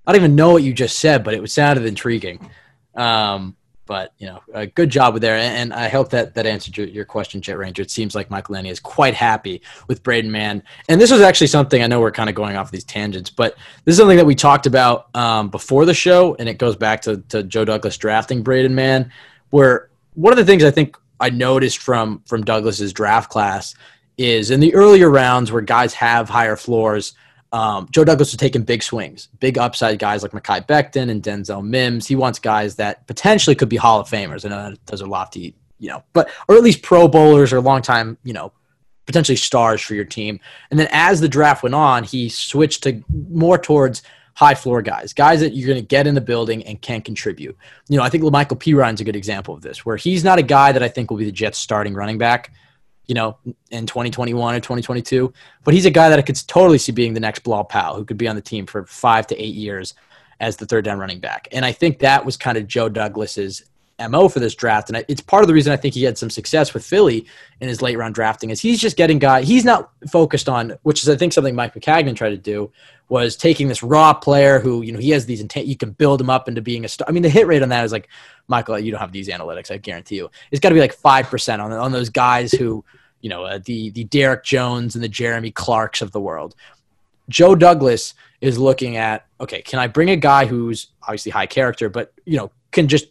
I 0.04 0.12
don't 0.12 0.20
even 0.20 0.34
know 0.34 0.50
what 0.50 0.64
you 0.64 0.72
just 0.72 0.98
said, 0.98 1.22
but 1.22 1.34
it 1.34 1.40
was 1.40 1.52
sounded 1.52 1.86
intriguing. 1.86 2.50
Um, 2.96 3.56
but 3.90 4.14
you 4.18 4.26
know, 4.28 4.40
a 4.54 4.68
good 4.68 4.88
job 4.88 5.14
with 5.14 5.20
there, 5.20 5.34
and 5.34 5.74
I 5.74 5.88
hope 5.88 6.10
that 6.10 6.34
that 6.34 6.46
answered 6.46 6.76
your, 6.76 6.86
your 6.86 7.04
question, 7.04 7.40
Jet 7.40 7.58
Ranger. 7.58 7.82
It 7.82 7.90
seems 7.90 8.14
like 8.14 8.30
Michael 8.30 8.54
Nania 8.54 8.70
is 8.70 8.78
quite 8.78 9.14
happy 9.14 9.62
with 9.88 10.04
Braden 10.04 10.30
Mann, 10.30 10.62
and 10.88 11.00
this 11.00 11.10
was 11.10 11.20
actually 11.22 11.48
something 11.48 11.82
I 11.82 11.88
know 11.88 11.98
we're 11.98 12.12
kind 12.12 12.28
of 12.28 12.36
going 12.36 12.56
off 12.56 12.70
these 12.70 12.84
tangents, 12.84 13.30
but 13.30 13.56
this 13.84 13.94
is 13.94 13.98
something 13.98 14.16
that 14.16 14.26
we 14.26 14.36
talked 14.36 14.66
about 14.66 15.12
um, 15.16 15.48
before 15.48 15.86
the 15.86 15.92
show, 15.92 16.36
and 16.38 16.48
it 16.48 16.56
goes 16.56 16.76
back 16.76 17.02
to 17.02 17.16
to 17.30 17.42
Joe 17.42 17.64
Douglas 17.64 17.98
drafting 17.98 18.44
Braden 18.44 18.76
Mann, 18.76 19.10
where 19.50 19.90
one 20.14 20.32
of 20.32 20.36
the 20.36 20.44
things 20.44 20.62
I 20.62 20.70
think 20.70 20.96
I 21.18 21.30
noticed 21.30 21.78
from 21.78 22.22
from 22.26 22.44
Douglas's 22.44 22.92
draft 22.92 23.28
class 23.28 23.74
is 24.16 24.52
in 24.52 24.60
the 24.60 24.72
earlier 24.72 25.10
rounds 25.10 25.50
where 25.50 25.62
guys 25.62 25.94
have 25.94 26.28
higher 26.28 26.54
floors 26.54 27.14
um, 27.52 27.88
Joe 27.90 28.04
Douglas 28.04 28.32
was 28.32 28.36
taking 28.36 28.62
big 28.62 28.82
swings, 28.82 29.28
big 29.40 29.58
upside 29.58 29.98
guys 29.98 30.22
like 30.22 30.32
Mekhi 30.32 30.66
Becton 30.66 31.10
and 31.10 31.22
Denzel 31.22 31.66
Mims. 31.66 32.06
He 32.06 32.14
wants 32.14 32.38
guys 32.38 32.76
that 32.76 33.06
potentially 33.06 33.56
could 33.56 33.68
be 33.68 33.76
Hall 33.76 34.00
of 34.00 34.08
Famers. 34.08 34.44
I 34.44 34.48
know 34.50 34.76
those 34.86 35.02
are 35.02 35.08
lofty, 35.08 35.56
you 35.78 35.88
know, 35.88 36.04
but 36.12 36.30
or 36.48 36.56
at 36.56 36.62
least 36.62 36.82
Pro 36.82 37.08
Bowlers 37.08 37.52
or 37.52 37.60
long 37.60 37.82
time, 37.82 38.18
you 38.22 38.32
know, 38.32 38.52
potentially 39.06 39.36
stars 39.36 39.80
for 39.82 39.94
your 39.94 40.04
team. 40.04 40.38
And 40.70 40.78
then 40.78 40.88
as 40.92 41.20
the 41.20 41.28
draft 41.28 41.64
went 41.64 41.74
on, 41.74 42.04
he 42.04 42.28
switched 42.28 42.84
to 42.84 43.02
more 43.28 43.58
towards 43.58 44.02
high 44.34 44.54
floor 44.54 44.80
guys, 44.80 45.12
guys 45.12 45.40
that 45.40 45.52
you're 45.52 45.66
going 45.66 45.80
to 45.80 45.86
get 45.86 46.06
in 46.06 46.14
the 46.14 46.20
building 46.20 46.64
and 46.64 46.80
can 46.80 47.02
contribute. 47.02 47.56
You 47.88 47.98
know, 47.98 48.04
I 48.04 48.08
think 48.08 48.22
La'Mical 48.22 48.58
Perine's 48.58 49.00
a 49.00 49.04
good 49.04 49.16
example 49.16 49.54
of 49.54 49.62
this, 49.62 49.84
where 49.84 49.96
he's 49.96 50.22
not 50.22 50.38
a 50.38 50.42
guy 50.42 50.70
that 50.70 50.82
I 50.82 50.88
think 50.88 51.10
will 51.10 51.18
be 51.18 51.24
the 51.24 51.32
Jets 51.32 51.58
starting 51.58 51.94
running 51.94 52.18
back 52.18 52.52
you 53.10 53.14
know, 53.14 53.36
in 53.72 53.86
2021 53.86 54.54
or 54.54 54.60
2022. 54.60 55.32
But 55.64 55.74
he's 55.74 55.84
a 55.84 55.90
guy 55.90 56.08
that 56.08 56.18
I 56.20 56.22
could 56.22 56.40
totally 56.46 56.78
see 56.78 56.92
being 56.92 57.12
the 57.12 57.18
next 57.18 57.40
Bilal 57.40 57.64
Powell, 57.64 57.96
who 57.96 58.04
could 58.04 58.16
be 58.16 58.28
on 58.28 58.36
the 58.36 58.40
team 58.40 58.66
for 58.66 58.86
five 58.86 59.26
to 59.26 59.42
eight 59.42 59.56
years 59.56 59.94
as 60.38 60.56
the 60.56 60.64
third 60.64 60.84
down 60.84 61.00
running 61.00 61.18
back. 61.18 61.48
And 61.50 61.64
I 61.64 61.72
think 61.72 61.98
that 61.98 62.24
was 62.24 62.36
kind 62.36 62.56
of 62.56 62.68
Joe 62.68 62.88
Douglas's 62.88 63.64
mo 64.08 64.28
for 64.28 64.38
this 64.38 64.54
draft, 64.54 64.88
and 64.88 65.04
it's 65.08 65.20
part 65.20 65.42
of 65.42 65.48
the 65.48 65.52
reason 65.52 65.72
I 65.72 65.76
think 65.76 65.92
he 65.92 66.04
had 66.04 66.16
some 66.16 66.30
success 66.30 66.72
with 66.72 66.86
Philly 66.86 67.26
in 67.60 67.68
his 67.68 67.82
late 67.82 67.98
round 67.98 68.14
drafting. 68.14 68.48
Is 68.48 68.60
he's 68.60 68.80
just 68.80 68.96
getting 68.96 69.18
guy. 69.18 69.42
He's 69.42 69.64
not 69.64 69.90
focused 70.10 70.48
on, 70.48 70.78
which 70.84 71.02
is 71.02 71.08
I 71.08 71.16
think 71.16 71.32
something 71.32 71.54
Mike 71.54 71.74
Maccagnan 71.74 72.16
tried 72.16 72.30
to 72.30 72.38
do, 72.38 72.72
was 73.10 73.36
taking 73.36 73.68
this 73.68 73.82
raw 73.82 74.14
player 74.14 74.58
who 74.58 74.82
you 74.82 74.92
know 74.92 75.00
he 75.00 75.10
has 75.10 75.26
these 75.26 75.40
intent. 75.40 75.66
You 75.66 75.76
can 75.76 75.90
build 75.90 76.20
him 76.20 76.30
up 76.30 76.48
into 76.48 76.62
being 76.62 76.84
a 76.84 76.88
star. 76.88 77.06
I 77.08 77.12
mean, 77.12 77.22
the 77.22 77.28
hit 77.28 77.46
rate 77.46 77.62
on 77.62 77.68
that 77.70 77.84
is 77.84 77.92
like 77.92 78.08
Michael. 78.48 78.78
You 78.78 78.92
don't 78.92 79.00
have 79.00 79.12
these 79.12 79.28
analytics, 79.28 79.70
I 79.70 79.76
guarantee 79.76 80.16
you. 80.16 80.30
It's 80.50 80.60
got 80.60 80.70
to 80.70 80.74
be 80.74 80.80
like 80.80 80.94
five 80.94 81.26
percent 81.26 81.60
on 81.60 81.72
on 81.72 81.92
those 81.92 82.08
guys 82.08 82.52
who 82.52 82.82
you 83.20 83.28
know, 83.28 83.44
uh, 83.44 83.58
the 83.64 83.90
the 83.90 84.04
Derek 84.04 84.44
Jones 84.44 84.94
and 84.94 85.04
the 85.04 85.08
Jeremy 85.08 85.50
Clarks 85.50 86.02
of 86.02 86.12
the 86.12 86.20
world. 86.20 86.54
Joe 87.28 87.54
Douglas 87.54 88.14
is 88.40 88.58
looking 88.58 88.96
at 88.96 89.26
okay, 89.40 89.62
can 89.62 89.78
I 89.78 89.86
bring 89.86 90.10
a 90.10 90.16
guy 90.16 90.46
who's 90.46 90.88
obviously 91.02 91.32
high 91.32 91.46
character, 91.46 91.88
but 91.88 92.12
you 92.24 92.36
know, 92.36 92.50
can 92.72 92.88
just 92.88 93.06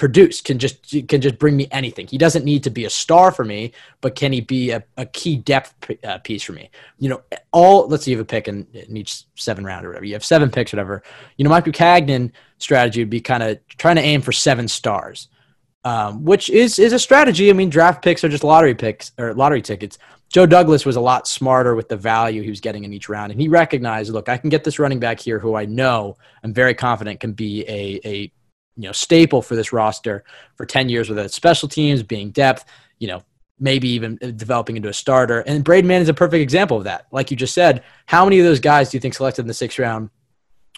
produce, 0.00 0.40
can 0.40 0.58
just 0.58 1.08
can 1.08 1.20
just 1.20 1.38
bring 1.38 1.56
me 1.56 1.68
anything. 1.70 2.06
He 2.06 2.16
doesn't 2.16 2.44
need 2.44 2.64
to 2.64 2.70
be 2.70 2.86
a 2.86 2.90
star 2.90 3.30
for 3.30 3.44
me, 3.44 3.72
but 4.00 4.14
can 4.14 4.32
he 4.32 4.40
be 4.40 4.70
a, 4.70 4.82
a 4.96 5.04
key 5.04 5.36
depth 5.36 5.74
uh, 6.02 6.16
piece 6.18 6.42
for 6.42 6.52
me? 6.52 6.70
You 6.98 7.10
know, 7.10 7.22
all 7.52 7.86
let's 7.86 8.04
say 8.04 8.12
you 8.12 8.16
have 8.16 8.24
a 8.24 8.26
pick 8.26 8.48
in, 8.48 8.66
in 8.72 8.96
each 8.96 9.24
seven 9.34 9.62
round 9.62 9.84
or 9.84 9.90
whatever. 9.90 10.06
You 10.06 10.14
have 10.14 10.24
seven 10.24 10.50
picks, 10.50 10.72
whatever. 10.72 11.02
You 11.36 11.44
know, 11.44 11.50
Mike 11.50 11.66
Maccagnan 11.66 12.32
strategy 12.56 13.02
would 13.02 13.10
be 13.10 13.20
kind 13.20 13.42
of 13.42 13.58
trying 13.68 13.96
to 13.96 14.02
aim 14.02 14.22
for 14.22 14.32
seven 14.32 14.68
stars 14.68 15.28
um, 15.84 16.24
which 16.24 16.50
is 16.50 16.78
is 16.78 16.92
a 16.92 16.98
strategy. 16.98 17.50
I 17.50 17.52
mean, 17.52 17.70
draft 17.70 18.02
picks 18.02 18.22
are 18.24 18.28
just 18.28 18.44
lottery 18.44 18.74
picks 18.74 19.12
or 19.18 19.34
lottery 19.34 19.62
tickets. 19.62 19.98
Joe 20.28 20.46
Douglas 20.46 20.86
was 20.86 20.96
a 20.96 21.00
lot 21.00 21.26
smarter 21.26 21.74
with 21.74 21.88
the 21.88 21.96
value 21.96 22.42
he 22.42 22.50
was 22.50 22.60
getting 22.60 22.84
in 22.84 22.92
each 22.92 23.08
round, 23.08 23.32
and 23.32 23.40
he 23.40 23.48
recognized, 23.48 24.12
look, 24.12 24.28
I 24.28 24.36
can 24.36 24.48
get 24.50 24.62
this 24.62 24.78
running 24.78 25.00
back 25.00 25.18
here 25.18 25.38
who 25.38 25.56
I 25.56 25.64
know 25.64 26.16
I'm 26.44 26.54
very 26.54 26.74
confident 26.74 27.20
can 27.20 27.32
be 27.32 27.64
a 27.68 28.00
a 28.04 28.32
you 28.76 28.86
know 28.86 28.92
staple 28.92 29.42
for 29.42 29.56
this 29.56 29.72
roster 29.72 30.24
for 30.56 30.66
ten 30.66 30.88
years, 30.88 31.10
it's 31.10 31.34
special 31.34 31.68
teams, 31.68 32.02
being 32.02 32.30
depth, 32.30 32.64
you 32.98 33.08
know, 33.08 33.22
maybe 33.58 33.88
even 33.88 34.16
developing 34.36 34.76
into 34.76 34.88
a 34.88 34.92
starter. 34.92 35.40
And 35.40 35.64
Braden 35.64 35.86
Mann 35.86 36.02
is 36.02 36.08
a 36.08 36.14
perfect 36.14 36.42
example 36.42 36.78
of 36.78 36.84
that. 36.84 37.06
Like 37.10 37.30
you 37.30 37.36
just 37.36 37.54
said, 37.54 37.82
how 38.06 38.24
many 38.24 38.38
of 38.38 38.44
those 38.44 38.60
guys 38.60 38.90
do 38.90 38.96
you 38.96 39.00
think 39.00 39.14
selected 39.14 39.42
in 39.42 39.48
the 39.48 39.54
sixth 39.54 39.78
round 39.78 40.10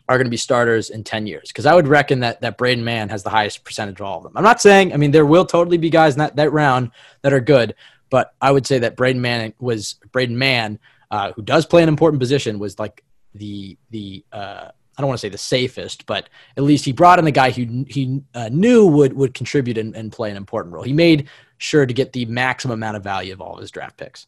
are 0.08 0.16
going 0.16 0.26
to 0.26 0.30
be 0.30 0.36
starters 0.36 0.90
in 0.90 1.04
10 1.04 1.26
years 1.26 1.48
because 1.48 1.66
I 1.66 1.74
would 1.74 1.88
reckon 1.88 2.20
that 2.20 2.40
that 2.40 2.58
Braden 2.58 2.84
Mann 2.84 3.08
has 3.08 3.22
the 3.22 3.30
highest 3.30 3.64
percentage 3.64 4.00
of 4.00 4.06
all 4.06 4.18
of 4.18 4.24
them. 4.24 4.32
I'm 4.36 4.42
not 4.42 4.60
saying, 4.60 4.92
I 4.92 4.96
mean, 4.96 5.10
there 5.10 5.26
will 5.26 5.46
totally 5.46 5.78
be 5.78 5.90
guys 5.90 6.14
in 6.14 6.18
that, 6.18 6.36
that 6.36 6.52
round 6.52 6.90
that 7.22 7.32
are 7.32 7.40
good, 7.40 7.74
but 8.10 8.34
I 8.40 8.50
would 8.50 8.66
say 8.66 8.78
that 8.80 8.96
Braden 8.96 9.22
Mann 9.22 9.54
was 9.58 9.94
Braden 10.12 10.36
Mann, 10.36 10.78
uh, 11.10 11.32
who 11.32 11.42
does 11.42 11.66
play 11.66 11.82
an 11.82 11.88
important 11.88 12.20
position, 12.20 12.58
was 12.58 12.78
like 12.78 13.02
the 13.34 13.78
the 13.90 14.24
uh, 14.32 14.68
I 14.96 15.00
don't 15.00 15.08
want 15.08 15.18
to 15.18 15.26
say 15.26 15.30
the 15.30 15.38
safest, 15.38 16.04
but 16.06 16.28
at 16.56 16.62
least 16.64 16.84
he 16.84 16.92
brought 16.92 17.18
in 17.18 17.24
the 17.24 17.30
guy 17.30 17.50
who 17.50 17.84
he 17.88 18.22
uh, 18.34 18.50
knew 18.52 18.86
would 18.86 19.14
would 19.14 19.34
contribute 19.34 19.78
and, 19.78 19.96
and 19.96 20.12
play 20.12 20.30
an 20.30 20.36
important 20.36 20.74
role. 20.74 20.84
He 20.84 20.92
made 20.92 21.28
sure 21.58 21.86
to 21.86 21.94
get 21.94 22.12
the 22.12 22.26
maximum 22.26 22.74
amount 22.74 22.96
of 22.96 23.04
value 23.04 23.32
of 23.32 23.40
all 23.40 23.54
of 23.54 23.60
his 23.60 23.70
draft 23.70 23.96
picks. 23.96 24.26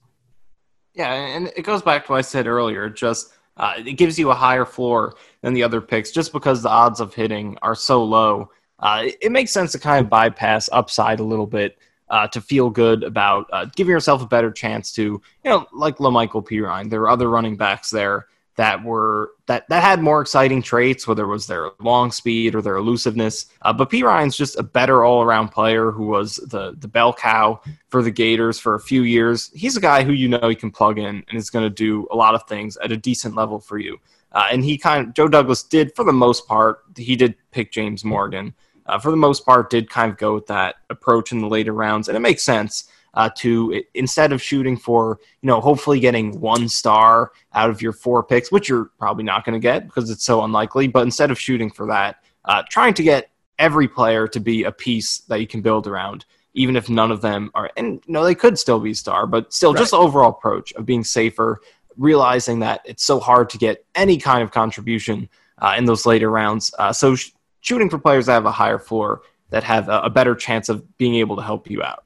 Yeah, 0.94 1.12
and 1.12 1.52
it 1.56 1.62
goes 1.62 1.82
back 1.82 2.06
to 2.06 2.12
what 2.12 2.18
I 2.18 2.22
said 2.22 2.46
earlier. 2.46 2.88
Just 2.88 3.32
uh, 3.56 3.74
it 3.78 3.92
gives 3.94 4.18
you 4.18 4.30
a 4.30 4.34
higher 4.34 4.64
floor 4.64 5.14
than 5.42 5.54
the 5.54 5.62
other 5.62 5.80
picks 5.80 6.10
just 6.10 6.32
because 6.32 6.62
the 6.62 6.68
odds 6.68 7.00
of 7.00 7.14
hitting 7.14 7.56
are 7.62 7.74
so 7.74 8.02
low. 8.04 8.50
Uh, 8.80 9.08
it, 9.20 9.30
makes 9.30 9.52
sense 9.52 9.72
to 9.72 9.78
kind 9.78 10.04
of 10.04 10.10
bypass 10.10 10.68
upside 10.72 11.20
a 11.20 11.24
little 11.24 11.46
bit 11.46 11.78
uh, 12.10 12.26
to 12.28 12.40
feel 12.40 12.68
good 12.68 13.02
about 13.04 13.46
uh, 13.52 13.64
giving 13.76 13.92
yourself 13.92 14.20
a 14.20 14.26
better 14.26 14.50
chance 14.50 14.92
to, 14.92 15.02
you 15.02 15.22
know, 15.44 15.66
like 15.72 15.98
La'Mical 15.98 16.44
Perine. 16.44 16.90
There 16.90 17.02
are 17.02 17.08
other 17.08 17.30
running 17.30 17.56
backs 17.56 17.90
there 17.90 18.26
that 18.56 18.84
were 18.84 19.32
that 19.46 19.68
that 19.68 19.82
had 19.82 20.00
more 20.00 20.20
exciting 20.20 20.62
traits, 20.62 21.06
whether 21.06 21.24
it 21.24 21.28
was 21.28 21.46
their 21.46 21.70
long 21.80 22.12
speed 22.12 22.54
or 22.54 22.62
their 22.62 22.76
elusiveness. 22.76 23.46
Uh, 23.62 23.72
but 23.72 23.90
Perine's 23.90 24.36
just 24.36 24.58
a 24.58 24.62
better 24.62 25.04
all 25.04 25.22
around 25.22 25.48
player 25.48 25.90
who 25.90 26.06
was 26.06 26.36
the 26.36 26.74
the 26.78 26.88
bell 26.88 27.12
cow 27.12 27.60
for 27.88 28.02
the 28.02 28.10
Gators 28.10 28.58
for 28.58 28.74
a 28.74 28.80
few 28.80 29.02
years. 29.02 29.50
He's 29.54 29.76
a 29.76 29.80
guy 29.80 30.04
who 30.04 30.12
you 30.12 30.28
know 30.28 30.48
you 30.48 30.56
can 30.56 30.70
plug 30.70 30.98
in 30.98 31.24
and 31.28 31.38
is 31.38 31.50
going 31.50 31.64
to 31.64 31.70
do 31.70 32.06
a 32.10 32.16
lot 32.16 32.34
of 32.34 32.44
things 32.44 32.76
at 32.78 32.92
a 32.92 32.96
decent 32.96 33.34
level 33.34 33.58
for 33.58 33.78
you. 33.78 33.98
Uh, 34.32 34.46
and 34.50 34.64
he 34.64 34.78
kind 34.78 35.08
of 35.08 35.14
Joe 35.14 35.28
Douglas 35.28 35.62
did 35.62 35.94
for 35.94 36.04
the 36.04 36.12
most 36.12 36.46
part. 36.46 36.80
He 36.96 37.16
did 37.16 37.34
pick 37.50 37.72
James 37.72 38.04
Morgan. 38.04 38.54
Uh, 38.86 38.98
for 38.98 39.10
the 39.10 39.16
most 39.16 39.46
part, 39.46 39.70
did 39.70 39.88
kind 39.88 40.12
of 40.12 40.18
go 40.18 40.34
with 40.34 40.46
that 40.46 40.76
approach 40.90 41.32
in 41.32 41.40
the 41.40 41.48
later 41.48 41.72
rounds, 41.72 42.08
and 42.08 42.16
it 42.16 42.20
makes 42.20 42.42
sense 42.42 42.90
uh, 43.14 43.30
to 43.36 43.82
instead 43.94 44.32
of 44.32 44.42
shooting 44.42 44.76
for 44.76 45.18
you 45.42 45.46
know 45.46 45.60
hopefully 45.60 46.00
getting 46.00 46.38
one 46.40 46.68
star 46.68 47.32
out 47.54 47.70
of 47.70 47.80
your 47.80 47.92
four 47.92 48.22
picks, 48.22 48.52
which 48.52 48.68
you're 48.68 48.90
probably 48.98 49.24
not 49.24 49.44
going 49.44 49.54
to 49.54 49.60
get 49.60 49.86
because 49.86 50.10
it's 50.10 50.24
so 50.24 50.42
unlikely. 50.42 50.88
But 50.88 51.04
instead 51.04 51.30
of 51.30 51.40
shooting 51.40 51.70
for 51.70 51.86
that, 51.86 52.16
uh, 52.44 52.62
trying 52.68 52.94
to 52.94 53.02
get 53.02 53.30
every 53.58 53.88
player 53.88 54.26
to 54.28 54.40
be 54.40 54.64
a 54.64 54.72
piece 54.72 55.18
that 55.20 55.40
you 55.40 55.46
can 55.46 55.62
build 55.62 55.86
around, 55.86 56.24
even 56.54 56.76
if 56.76 56.90
none 56.90 57.10
of 57.10 57.20
them 57.20 57.50
are. 57.54 57.70
And 57.76 58.02
you 58.06 58.12
know 58.12 58.24
they 58.24 58.34
could 58.34 58.58
still 58.58 58.80
be 58.80 58.94
star, 58.94 59.26
but 59.26 59.52
still 59.52 59.72
right. 59.72 59.80
just 59.80 59.92
the 59.92 59.98
overall 59.98 60.30
approach 60.30 60.72
of 60.72 60.84
being 60.86 61.04
safer, 61.04 61.60
realizing 61.96 62.58
that 62.60 62.80
it's 62.84 63.04
so 63.04 63.20
hard 63.20 63.48
to 63.50 63.58
get 63.58 63.84
any 63.94 64.18
kind 64.18 64.42
of 64.42 64.50
contribution 64.50 65.28
uh, 65.58 65.74
in 65.78 65.84
those 65.84 66.04
later 66.04 66.30
rounds. 66.30 66.74
Uh, 66.78 66.92
so 66.92 67.14
sh- 67.14 67.30
shooting 67.60 67.88
for 67.88 67.98
players 67.98 68.26
that 68.26 68.32
have 68.32 68.46
a 68.46 68.52
higher 68.52 68.78
floor 68.78 69.22
that 69.50 69.62
have 69.62 69.88
a, 69.88 70.00
a 70.00 70.10
better 70.10 70.34
chance 70.34 70.68
of 70.68 70.96
being 70.98 71.14
able 71.14 71.36
to 71.36 71.42
help 71.42 71.70
you 71.70 71.82
out. 71.82 72.03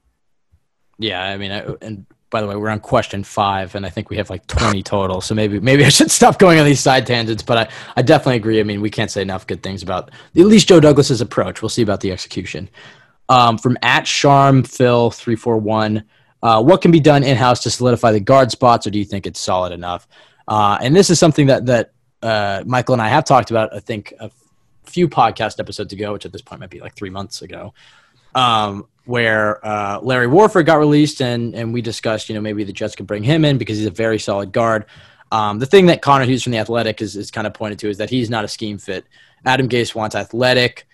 Yeah, 0.99 1.23
I 1.23 1.37
mean, 1.37 1.51
I, 1.51 1.65
and 1.81 2.05
by 2.29 2.41
the 2.41 2.47
way, 2.47 2.55
we're 2.55 2.69
on 2.69 2.79
question 2.79 3.23
five, 3.23 3.73
and 3.73 3.85
I 3.85 3.89
think 3.89 4.09
we 4.09 4.17
have 4.17 4.29
like 4.29 4.45
20 4.47 4.83
total. 4.83 5.21
So 5.21 5.33
maybe 5.33 5.59
maybe 5.59 5.83
I 5.85 5.89
should 5.89 6.11
stop 6.19 6.37
going 6.37 6.59
on 6.59 6.65
these 6.65 6.79
side 6.79 7.07
tangents. 7.07 7.41
But 7.41 7.57
I, 7.57 7.69
I 7.95 8.01
definitely 8.01 8.35
agree. 8.35 8.59
I 8.59 8.63
mean, 8.63 8.81
we 8.81 8.89
can't 8.89 9.09
say 9.09 9.21
enough 9.21 9.47
good 9.47 9.63
things 9.63 9.81
about 9.81 10.11
at 10.35 10.45
least 10.45 10.67
Joe 10.67 10.79
Douglas's 10.79 11.21
approach. 11.21 11.61
We'll 11.61 11.69
see 11.69 11.81
about 11.81 12.01
the 12.01 12.11
execution. 12.11 12.69
Um, 13.29 13.57
from 13.57 13.77
at 13.81 14.05
Charm 14.05 14.63
Phil 14.63 15.11
three 15.11 15.35
four 15.35 15.57
one, 15.57 16.03
uh, 16.43 16.61
what 16.61 16.81
can 16.81 16.91
be 16.91 16.99
done 16.99 17.23
in 17.23 17.37
house 17.37 17.61
to 17.63 17.71
solidify 17.71 18.11
the 18.11 18.19
guard 18.19 18.51
spots, 18.51 18.85
or 18.85 18.91
do 18.91 18.99
you 18.99 19.05
think 19.05 19.25
it's 19.25 19.39
solid 19.39 19.71
enough? 19.71 20.07
Uh, 20.47 20.77
and 20.81 20.95
this 20.95 21.09
is 21.09 21.17
something 21.19 21.47
that 21.47 21.65
that 21.65 21.93
uh, 22.21 22.63
Michael 22.65 22.93
and 22.93 23.01
I 23.01 23.07
have 23.07 23.23
talked 23.23 23.51
about. 23.51 23.73
I 23.73 23.79
think 23.79 24.13
a 24.19 24.29
few 24.83 25.07
podcast 25.07 25.59
episodes 25.59 25.93
ago, 25.93 26.13
which 26.13 26.25
at 26.25 26.31
this 26.31 26.41
point 26.41 26.59
might 26.59 26.69
be 26.69 26.79
like 26.79 26.95
three 26.95 27.09
months 27.09 27.41
ago. 27.41 27.73
Um, 28.35 28.87
where 29.05 29.65
uh, 29.65 29.99
Larry 30.01 30.27
Warford 30.27 30.67
got 30.67 30.75
released, 30.75 31.21
and 31.21 31.55
and 31.55 31.73
we 31.73 31.81
discussed, 31.81 32.29
you 32.29 32.35
know, 32.35 32.41
maybe 32.41 32.63
the 32.63 32.73
Jets 32.73 32.95
could 32.95 33.07
bring 33.07 33.23
him 33.23 33.43
in 33.43 33.57
because 33.57 33.77
he's 33.77 33.87
a 33.87 33.91
very 33.91 34.19
solid 34.19 34.51
guard. 34.51 34.85
Um, 35.31 35.59
the 35.59 35.65
thing 35.65 35.87
that 35.87 36.01
Connor 36.01 36.25
Hughes 36.25 36.43
from 36.43 36.51
the 36.51 36.57
Athletic 36.57 37.01
is, 37.01 37.15
is 37.15 37.31
kind 37.31 37.47
of 37.47 37.53
pointed 37.53 37.79
to 37.79 37.89
is 37.89 37.97
that 37.97 38.09
he's 38.09 38.29
not 38.29 38.43
a 38.43 38.47
scheme 38.47 38.77
fit. 38.77 39.05
Adam 39.45 39.69
Gase 39.69 39.95
wants 39.95 40.15
athletic, 40.15 40.87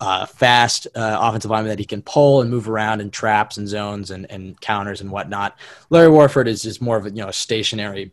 uh, 0.00 0.26
fast 0.26 0.86
uh, 0.94 1.18
offensive 1.20 1.50
lineman 1.50 1.70
that 1.70 1.78
he 1.78 1.84
can 1.84 2.02
pull 2.02 2.42
and 2.42 2.50
move 2.50 2.68
around 2.68 3.00
in 3.00 3.10
traps 3.10 3.56
and 3.56 3.68
zones 3.68 4.10
and, 4.10 4.30
and 4.30 4.60
counters 4.60 5.00
and 5.00 5.10
whatnot. 5.10 5.58
Larry 5.90 6.10
Warford 6.10 6.48
is 6.48 6.62
just 6.62 6.82
more 6.82 6.96
of 6.96 7.06
a 7.06 7.10
you 7.10 7.16
know 7.16 7.28
a 7.28 7.32
stationary 7.32 8.12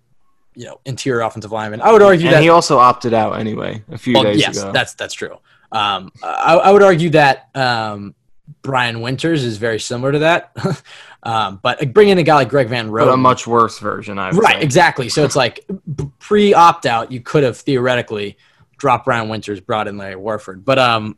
you 0.56 0.66
know 0.66 0.80
interior 0.86 1.22
offensive 1.22 1.52
lineman. 1.52 1.82
I 1.82 1.92
would 1.92 2.02
argue 2.02 2.28
and 2.28 2.36
that 2.36 2.44
he 2.44 2.50
also 2.50 2.78
opted 2.78 3.14
out 3.14 3.40
anyway 3.40 3.84
a 3.92 3.98
few 3.98 4.14
well, 4.14 4.24
days 4.24 4.40
yes, 4.40 4.62
ago. 4.62 4.72
that's 4.72 4.94
that's 4.94 5.14
true. 5.14 5.38
Um, 5.72 6.12
I, 6.22 6.56
I 6.56 6.72
would 6.72 6.84
argue 6.84 7.10
that 7.12 7.50
um, 7.56 8.16
Brian 8.62 9.02
Winters 9.02 9.44
is 9.44 9.58
very 9.58 9.80
similar 9.80 10.12
to 10.12 10.20
that, 10.20 10.56
um, 11.24 11.60
but 11.64 11.94
bringing 11.94 12.14
in 12.14 12.18
a 12.18 12.24
guy 12.24 12.36
like 12.36 12.50
Greg 12.50 12.68
Van 12.68 12.92
but 12.92 13.08
a 13.08 13.18
much 13.18 13.48
worse 13.48 13.80
version, 13.80 14.20
I 14.20 14.32
would 14.32 14.42
right? 14.42 14.56
say. 14.56 14.62
Exactly. 14.62 15.10
So 15.10 15.24
it's 15.24 15.36
like 15.36 15.66
pre 16.20 16.54
opt 16.54 16.86
out, 16.86 17.12
you 17.12 17.22
could 17.22 17.44
have 17.44 17.58
theoretically 17.58 18.38
dropped 18.78 19.06
Brian 19.06 19.30
Winters, 19.30 19.60
brought 19.60 19.88
in 19.88 19.98
Larry 19.98 20.16
Warford, 20.16 20.66
but 20.66 20.78
um, 20.80 21.18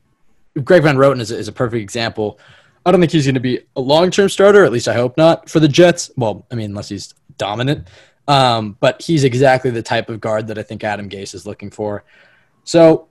Greg 0.64 0.84
Van 0.84 0.98
Roten 0.98 1.20
is, 1.20 1.32
is 1.32 1.48
a 1.48 1.52
perfect 1.52 1.82
example. 1.82 2.40
I 2.86 2.92
don't 2.92 3.00
think 3.00 3.12
he's 3.12 3.26
going 3.26 3.34
to 3.34 3.42
be 3.42 3.62
a 3.76 3.82
long 3.82 4.12
term 4.12 4.30
starter. 4.30 4.64
At 4.64 4.72
least 4.72 4.88
I 4.88 4.94
hope 4.94 5.18
not 5.18 5.50
for 5.50 5.60
the 5.60 5.68
Jets. 5.68 6.12
Well, 6.16 6.46
I 6.52 6.56
mean, 6.56 6.72
unless 6.72 6.90
he's 6.90 7.14
dominant. 7.38 7.88
Um, 8.28 8.78
but 8.80 9.02
he's 9.02 9.24
exactly 9.24 9.72
the 9.72 9.84
type 9.84 10.10
of 10.10 10.20
guard 10.20 10.48
that 10.48 10.58
I 10.58 10.64
think 10.64 10.84
Adam 10.84 11.10
Gase 11.10 11.36
is 11.36 11.46
looking 11.46 11.70
for. 11.70 12.04
So, 12.64 13.08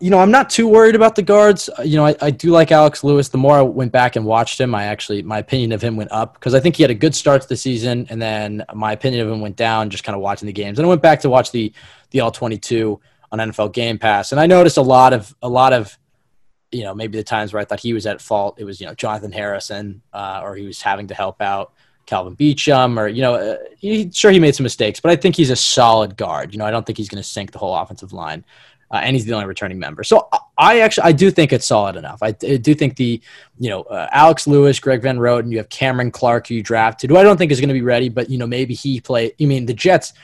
you 0.00 0.10
know, 0.10 0.18
I'm 0.18 0.30
not 0.30 0.50
too 0.50 0.68
worried 0.68 0.94
about 0.94 1.16
the 1.16 1.22
guards. 1.22 1.68
Uh, 1.68 1.82
You 1.82 1.96
know, 1.96 2.06
I, 2.06 2.16
I 2.20 2.30
do 2.30 2.50
like 2.50 2.72
Alex 2.72 3.04
Lewis. 3.04 3.28
The 3.28 3.38
more 3.38 3.58
I 3.58 3.62
went 3.62 3.92
back 3.92 4.16
and 4.16 4.24
watched 4.24 4.60
him, 4.60 4.74
I 4.74 4.84
actually, 4.84 5.22
my 5.22 5.38
opinion 5.38 5.72
of 5.72 5.82
him 5.82 5.96
went 5.96 6.12
up 6.12 6.34
because 6.34 6.54
I 6.54 6.60
think 6.60 6.76
he 6.76 6.82
had 6.82 6.90
a 6.90 6.94
good 6.94 7.14
start 7.14 7.42
to 7.42 7.48
the 7.48 7.56
season. 7.56 8.06
And 8.10 8.20
then 8.20 8.64
my 8.74 8.92
opinion 8.92 9.26
of 9.26 9.32
him 9.32 9.40
went 9.40 9.56
down 9.56 9.90
just 9.90 10.04
kind 10.04 10.14
of 10.14 10.22
watching 10.22 10.46
the 10.46 10.52
games. 10.52 10.78
And 10.78 10.86
I 10.86 10.88
went 10.88 11.02
back 11.02 11.20
to 11.20 11.30
watch 11.30 11.50
the, 11.50 11.72
the 12.10 12.20
All 12.20 12.30
22 12.30 13.00
on 13.32 13.38
NFL 13.38 13.72
Game 13.72 13.98
Pass. 13.98 14.32
And 14.32 14.40
I 14.40 14.46
noticed 14.46 14.76
a 14.76 14.82
lot 14.82 15.12
of, 15.12 15.34
a 15.42 15.48
lot 15.48 15.72
of, 15.72 15.98
you 16.72 16.84
know, 16.84 16.94
maybe 16.94 17.18
the 17.18 17.24
times 17.24 17.52
where 17.52 17.60
I 17.60 17.64
thought 17.64 17.80
he 17.80 17.92
was 17.92 18.06
at 18.06 18.20
fault, 18.20 18.58
it 18.58 18.64
was, 18.64 18.80
you 18.80 18.86
know, 18.86 18.94
Jonathan 18.94 19.32
Harrison, 19.32 20.02
uh, 20.12 20.40
or 20.42 20.56
he 20.56 20.66
was 20.66 20.82
having 20.82 21.08
to 21.08 21.14
help 21.14 21.40
out 21.40 21.72
Kelvin 22.06 22.36
Beachum, 22.36 22.98
or, 22.98 23.08
you 23.08 23.20
know, 23.20 23.34
uh, 23.34 23.56
he, 23.78 24.10
sure, 24.12 24.30
he 24.30 24.38
made 24.38 24.54
some 24.54 24.64
mistakes, 24.64 25.00
but 25.00 25.10
I 25.10 25.16
think 25.16 25.36
he's 25.36 25.50
a 25.50 25.56
solid 25.56 26.16
guard. 26.16 26.52
You 26.52 26.58
know, 26.58 26.64
I 26.64 26.70
don't 26.70 26.86
think 26.86 26.98
he's 26.98 27.08
going 27.08 27.22
to 27.22 27.28
sink 27.28 27.50
the 27.50 27.58
whole 27.58 27.74
offensive 27.74 28.12
line. 28.12 28.44
Uh, 28.90 29.00
and 29.02 29.16
he's 29.16 29.24
the 29.24 29.32
only 29.32 29.46
returning 29.46 29.78
member. 29.78 30.04
So 30.04 30.28
I- 30.32 30.38
I 30.58 30.80
actually, 30.80 31.04
I 31.04 31.12
do 31.12 31.30
think 31.30 31.52
it's 31.52 31.66
solid 31.66 31.96
enough. 31.96 32.22
I, 32.22 32.28
I 32.28 32.56
do 32.56 32.74
think 32.74 32.96
the, 32.96 33.20
you 33.58 33.68
know, 33.68 33.82
uh, 33.82 34.08
Alex 34.10 34.46
Lewis, 34.46 34.80
Greg 34.80 35.02
Van 35.02 35.18
Roten, 35.18 35.50
you 35.50 35.58
have 35.58 35.68
Cameron 35.68 36.10
Clark, 36.10 36.46
who 36.46 36.54
you 36.54 36.62
drafted, 36.62 37.10
who 37.10 37.18
I 37.18 37.22
don't 37.22 37.36
think 37.36 37.52
is 37.52 37.60
going 37.60 37.68
to 37.68 37.74
be 37.74 37.82
ready, 37.82 38.08
but, 38.08 38.30
you 38.30 38.38
know, 38.38 38.46
maybe 38.46 38.72
he 38.72 39.00
play. 39.00 39.32
You 39.36 39.48
mean, 39.48 39.66
the 39.66 39.74
Jets, 39.74 40.14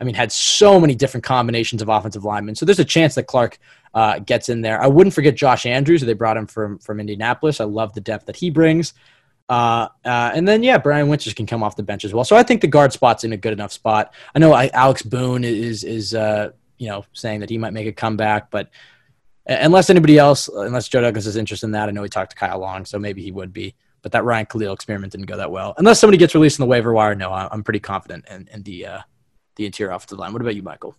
I 0.00 0.04
mean, 0.04 0.14
had 0.14 0.32
so 0.32 0.80
many 0.80 0.94
different 0.94 1.24
combinations 1.24 1.82
of 1.82 1.90
offensive 1.90 2.24
linemen. 2.24 2.54
So 2.54 2.64
there's 2.64 2.78
a 2.78 2.84
chance 2.86 3.14
that 3.16 3.26
Clark 3.26 3.58
uh, 3.92 4.20
gets 4.20 4.48
in 4.48 4.62
there. 4.62 4.80
I 4.82 4.86
wouldn't 4.86 5.14
forget 5.14 5.34
Josh 5.34 5.66
Andrews, 5.66 6.00
who 6.00 6.06
they 6.06 6.14
brought 6.14 6.38
him 6.38 6.46
from 6.46 6.78
from 6.78 6.98
Indianapolis. 6.98 7.60
I 7.60 7.64
love 7.64 7.92
the 7.92 8.00
depth 8.00 8.26
that 8.26 8.36
he 8.36 8.48
brings. 8.48 8.94
Uh, 9.48 9.88
uh, 10.04 10.30
and 10.34 10.48
then 10.48 10.62
yeah, 10.62 10.78
Brian 10.78 11.08
Winters 11.08 11.34
can 11.34 11.46
come 11.46 11.62
off 11.62 11.76
the 11.76 11.82
bench 11.82 12.04
as 12.06 12.14
well. 12.14 12.24
So 12.24 12.34
I 12.34 12.42
think 12.42 12.62
the 12.62 12.66
guard 12.68 12.94
spot's 12.94 13.24
in 13.24 13.34
a 13.34 13.36
good 13.36 13.52
enough 13.52 13.72
spot. 13.72 14.14
I 14.34 14.38
know 14.38 14.54
I, 14.54 14.68
Alex 14.72 15.02
Boone 15.02 15.44
is 15.44 15.84
is 15.84 16.14
uh, 16.14 16.52
you 16.82 16.88
know 16.88 17.04
saying 17.12 17.40
that 17.40 17.50
he 17.50 17.58
might 17.58 17.72
make 17.72 17.86
a 17.86 17.92
comeback, 17.92 18.50
but 18.50 18.70
unless 19.46 19.88
anybody 19.88 20.18
else, 20.18 20.48
unless 20.48 20.88
Joe 20.88 21.00
Douglas 21.00 21.26
is 21.26 21.36
interested 21.36 21.66
in 21.66 21.72
that, 21.72 21.88
I 21.88 21.92
know 21.92 22.02
he 22.02 22.08
talked 22.08 22.30
to 22.30 22.36
Kyle 22.36 22.58
Long, 22.58 22.84
so 22.84 22.98
maybe 22.98 23.22
he 23.22 23.30
would 23.30 23.52
be. 23.52 23.74
But 24.02 24.10
that 24.12 24.24
Ryan 24.24 24.46
Kalil 24.46 24.72
experiment 24.72 25.12
didn't 25.12 25.26
go 25.26 25.36
that 25.36 25.52
well. 25.52 25.74
Unless 25.78 26.00
somebody 26.00 26.18
gets 26.18 26.34
released 26.34 26.58
in 26.58 26.64
the 26.64 26.68
waiver 26.68 26.92
wire, 26.92 27.14
no, 27.14 27.32
I'm 27.32 27.62
pretty 27.62 27.78
confident 27.78 28.24
in, 28.28 28.48
in 28.52 28.64
the 28.64 28.86
uh, 28.86 29.00
the 29.54 29.64
interior 29.64 29.92
offensive 29.92 30.18
line. 30.18 30.32
What 30.32 30.42
about 30.42 30.56
you, 30.56 30.62
Michael? 30.62 30.96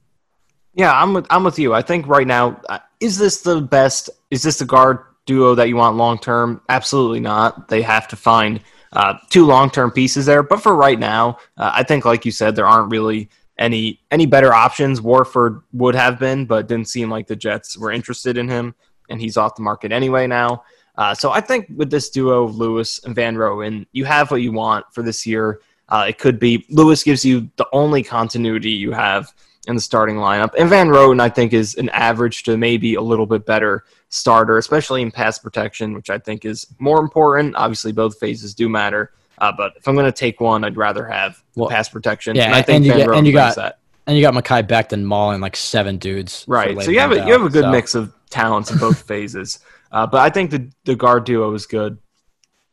Yeah, 0.73 0.93
I'm 0.93 1.13
with 1.13 1.27
I'm 1.29 1.43
with 1.43 1.59
you. 1.59 1.73
I 1.73 1.81
think 1.81 2.07
right 2.07 2.25
now, 2.25 2.61
uh, 2.69 2.79
is 3.01 3.17
this 3.17 3.41
the 3.41 3.59
best? 3.59 4.09
Is 4.31 4.41
this 4.41 4.59
the 4.59 4.65
guard 4.65 4.99
duo 5.25 5.53
that 5.55 5.67
you 5.67 5.75
want 5.75 5.97
long 5.97 6.17
term? 6.17 6.61
Absolutely 6.69 7.19
not. 7.19 7.67
They 7.67 7.81
have 7.81 8.07
to 8.07 8.15
find 8.15 8.61
uh, 8.93 9.15
two 9.29 9.45
long 9.45 9.69
term 9.69 9.91
pieces 9.91 10.25
there. 10.25 10.43
But 10.43 10.61
for 10.61 10.73
right 10.73 10.97
now, 10.97 11.39
uh, 11.57 11.71
I 11.73 11.83
think, 11.83 12.05
like 12.05 12.23
you 12.23 12.31
said, 12.31 12.55
there 12.55 12.67
aren't 12.67 12.89
really 12.89 13.29
any 13.63 14.01
any 14.11 14.25
better 14.25 14.53
options. 14.53 15.01
Warford 15.01 15.61
would 15.71 15.95
have 15.95 16.19
been, 16.19 16.45
but 16.45 16.67
didn't 16.67 16.89
seem 16.89 17.09
like 17.09 17.27
the 17.27 17.35
Jets 17.35 17.77
were 17.77 17.91
interested 17.91 18.37
in 18.37 18.47
him, 18.49 18.75
and 19.09 19.19
he's 19.19 19.37
off 19.37 19.55
the 19.55 19.61
market 19.61 19.91
anyway 19.91 20.27
now. 20.27 20.63
Uh, 20.95 21.15
so 21.15 21.31
I 21.31 21.41
think 21.41 21.67
with 21.75 21.89
this 21.89 22.09
duo, 22.09 22.43
of 22.43 22.55
Lewis 22.55 23.03
and 23.03 23.15
Van 23.15 23.35
Roten, 23.35 23.87
you 23.93 24.05
have 24.05 24.29
what 24.29 24.41
you 24.41 24.51
want 24.51 24.85
for 24.91 25.01
this 25.01 25.25
year. 25.25 25.61
Uh, 25.89 26.05
it 26.09 26.19
could 26.19 26.39
be 26.39 26.65
Lewis 26.69 27.03
gives 27.03 27.25
you 27.25 27.49
the 27.55 27.67
only 27.71 28.03
continuity 28.03 28.71
you 28.71 28.91
have 28.91 29.33
in 29.67 29.75
the 29.75 29.81
starting 29.81 30.17
lineup. 30.17 30.53
And 30.59 30.69
Van 30.69 30.89
Roten, 30.89 31.21
I 31.21 31.29
think, 31.29 31.53
is 31.53 31.75
an 31.75 31.89
average 31.89 32.43
to 32.43 32.57
maybe 32.57 32.95
a 32.95 33.01
little 33.01 33.25
bit 33.25 33.45
better 33.45 33.85
starter, 34.09 34.57
especially 34.57 35.01
in 35.01 35.09
pass 35.09 35.39
protection, 35.39 35.93
which 35.93 36.09
I 36.09 36.19
think 36.19 36.45
is 36.45 36.67
more 36.79 36.99
important. 36.99 37.55
Obviously, 37.55 37.93
both 37.93 38.19
phases 38.19 38.53
do 38.53 38.67
matter. 38.67 39.11
Uh, 39.39 39.51
but 39.55 39.73
if 39.77 39.87
I'm 39.87 39.95
going 39.95 40.05
to 40.05 40.11
take 40.11 40.39
one, 40.41 40.63
I'd 40.63 40.77
rather 40.77 41.05
have 41.07 41.41
Well, 41.55 41.69
pass 41.69 41.89
protection. 41.89 42.35
yeah, 42.35 42.45
and 42.45 42.55
I 42.55 42.61
think 42.61 42.77
and 42.77 42.85
you 42.85 42.93
get- 42.93 43.09
and 43.09 43.27
you 43.27 43.33
got- 43.33 43.55
that. 43.55 43.79
And 44.05 44.17
you 44.17 44.21
got 44.21 44.33
Mekhi 44.33 44.67
Becton 44.67 45.03
mauling 45.03 45.39
like 45.39 45.55
seven 45.55 45.97
dudes. 45.97 46.43
Right. 46.45 46.77
So 46.81 46.91
you 46.91 46.99
have 46.99 47.13
a, 47.13 47.15
Bell, 47.15 47.25
you 47.27 47.31
have 47.33 47.43
a 47.43 47.49
good 47.49 47.63
so- 47.63 47.71
mix 47.71 47.95
of 47.95 48.13
talents 48.29 48.69
in 48.69 48.77
both 48.77 49.01
phases. 49.07 49.59
Uh, 49.93 50.05
but 50.05 50.19
I 50.21 50.29
think 50.29 50.51
the 50.51 50.69
the 50.83 50.95
guard 50.95 51.23
duo 51.23 51.53
is 51.53 51.65
good 51.65 51.97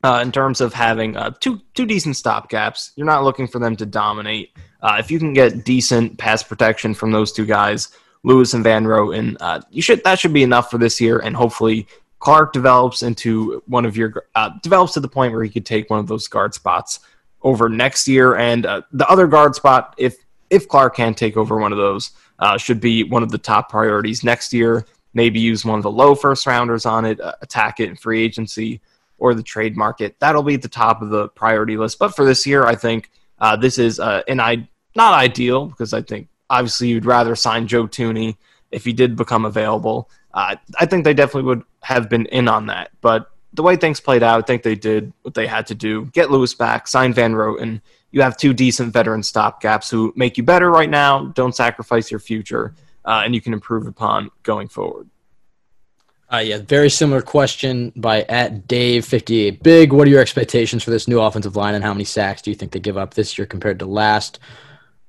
uh, 0.02 0.18
in 0.22 0.32
terms 0.32 0.60
of 0.60 0.74
having 0.74 1.16
uh, 1.16 1.30
two 1.38 1.60
two 1.74 1.86
decent 1.86 2.16
stopgaps. 2.16 2.90
You're 2.96 3.06
not 3.06 3.22
looking 3.22 3.46
for 3.46 3.60
them 3.60 3.76
to 3.76 3.86
dominate. 3.86 4.50
Uh, 4.82 4.96
if 4.98 5.08
you 5.10 5.18
can 5.20 5.32
get 5.32 5.64
decent 5.64 6.18
pass 6.18 6.42
protection 6.42 6.94
from 6.94 7.12
those 7.12 7.30
two 7.30 7.46
guys, 7.46 7.88
Lewis 8.24 8.52
and 8.54 8.64
Van 8.64 8.84
Roten, 8.84 9.36
uh, 9.40 9.60
you 9.70 9.82
should 9.82 10.02
that 10.02 10.18
should 10.18 10.32
be 10.32 10.42
enough 10.42 10.68
for 10.70 10.78
this 10.78 11.00
year, 11.00 11.20
and 11.20 11.36
hopefully 11.36 11.86
Clark 12.20 12.52
develops 12.52 13.02
into 13.02 13.62
one 13.66 13.84
of 13.84 13.96
your 13.96 14.26
uh, 14.34 14.50
develops 14.62 14.92
to 14.92 15.00
the 15.00 15.08
point 15.08 15.32
where 15.32 15.42
he 15.42 15.50
could 15.50 15.66
take 15.66 15.90
one 15.90 15.98
of 15.98 16.06
those 16.06 16.28
guard 16.28 16.54
spots 16.54 17.00
over 17.42 17.68
next 17.68 18.06
year, 18.06 18.36
and 18.36 18.66
uh, 18.66 18.82
the 18.92 19.08
other 19.08 19.26
guard 19.26 19.54
spot, 19.54 19.94
if 19.98 20.16
if 20.50 20.68
Clark 20.68 20.96
can 20.96 21.14
take 21.14 21.36
over 21.36 21.58
one 21.58 21.72
of 21.72 21.78
those, 21.78 22.10
uh, 22.38 22.58
should 22.58 22.80
be 22.80 23.04
one 23.04 23.22
of 23.22 23.30
the 23.30 23.38
top 23.38 23.70
priorities 23.70 24.22
next 24.22 24.52
year. 24.52 24.86
Maybe 25.14 25.40
use 25.40 25.64
one 25.64 25.78
of 25.78 25.82
the 25.82 25.90
low 25.90 26.14
first 26.14 26.46
rounders 26.46 26.86
on 26.86 27.04
it, 27.04 27.20
uh, 27.20 27.32
attack 27.40 27.80
it 27.80 27.88
in 27.88 27.96
free 27.96 28.22
agency 28.22 28.80
or 29.18 29.34
the 29.34 29.42
trade 29.42 29.76
market. 29.76 30.16
That'll 30.18 30.42
be 30.42 30.54
at 30.54 30.62
the 30.62 30.68
top 30.68 31.02
of 31.02 31.10
the 31.10 31.28
priority 31.28 31.76
list. 31.76 31.98
But 31.98 32.14
for 32.14 32.24
this 32.24 32.46
year, 32.46 32.64
I 32.64 32.74
think 32.74 33.10
uh, 33.38 33.56
this 33.56 33.78
is 33.78 33.98
uh, 33.98 34.22
an 34.28 34.40
I 34.40 34.68
not 34.94 35.14
ideal 35.14 35.66
because 35.66 35.94
I 35.94 36.02
think 36.02 36.28
obviously 36.50 36.88
you'd 36.88 37.06
rather 37.06 37.34
sign 37.34 37.66
Joe 37.66 37.86
Thuney 37.86 38.36
if 38.70 38.84
he 38.84 38.92
did 38.92 39.16
become 39.16 39.44
available. 39.44 40.10
Uh, 40.32 40.56
I 40.78 40.86
think 40.86 41.04
they 41.04 41.14
definitely 41.14 41.48
would 41.48 41.62
have 41.82 42.08
been 42.08 42.26
in 42.26 42.48
on 42.48 42.66
that. 42.66 42.90
But 43.00 43.30
the 43.52 43.62
way 43.62 43.76
things 43.76 44.00
played 44.00 44.22
out, 44.22 44.38
I 44.38 44.46
think 44.46 44.62
they 44.62 44.76
did 44.76 45.12
what 45.22 45.34
they 45.34 45.46
had 45.46 45.66
to 45.68 45.74
do. 45.74 46.06
Get 46.12 46.30
Lewis 46.30 46.54
back, 46.54 46.86
sign 46.86 47.12
Van 47.12 47.34
Roten. 47.34 47.80
You 48.12 48.22
have 48.22 48.36
two 48.36 48.52
decent 48.52 48.92
veteran 48.92 49.22
stopgaps 49.22 49.90
who 49.90 50.12
make 50.16 50.36
you 50.36 50.42
better 50.42 50.70
right 50.70 50.90
now. 50.90 51.26
Don't 51.26 51.54
sacrifice 51.54 52.10
your 52.10 52.20
future, 52.20 52.74
uh, 53.04 53.22
and 53.24 53.34
you 53.34 53.40
can 53.40 53.52
improve 53.52 53.86
upon 53.86 54.30
going 54.42 54.68
forward. 54.68 55.08
Uh, 56.32 56.38
yeah, 56.38 56.58
very 56.58 56.90
similar 56.90 57.22
question 57.22 57.92
by 57.96 58.22
at 58.22 58.68
Dave 58.68 59.04
fifty 59.04 59.40
eight 59.40 59.62
Big. 59.64 59.92
What 59.92 60.06
are 60.06 60.10
your 60.10 60.20
expectations 60.20 60.84
for 60.84 60.90
this 60.90 61.08
new 61.08 61.20
offensive 61.20 61.56
line, 61.56 61.74
and 61.74 61.82
how 61.82 61.92
many 61.92 62.04
sacks 62.04 62.42
do 62.42 62.50
you 62.50 62.56
think 62.56 62.70
they 62.70 62.78
give 62.78 62.96
up 62.96 63.14
this 63.14 63.36
year 63.36 63.46
compared 63.46 63.80
to 63.80 63.86
last? 63.86 64.38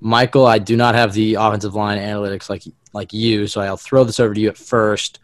Michael, 0.01 0.47
I 0.47 0.57
do 0.57 0.75
not 0.75 0.95
have 0.95 1.13
the 1.13 1.35
offensive 1.35 1.75
line 1.75 1.99
analytics 1.99 2.49
like 2.49 2.63
like 2.91 3.13
you, 3.13 3.47
so 3.47 3.61
I'll 3.61 3.77
throw 3.77 4.03
this 4.03 4.19
over 4.19 4.33
to 4.33 4.41
you 4.41 4.49
at 4.49 4.57
first. 4.57 5.19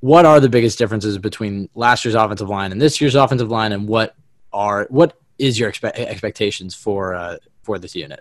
What 0.00 0.26
are 0.26 0.40
the 0.40 0.48
biggest 0.48 0.78
differences 0.78 1.16
between 1.16 1.68
last 1.74 2.04
year's 2.04 2.16
offensive 2.16 2.48
line 2.48 2.72
and 2.72 2.80
this 2.80 3.00
year's 3.00 3.14
offensive 3.14 3.50
line, 3.50 3.72
and 3.72 3.86
what 3.86 4.16
are 4.52 4.86
what 4.90 5.18
is 5.38 5.58
your 5.58 5.70
expe- 5.70 5.94
expectations 5.94 6.74
for 6.74 7.14
uh, 7.14 7.36
for 7.62 7.78
this 7.78 7.94
unit? 7.94 8.20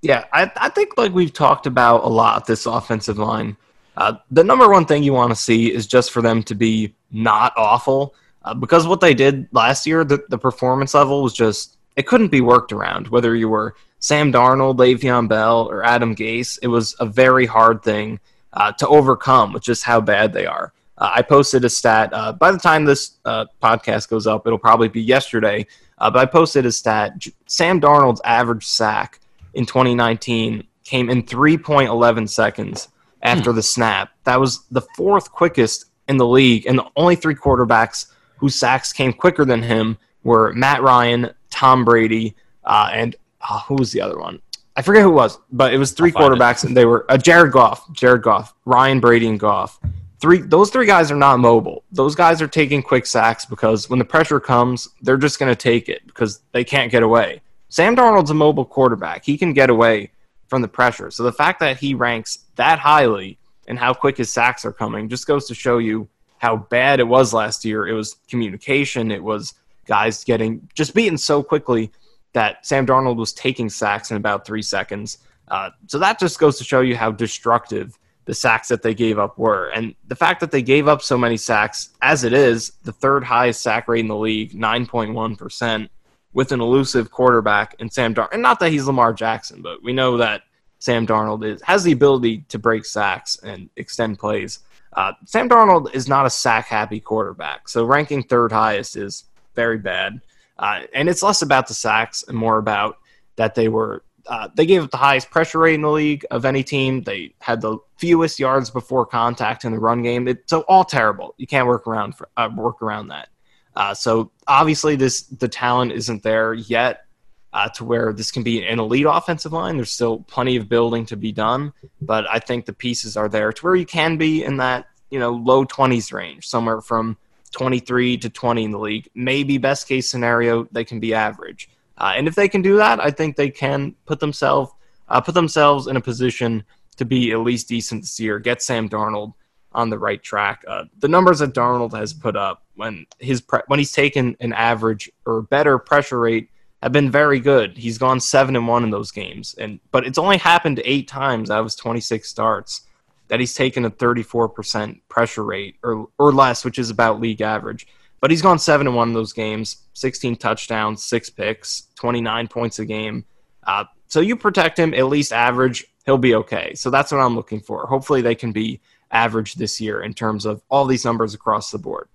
Yeah, 0.00 0.24
I, 0.32 0.50
I 0.56 0.70
think 0.70 0.96
like 0.96 1.12
we've 1.12 1.32
talked 1.32 1.66
about 1.66 2.04
a 2.04 2.08
lot 2.08 2.46
this 2.46 2.64
offensive 2.64 3.18
line. 3.18 3.58
Uh, 3.98 4.14
the 4.30 4.42
number 4.42 4.66
one 4.70 4.86
thing 4.86 5.02
you 5.02 5.12
want 5.12 5.30
to 5.30 5.36
see 5.36 5.70
is 5.70 5.86
just 5.86 6.10
for 6.10 6.22
them 6.22 6.42
to 6.44 6.54
be 6.54 6.94
not 7.10 7.52
awful, 7.54 8.14
uh, 8.44 8.54
because 8.54 8.86
what 8.86 9.02
they 9.02 9.12
did 9.12 9.46
last 9.52 9.86
year, 9.86 10.04
the, 10.04 10.24
the 10.30 10.38
performance 10.38 10.94
level 10.94 11.22
was 11.22 11.34
just 11.34 11.76
it 11.96 12.06
couldn't 12.06 12.28
be 12.28 12.40
worked 12.40 12.72
around. 12.72 13.08
Whether 13.08 13.36
you 13.36 13.50
were 13.50 13.74
Sam 14.00 14.32
Darnold, 14.32 14.78
Le'Veon 14.78 15.28
Bell, 15.28 15.68
or 15.70 15.84
Adam 15.84 16.16
Gase, 16.16 16.58
it 16.62 16.68
was 16.68 16.96
a 17.00 17.06
very 17.06 17.46
hard 17.46 17.82
thing 17.82 18.18
uh, 18.54 18.72
to 18.72 18.88
overcome 18.88 19.52
with 19.52 19.62
just 19.62 19.84
how 19.84 20.00
bad 20.00 20.32
they 20.32 20.46
are. 20.46 20.72
Uh, 20.98 21.12
I 21.14 21.22
posted 21.22 21.64
a 21.64 21.70
stat. 21.70 22.10
Uh, 22.12 22.32
by 22.32 22.50
the 22.50 22.58
time 22.58 22.84
this 22.84 23.18
uh, 23.24 23.46
podcast 23.62 24.08
goes 24.08 24.26
up, 24.26 24.46
it'll 24.46 24.58
probably 24.58 24.88
be 24.88 25.02
yesterday. 25.02 25.66
Uh, 25.98 26.10
but 26.10 26.20
I 26.20 26.26
posted 26.26 26.66
a 26.66 26.72
stat. 26.72 27.18
J- 27.18 27.32
Sam 27.46 27.80
Darnold's 27.80 28.20
average 28.24 28.66
sack 28.66 29.20
in 29.54 29.66
2019 29.66 30.66
came 30.84 31.10
in 31.10 31.22
3.11 31.22 32.28
seconds 32.28 32.88
after 33.22 33.52
the 33.52 33.62
snap. 33.62 34.10
That 34.24 34.40
was 34.40 34.64
the 34.70 34.82
fourth 34.96 35.30
quickest 35.30 35.86
in 36.08 36.16
the 36.16 36.26
league, 36.26 36.66
and 36.66 36.78
the 36.78 36.86
only 36.96 37.16
three 37.16 37.34
quarterbacks 37.34 38.06
whose 38.38 38.54
sacks 38.54 38.92
came 38.92 39.12
quicker 39.12 39.44
than 39.44 39.62
him 39.62 39.98
were 40.24 40.52
Matt 40.54 40.82
Ryan, 40.82 41.30
Tom 41.50 41.84
Brady, 41.84 42.34
uh, 42.64 42.90
and 42.92 43.14
uh, 43.48 43.60
who 43.60 43.74
was 43.74 43.92
the 43.92 44.00
other 44.00 44.18
one? 44.18 44.40
I 44.76 44.82
forget 44.82 45.02
who 45.02 45.10
it 45.10 45.14
was, 45.14 45.38
but 45.52 45.74
it 45.74 45.78
was 45.78 45.92
3 45.92 46.12
I'll 46.14 46.32
it. 46.32 46.38
quarterbacks, 46.38 46.64
and 46.64 46.76
they 46.76 46.84
were 46.84 47.04
uh, 47.10 47.18
Jared 47.18 47.52
Goff, 47.52 47.92
Jared 47.92 48.22
Goff, 48.22 48.54
Ryan 48.64 49.00
Brady, 49.00 49.28
and 49.28 49.38
Goff. 49.38 49.80
Three, 50.20 50.42
those 50.42 50.70
three 50.70 50.86
guys 50.86 51.10
are 51.10 51.16
not 51.16 51.38
mobile. 51.38 51.82
Those 51.92 52.14
guys 52.14 52.42
are 52.42 52.48
taking 52.48 52.82
quick 52.82 53.06
sacks 53.06 53.46
because 53.46 53.88
when 53.88 53.98
the 53.98 54.04
pressure 54.04 54.38
comes, 54.38 54.88
they're 55.00 55.16
just 55.16 55.38
going 55.38 55.50
to 55.50 55.56
take 55.56 55.88
it 55.88 56.06
because 56.06 56.40
they 56.52 56.62
can't 56.62 56.92
get 56.92 57.02
away. 57.02 57.40
Sam 57.70 57.96
Darnold's 57.96 58.30
a 58.30 58.34
mobile 58.34 58.66
quarterback. 58.66 59.24
He 59.24 59.38
can 59.38 59.54
get 59.54 59.70
away 59.70 60.10
from 60.48 60.60
the 60.60 60.68
pressure. 60.68 61.10
So 61.10 61.22
the 61.22 61.32
fact 61.32 61.60
that 61.60 61.78
he 61.78 61.94
ranks 61.94 62.40
that 62.56 62.78
highly 62.78 63.38
and 63.66 63.78
how 63.78 63.94
quick 63.94 64.18
his 64.18 64.30
sacks 64.30 64.64
are 64.64 64.72
coming 64.72 65.08
just 65.08 65.26
goes 65.26 65.46
to 65.46 65.54
show 65.54 65.78
you 65.78 66.08
how 66.38 66.56
bad 66.56 67.00
it 67.00 67.08
was 67.08 67.32
last 67.32 67.64
year. 67.64 67.86
It 67.86 67.94
was 67.94 68.16
communication, 68.28 69.10
it 69.10 69.22
was 69.22 69.54
guys 69.86 70.22
getting 70.24 70.68
just 70.74 70.94
beaten 70.94 71.16
so 71.16 71.42
quickly 71.42 71.90
that 72.32 72.64
Sam 72.64 72.86
Darnold 72.86 73.16
was 73.16 73.32
taking 73.32 73.68
sacks 73.68 74.10
in 74.10 74.16
about 74.16 74.46
three 74.46 74.62
seconds. 74.62 75.18
Uh, 75.48 75.70
so 75.86 75.98
that 75.98 76.18
just 76.18 76.38
goes 76.38 76.58
to 76.58 76.64
show 76.64 76.80
you 76.80 76.96
how 76.96 77.10
destructive 77.10 77.98
the 78.24 78.34
sacks 78.34 78.68
that 78.68 78.82
they 78.82 78.94
gave 78.94 79.18
up 79.18 79.36
were. 79.38 79.68
And 79.70 79.94
the 80.06 80.14
fact 80.14 80.40
that 80.40 80.52
they 80.52 80.62
gave 80.62 80.86
up 80.86 81.02
so 81.02 81.18
many 81.18 81.36
sacks, 81.36 81.90
as 82.02 82.22
it 82.22 82.32
is, 82.32 82.72
the 82.84 82.92
third 82.92 83.24
highest 83.24 83.62
sack 83.62 83.88
rate 83.88 84.00
in 84.00 84.08
the 84.08 84.16
league, 84.16 84.52
9.1%, 84.52 85.88
with 86.32 86.52
an 86.52 86.60
elusive 86.60 87.10
quarterback 87.10 87.74
and 87.80 87.92
Sam 87.92 88.14
Darnold. 88.14 88.32
And 88.32 88.42
not 88.42 88.60
that 88.60 88.70
he's 88.70 88.86
Lamar 88.86 89.12
Jackson, 89.12 89.62
but 89.62 89.82
we 89.82 89.92
know 89.92 90.16
that 90.18 90.42
Sam 90.78 91.06
Darnold 91.06 91.44
is, 91.44 91.60
has 91.62 91.82
the 91.82 91.92
ability 91.92 92.44
to 92.48 92.58
break 92.58 92.84
sacks 92.84 93.38
and 93.42 93.68
extend 93.76 94.18
plays. 94.18 94.60
Uh, 94.92 95.12
Sam 95.26 95.48
Darnold 95.48 95.92
is 95.94 96.08
not 96.08 96.26
a 96.26 96.30
sack 96.30 96.66
happy 96.66 97.00
quarterback. 97.00 97.68
So 97.68 97.84
ranking 97.84 98.22
third 98.22 98.52
highest 98.52 98.96
is 98.96 99.24
very 99.54 99.78
bad. 99.78 100.20
Uh, 100.60 100.82
and 100.94 101.08
it's 101.08 101.22
less 101.22 101.40
about 101.40 101.66
the 101.66 101.74
sacks 101.74 102.22
and 102.28 102.36
more 102.36 102.58
about 102.58 102.98
that 103.36 103.54
they 103.54 103.68
were 103.68 104.04
uh, 104.26 104.48
they 104.54 104.66
gave 104.66 104.84
up 104.84 104.90
the 104.90 104.98
highest 104.98 105.30
pressure 105.30 105.58
rate 105.58 105.74
in 105.74 105.80
the 105.80 105.90
league 105.90 106.26
of 106.30 106.44
any 106.44 106.62
team. 106.62 107.02
They 107.02 107.34
had 107.40 107.62
the 107.62 107.78
fewest 107.96 108.38
yards 108.38 108.70
before 108.70 109.06
contact 109.06 109.64
in 109.64 109.72
the 109.72 109.78
run 109.78 110.02
game. 110.02 110.28
It, 110.28 110.44
so 110.46 110.60
all 110.68 110.84
terrible. 110.84 111.34
You 111.38 111.46
can't 111.46 111.66
work 111.66 111.86
around 111.86 112.14
for, 112.14 112.28
uh, 112.36 112.50
work 112.54 112.82
around 112.82 113.08
that. 113.08 113.28
Uh, 113.74 113.94
so 113.94 114.30
obviously, 114.46 114.94
this 114.94 115.22
the 115.22 115.48
talent 115.48 115.92
isn't 115.92 116.22
there 116.22 116.52
yet 116.52 117.06
uh, 117.54 117.70
to 117.70 117.84
where 117.84 118.12
this 118.12 118.30
can 118.30 118.42
be 118.42 118.62
an 118.66 118.78
elite 118.78 119.06
offensive 119.08 119.52
line. 119.52 119.76
There's 119.76 119.92
still 119.92 120.20
plenty 120.20 120.56
of 120.56 120.68
building 120.68 121.06
to 121.06 121.16
be 121.16 121.32
done, 121.32 121.72
but 122.02 122.28
I 122.30 122.38
think 122.38 122.66
the 122.66 122.74
pieces 122.74 123.16
are 123.16 123.28
there 123.28 123.52
to 123.52 123.64
where 123.64 123.76
you 123.76 123.86
can 123.86 124.18
be 124.18 124.44
in 124.44 124.58
that 124.58 124.86
you 125.08 125.18
know 125.18 125.30
low 125.30 125.64
20s 125.64 126.12
range, 126.12 126.46
somewhere 126.46 126.82
from 126.82 127.16
23 127.52 128.18
to 128.18 128.30
20 128.30 128.64
in 128.64 128.70
the 128.70 128.78
league. 128.78 129.08
Maybe 129.14 129.58
best 129.58 129.88
case 129.88 130.08
scenario, 130.08 130.68
they 130.72 130.84
can 130.84 131.00
be 131.00 131.14
average. 131.14 131.68
Uh, 131.98 132.14
and 132.16 132.26
if 132.26 132.34
they 132.34 132.48
can 132.48 132.62
do 132.62 132.76
that, 132.76 133.00
I 133.00 133.10
think 133.10 133.36
they 133.36 133.50
can 133.50 133.94
put 134.06 134.20
themselves 134.20 134.72
uh, 135.08 135.20
put 135.20 135.34
themselves 135.34 135.88
in 135.88 135.96
a 135.96 136.00
position 136.00 136.62
to 136.96 137.04
be 137.04 137.32
at 137.32 137.40
least 137.40 137.68
decent 137.68 138.02
this 138.02 138.20
year. 138.20 138.38
Get 138.38 138.62
Sam 138.62 138.88
Darnold 138.88 139.34
on 139.72 139.90
the 139.90 139.98
right 139.98 140.22
track. 140.22 140.64
Uh, 140.66 140.84
the 140.98 141.08
numbers 141.08 141.40
that 141.40 141.52
Darnold 141.52 141.92
has 141.92 142.12
put 142.12 142.36
up 142.36 142.64
when 142.76 143.06
his 143.18 143.40
pre- 143.40 143.62
when 143.66 143.78
he's 143.78 143.92
taken 143.92 144.36
an 144.40 144.52
average 144.52 145.10
or 145.26 145.42
better 145.42 145.78
pressure 145.78 146.20
rate 146.20 146.48
have 146.82 146.92
been 146.92 147.10
very 147.10 147.40
good. 147.40 147.76
He's 147.76 147.98
gone 147.98 148.20
seven 148.20 148.56
and 148.56 148.66
one 148.66 148.84
in 148.84 148.90
those 148.90 149.10
games, 149.10 149.54
and 149.58 149.80
but 149.90 150.06
it's 150.06 150.18
only 150.18 150.38
happened 150.38 150.80
eight 150.84 151.08
times 151.08 151.50
out 151.50 151.60
of 151.60 151.66
his 151.66 151.74
26 151.76 152.28
starts 152.28 152.82
that 153.30 153.40
he's 153.40 153.54
taken 153.54 153.84
a 153.84 153.90
34% 153.90 155.00
pressure 155.08 155.44
rate 155.44 155.76
or 155.82 156.08
or 156.18 156.32
less, 156.32 156.64
which 156.64 156.78
is 156.78 156.90
about 156.90 157.20
league 157.20 157.40
average. 157.40 157.86
But 158.20 158.30
he's 158.30 158.42
gone 158.42 158.58
seven 158.58 158.86
and 158.86 158.94
one 158.94 159.08
in 159.08 159.14
those 159.14 159.32
games, 159.32 159.84
16 159.94 160.36
touchdowns, 160.36 161.02
six 161.02 161.30
picks, 161.30 161.84
29 161.94 162.48
points 162.48 162.78
a 162.78 162.84
game. 162.84 163.24
Uh, 163.66 163.84
so 164.08 164.20
you 164.20 164.36
protect 164.36 164.78
him 164.78 164.92
at 164.92 165.06
least 165.06 165.32
average, 165.32 165.86
he'll 166.04 166.18
be 166.18 166.34
okay. 166.34 166.74
So 166.74 166.90
that's 166.90 167.12
what 167.12 167.18
I'm 167.18 167.36
looking 167.36 167.60
for. 167.60 167.86
Hopefully 167.86 168.20
they 168.20 168.34
can 168.34 168.52
be 168.52 168.80
average 169.10 169.54
this 169.54 169.80
year 169.80 170.02
in 170.02 170.12
terms 170.12 170.44
of 170.44 170.60
all 170.68 170.84
these 170.84 171.04
numbers 171.04 171.32
across 171.32 171.70
the 171.70 171.78
board. 171.78 172.08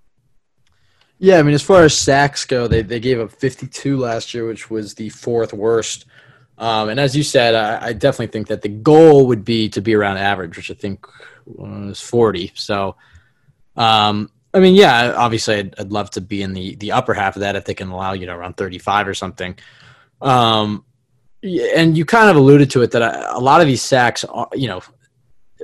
Yeah, 1.18 1.40
I 1.40 1.44
mean, 1.44 1.56
as 1.56 1.64
far 1.64 1.84
as 1.84 1.98
sacks 1.98 2.44
go, 2.44 2.68
they, 2.68 2.82
they 2.82 3.00
gave 3.00 3.22
up 3.22 3.32
52 3.32 3.98
last 3.98 4.34
year, 4.34 4.46
which 4.46 4.70
was 4.70 4.94
the 4.94 5.10
fourth 5.10 5.54
worst. 5.54 6.06
Um, 6.58 6.90
and 6.90 7.00
as 7.00 7.16
you 7.16 7.24
said, 7.24 7.54
I, 7.54 7.88
I, 7.88 7.94
definitely 7.94 8.28
think 8.28 8.48
that 8.48 8.62
the 8.62 8.70
goal 8.70 9.28
would 9.28 9.44
be 9.44 9.68
to 9.70 9.82
be 9.82 9.94
around 9.94 10.18
average, 10.18 10.56
which 10.56 10.72
I 10.72 10.74
think 10.74 11.06
was 11.46 12.00
40. 12.00 12.54
So, 12.56 12.96
um, 13.76 14.32
I 14.54 14.60
mean, 14.62 14.76
yeah, 14.76 15.14
obviously, 15.18 15.56
I'd, 15.56 15.78
I'd, 15.78 15.92
love 15.92 16.12
to 16.12 16.22
be 16.22 16.42
in 16.42 16.54
the 16.54 16.76
the 16.76 16.94
upper 16.94 17.14
half 17.14 17.36
of 17.36 17.42
that 17.42 17.58
if 17.58 17.66
they 17.66 17.74
can 17.74 17.90
allow 17.90 18.14
you 18.14 18.26
know 18.26 18.38
around 18.38 18.56
thirty 18.56 18.80
five 18.80 19.06
or 19.06 19.14
something. 19.14 19.58
Um, 20.22 20.86
and 21.44 21.98
you 21.98 22.06
kind 22.06 22.30
of 22.30 22.38
alluded 22.38 22.72
to 22.72 22.82
it 22.82 22.92
that 22.92 23.02
a, 23.02 23.36
a 23.36 23.40
lot 23.40 23.60
of 23.60 23.68
these 23.68 23.82
sacks, 23.82 24.24
are, 24.24 24.48
you 24.54 24.70
know, 24.70 24.82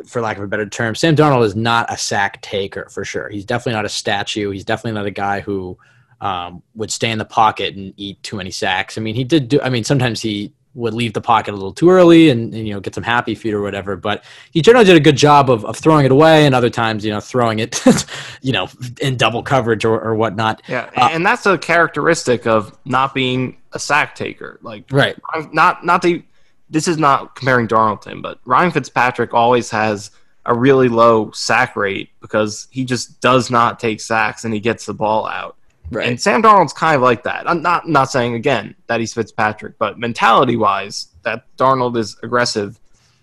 for 0.06 0.22
lack 0.22 0.38
of 0.38 0.44
a 0.44 0.48
better 0.48 0.68
term, 0.68 0.96
Sam 0.96 1.16
Darnold 1.16 1.46
is 1.46 1.56
not 1.56 1.92
a 1.92 1.98
sack 1.98 2.42
taker 2.42 2.89
for 2.89 3.06
sure. 3.06 3.30
He's 3.30 3.46
definitely 3.46 3.74
not 3.74 3.86
a 3.86 3.89
statue. 3.89 4.52
He's 4.52 4.66
definitely 4.66 5.00
not 5.00 5.06
a 5.06 5.12
guy 5.12 5.39
who 5.39 5.78
um, 6.20 6.62
would 6.76 6.92
stay 6.92 7.12
in 7.12 7.18
the 7.18 7.26
pocket 7.26 7.76
and 7.76 7.94
eat 7.98 8.22
too 8.24 8.36
many 8.36 8.52
sacks. 8.52 8.98
I 8.98 9.02
mean, 9.02 9.16
he 9.16 9.24
did 9.24 9.48
do. 9.48 9.62
I 9.62 9.70
mean, 9.70 9.84
sometimes 9.84 10.22
he 10.22 10.54
would 10.74 10.93
leave 10.93 11.13
the 11.13 11.22
pocket 11.22 11.51
a 11.51 11.57
little 11.57 11.74
too 11.74 11.89
early 11.89 12.30
and, 12.30 12.53
and, 12.53 12.67
you 12.67 12.74
know 12.74 12.80
get 12.80 12.95
some 12.95 13.03
happy 13.03 13.36
feet 13.36 13.53
or 13.53 13.61
whatever. 13.61 13.95
But 13.95 14.24
he 14.51 14.61
generally 14.61 14.86
did 14.86 14.95
a 14.95 15.01
good 15.01 15.17
job 15.17 15.49
of, 15.49 15.65
of 15.65 15.78
throwing 15.78 16.05
it 16.05 16.11
away, 16.11 16.45
and 16.45 16.55
other 16.55 16.69
times 16.69 17.03
you 17.03 17.11
know 17.11 17.19
throwing 17.19 17.59
it, 17.59 17.84
you 18.41 18.51
know, 18.51 18.69
in 19.01 19.17
double 19.17 19.43
coverage 19.43 19.86
or, 19.86 19.99
or 19.99 20.15
whatnot. 20.15 20.61
Yeah, 20.67 20.89
uh, 20.95 21.09
and 21.11 21.26
that's 21.26 21.45
a 21.45 21.57
characteristic 21.57 22.47
of 22.47 22.78
not 22.86 23.13
being 23.13 23.57
a 23.74 23.80
sack 23.80 24.15
taker. 24.15 24.59
Like 24.61 24.86
right, 24.91 25.17
not 25.51 25.86
not 25.86 26.01
the. 26.01 26.24
This 26.69 26.88
is 26.88 26.97
not 26.97 27.36
comparing 27.36 27.67
Darnold 27.67 28.01
to 28.03 28.11
him, 28.11 28.22
but 28.22 28.39
Ryan 28.45 28.72
Fitzpatrick 28.72 29.34
always 29.34 29.69
has 29.72 30.11
a 30.45 30.53
really 30.53 30.88
low 30.88 31.32
sack 31.32 31.76
rate 31.76 32.09
because 32.22 32.67
he 32.72 32.86
just 32.86 33.19
does 33.22 33.51
not 33.51 33.80
take 33.80 33.99
sacks 33.99 34.45
and 34.45 34.53
he 34.53 34.59
gets 34.59 34.86
the 34.86 34.93
ball 34.93 35.28
out. 35.28 35.55
Right. 35.92 36.08
And 36.08 36.20
Sam 36.20 36.42
Darnold's 36.42 36.74
kind 36.74 36.96
of 36.96 37.02
like 37.02 37.24
that. 37.24 37.50
I'm 37.50 37.62
not 37.62 37.88
not 37.88 38.10
saying 38.10 38.36
again 38.36 38.76
that 38.88 39.00
he's 39.00 39.14
Fitzpatrick, 39.14 39.78
but 39.78 40.00
mentality 40.00 40.56
wise, 40.56 41.08
that 41.24 41.46
Darnold 41.58 41.98
is 41.98 42.18
aggressive 42.24 42.80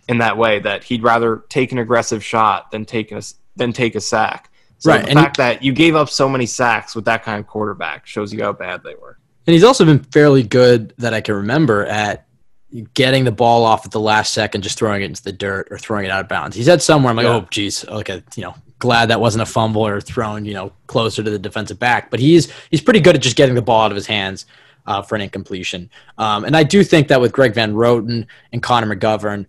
in 0.08 0.18
that 0.18 0.36
way 0.36 0.58
that 0.60 0.84
he'd 0.84 1.02
rather 1.02 1.44
take 1.48 1.72
an 1.72 1.78
aggressive 1.78 2.22
shot 2.22 2.70
than 2.70 2.84
take 2.84 3.10
a 3.10 3.22
than 3.56 3.72
take 3.72 3.94
a 3.94 4.00
sack. 4.00 4.50
So 4.78 4.92
right. 4.92 5.02
the 5.02 5.10
and 5.10 5.18
fact 5.18 5.36
he, 5.36 5.42
that 5.42 5.62
you 5.62 5.72
gave 5.72 5.96
up 5.96 6.08
so 6.08 6.28
many 6.28 6.46
sacks 6.46 6.94
with 6.94 7.04
that 7.06 7.24
kind 7.24 7.40
of 7.40 7.46
quarterback 7.46 8.06
shows 8.06 8.32
you 8.32 8.42
how 8.42 8.52
bad 8.52 8.82
they 8.84 8.94
were. 8.94 9.18
And 9.46 9.54
he's 9.54 9.64
also 9.64 9.84
been 9.84 10.02
fairly 10.04 10.42
good 10.42 10.92
that 10.98 11.14
I 11.14 11.20
can 11.20 11.34
remember 11.34 11.86
at 11.86 12.26
getting 12.94 13.24
the 13.24 13.32
ball 13.32 13.64
off 13.64 13.86
at 13.86 13.92
the 13.92 14.00
last 14.00 14.34
second, 14.34 14.60
just 14.62 14.78
throwing 14.78 15.02
it 15.02 15.06
into 15.06 15.22
the 15.22 15.32
dirt 15.32 15.68
or 15.70 15.78
throwing 15.78 16.04
it 16.04 16.10
out 16.10 16.20
of 16.20 16.28
bounds. 16.28 16.54
He's 16.54 16.66
had 16.66 16.82
somewhere 16.82 17.10
I'm 17.10 17.16
like, 17.16 17.24
yeah. 17.24 17.36
oh, 17.36 17.46
geez, 17.50 17.84
okay, 17.86 18.22
you 18.36 18.42
know, 18.42 18.54
glad 18.78 19.06
that 19.06 19.20
wasn't 19.20 19.42
a 19.42 19.46
fumble 19.46 19.86
or 19.86 20.00
thrown, 20.00 20.44
you 20.44 20.54
know, 20.54 20.72
closer 20.86 21.22
to 21.22 21.30
the 21.30 21.38
defensive 21.38 21.78
back. 21.78 22.10
But 22.10 22.20
he's 22.20 22.52
he's 22.70 22.80
pretty 22.80 23.00
good 23.00 23.16
at 23.16 23.22
just 23.22 23.36
getting 23.36 23.54
the 23.54 23.62
ball 23.62 23.82
out 23.82 23.90
of 23.90 23.96
his 23.96 24.06
hands 24.06 24.46
uh, 24.86 25.02
for 25.02 25.14
an 25.14 25.20
incompletion. 25.20 25.90
Um, 26.16 26.44
and 26.44 26.56
I 26.56 26.62
do 26.62 26.82
think 26.82 27.08
that 27.08 27.20
with 27.20 27.32
Greg 27.32 27.54
Van 27.54 27.74
Roten 27.74 28.26
and 28.52 28.62
Connor 28.62 28.94
McGovern, 28.94 29.46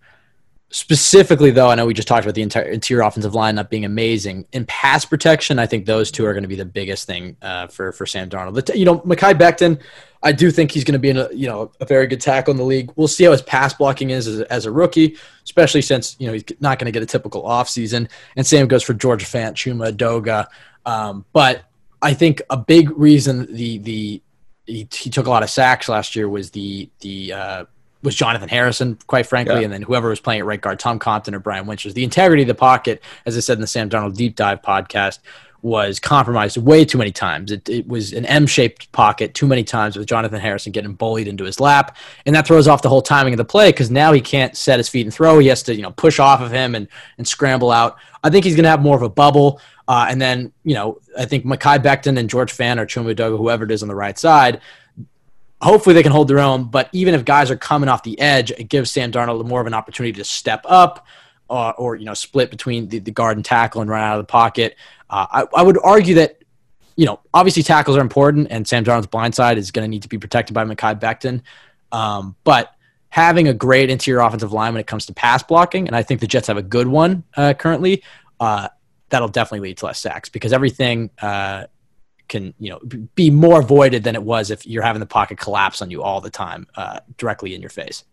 specifically 0.69 1.51
though, 1.51 1.69
I 1.69 1.75
know 1.75 1.85
we 1.85 1.93
just 1.93 2.07
talked 2.07 2.25
about 2.25 2.35
the 2.35 2.41
entire 2.41 2.63
interior 2.63 3.03
offensive 3.03 3.35
line 3.35 3.55
not 3.55 3.69
being 3.69 3.85
amazing 3.85 4.45
in 4.51 4.65
pass 4.65 5.05
protection. 5.05 5.59
I 5.59 5.65
think 5.65 5.85
those 5.85 6.11
two 6.11 6.25
are 6.25 6.33
going 6.33 6.43
to 6.43 6.49
be 6.49 6.55
the 6.55 6.65
biggest 6.65 7.07
thing 7.07 7.37
uh, 7.41 7.67
for 7.67 7.91
for 7.91 8.05
Sam 8.05 8.29
Darnold. 8.29 8.75
You 8.75 8.85
know, 8.85 8.99
Mekhi 8.99 9.33
Becton 9.33 9.79
I 10.21 10.31
do 10.31 10.51
think 10.51 10.71
he's 10.71 10.83
going 10.83 10.93
to 10.93 10.99
be 10.99 11.09
in 11.09 11.17
a 11.17 11.29
you 11.31 11.47
know 11.47 11.71
a 11.79 11.85
very 11.85 12.05
good 12.07 12.19
tackle 12.19 12.51
in 12.51 12.57
the 12.57 12.63
league. 12.63 12.91
We'll 12.95 13.07
see 13.07 13.23
how 13.23 13.31
his 13.31 13.41
pass 13.41 13.73
blocking 13.73 14.09
is 14.09 14.27
as 14.27 14.39
a, 14.41 14.51
as 14.51 14.65
a 14.65 14.71
rookie, 14.71 15.17
especially 15.43 15.81
since 15.81 16.17
you 16.19 16.27
know 16.27 16.33
he's 16.33 16.43
not 16.59 16.77
going 16.77 16.85
to 16.85 16.91
get 16.91 17.03
a 17.03 17.05
typical 17.05 17.43
offseason. 17.43 18.09
And 18.35 18.45
same 18.45 18.67
goes 18.67 18.83
for 18.83 18.93
George 18.93 19.25
Fant, 19.25 19.53
Chuma 19.53 19.91
Edoga. 19.93 20.47
Um, 20.85 21.25
but 21.31 21.63
I 22.01 22.13
think 22.13 22.41
a 22.49 22.57
big 22.57 22.89
reason 22.97 23.53
the 23.53 23.77
the 23.77 24.21
he, 24.65 24.87
he, 24.91 25.09
took 25.09 25.25
a 25.25 25.29
lot 25.29 25.41
of 25.41 25.49
sacks 25.49 25.87
last 25.87 26.15
year 26.15 26.27
was 26.27 26.51
the 26.51 26.89
the 26.99 27.33
uh, 27.33 27.65
was 28.01 28.15
Jonathan 28.15 28.49
Harrison, 28.49 28.97
quite 29.07 29.25
frankly, 29.25 29.55
yeah. 29.55 29.61
and 29.61 29.73
then 29.73 29.81
whoever 29.81 30.09
was 30.09 30.19
playing 30.19 30.39
at 30.39 30.45
right 30.45 30.61
guard, 30.61 30.79
Tom 30.79 30.99
Compton 30.99 31.35
or 31.35 31.39
Brian 31.39 31.65
Winters. 31.65 31.93
The 31.93 32.03
integrity 32.03 32.43
of 32.43 32.47
the 32.47 32.55
pocket, 32.55 33.01
as 33.25 33.35
I 33.35 33.41
said 33.41 33.57
in 33.57 33.61
the 33.61 33.67
Sam 33.67 33.89
Darnold 33.89 34.15
Deep 34.15 34.35
Dive 34.35 34.61
podcast, 34.61 35.19
was 35.61 35.99
compromised 35.99 36.57
way 36.57 36.85
too 36.85 36.97
many 36.97 37.11
times. 37.11 37.51
It, 37.51 37.67
it 37.67 37.87
was 37.87 38.13
an 38.13 38.25
M-shaped 38.25 38.91
pocket 38.91 39.33
too 39.33 39.47
many 39.47 39.63
times 39.63 39.97
with 39.97 40.07
Jonathan 40.07 40.39
Harrison 40.39 40.71
getting 40.71 40.93
bullied 40.93 41.27
into 41.27 41.43
his 41.43 41.59
lap, 41.59 41.97
and 42.25 42.35
that 42.35 42.47
throws 42.47 42.67
off 42.67 42.81
the 42.81 42.89
whole 42.89 43.01
timing 43.01 43.33
of 43.33 43.37
the 43.37 43.45
play 43.45 43.69
because 43.69 43.91
now 43.91 44.13
he 44.13 44.21
can't 44.21 44.55
set 44.55 44.79
his 44.79 44.87
feet 44.87 45.05
and 45.05 45.13
throw. 45.13 45.39
He 45.39 45.47
has 45.47 45.63
to 45.63 45.75
you 45.75 45.81
know 45.81 45.91
push 45.91 46.19
off 46.19 46.41
of 46.41 46.51
him 46.51 46.75
and 46.75 46.87
and 47.17 47.27
scramble 47.27 47.71
out. 47.71 47.97
I 48.23 48.29
think 48.29 48.45
he's 48.45 48.55
going 48.55 48.63
to 48.63 48.69
have 48.69 48.81
more 48.81 48.95
of 48.95 49.01
a 49.01 49.09
bubble, 49.09 49.59
uh, 49.87 50.07
and 50.09 50.21
then 50.21 50.53
you 50.63 50.75
know 50.75 50.99
I 51.17 51.25
think 51.25 51.45
Mekhi 51.45 51.79
Becton 51.79 52.17
and 52.17 52.29
George 52.29 52.55
Fant 52.55 52.79
or 52.79 52.85
Chuma 52.85 53.17
whoever 53.37 53.65
it 53.65 53.71
is 53.71 53.81
on 53.81 53.89
the 53.89 53.95
right 53.95 54.17
side. 54.17 54.61
Hopefully 55.61 55.93
they 55.93 56.03
can 56.03 56.11
hold 56.11 56.27
their 56.27 56.39
own, 56.39 56.65
but 56.65 56.89
even 56.93 57.13
if 57.13 57.25
guys 57.25 57.51
are 57.51 57.57
coming 57.57 57.89
off 57.89 58.03
the 58.03 58.19
edge, 58.19 58.51
it 58.51 58.69
gives 58.69 58.91
Sam 58.91 59.11
Darnold 59.11 59.45
more 59.45 59.59
of 59.59 59.67
an 59.67 59.73
opportunity 59.73 60.13
to 60.13 60.23
step 60.23 60.65
up, 60.65 61.05
uh, 61.49 61.71
or 61.71 61.95
you 61.95 62.05
know 62.05 62.13
split 62.13 62.49
between 62.49 62.87
the, 62.87 62.99
the 62.99 63.11
guard 63.11 63.37
and 63.37 63.43
tackle 63.43 63.81
and 63.81 63.89
run 63.89 64.01
out 64.01 64.17
of 64.17 64.25
the 64.25 64.31
pocket. 64.31 64.77
Uh, 65.09 65.25
I, 65.29 65.45
I 65.55 65.63
would 65.63 65.77
argue 65.83 66.15
that 66.15 66.41
you 66.95 67.05
know 67.05 67.19
obviously 67.33 67.63
tackles 67.63 67.97
are 67.97 68.01
important, 68.01 68.47
and 68.51 68.67
Sam 68.67 68.85
Darnold's 68.85 69.07
blind 69.07 69.35
side 69.35 69.57
is 69.57 69.71
going 69.71 69.83
to 69.83 69.89
need 69.89 70.03
to 70.03 70.09
be 70.09 70.17
protected 70.17 70.53
by 70.53 70.63
Mekhi 70.63 70.99
Becton. 70.99 71.41
Um, 71.91 72.35
but 72.43 72.73
having 73.09 73.47
a 73.47 73.53
great 73.53 73.89
interior 73.89 74.21
offensive 74.21 74.53
line 74.53 74.73
when 74.73 74.79
it 74.79 74.87
comes 74.87 75.07
to 75.07 75.13
pass 75.13 75.43
blocking, 75.43 75.87
and 75.87 75.95
I 75.95 76.03
think 76.03 76.21
the 76.21 76.27
Jets 76.27 76.47
have 76.47 76.57
a 76.57 76.63
good 76.63 76.87
one 76.87 77.23
uh, 77.35 77.53
currently. 77.53 78.03
Uh, 78.39 78.69
that'll 79.09 79.27
definitely 79.27 79.67
lead 79.69 79.77
to 79.77 79.87
less 79.87 79.99
sacks 79.99 80.29
because 80.29 80.53
everything 80.53 81.09
uh, 81.21 81.65
can 82.29 82.53
you 82.59 82.69
know 82.69 82.79
be 83.15 83.29
more 83.29 83.59
avoided 83.59 84.03
than 84.03 84.15
it 84.15 84.23
was 84.23 84.51
if 84.51 84.65
you're 84.65 84.83
having 84.83 84.99
the 84.99 85.05
pocket 85.05 85.37
collapse 85.37 85.81
on 85.81 85.91
you 85.91 86.01
all 86.01 86.21
the 86.21 86.29
time 86.29 86.67
uh, 86.75 86.99
directly 87.17 87.53
in 87.53 87.61
your 87.61 87.69
face. 87.69 88.05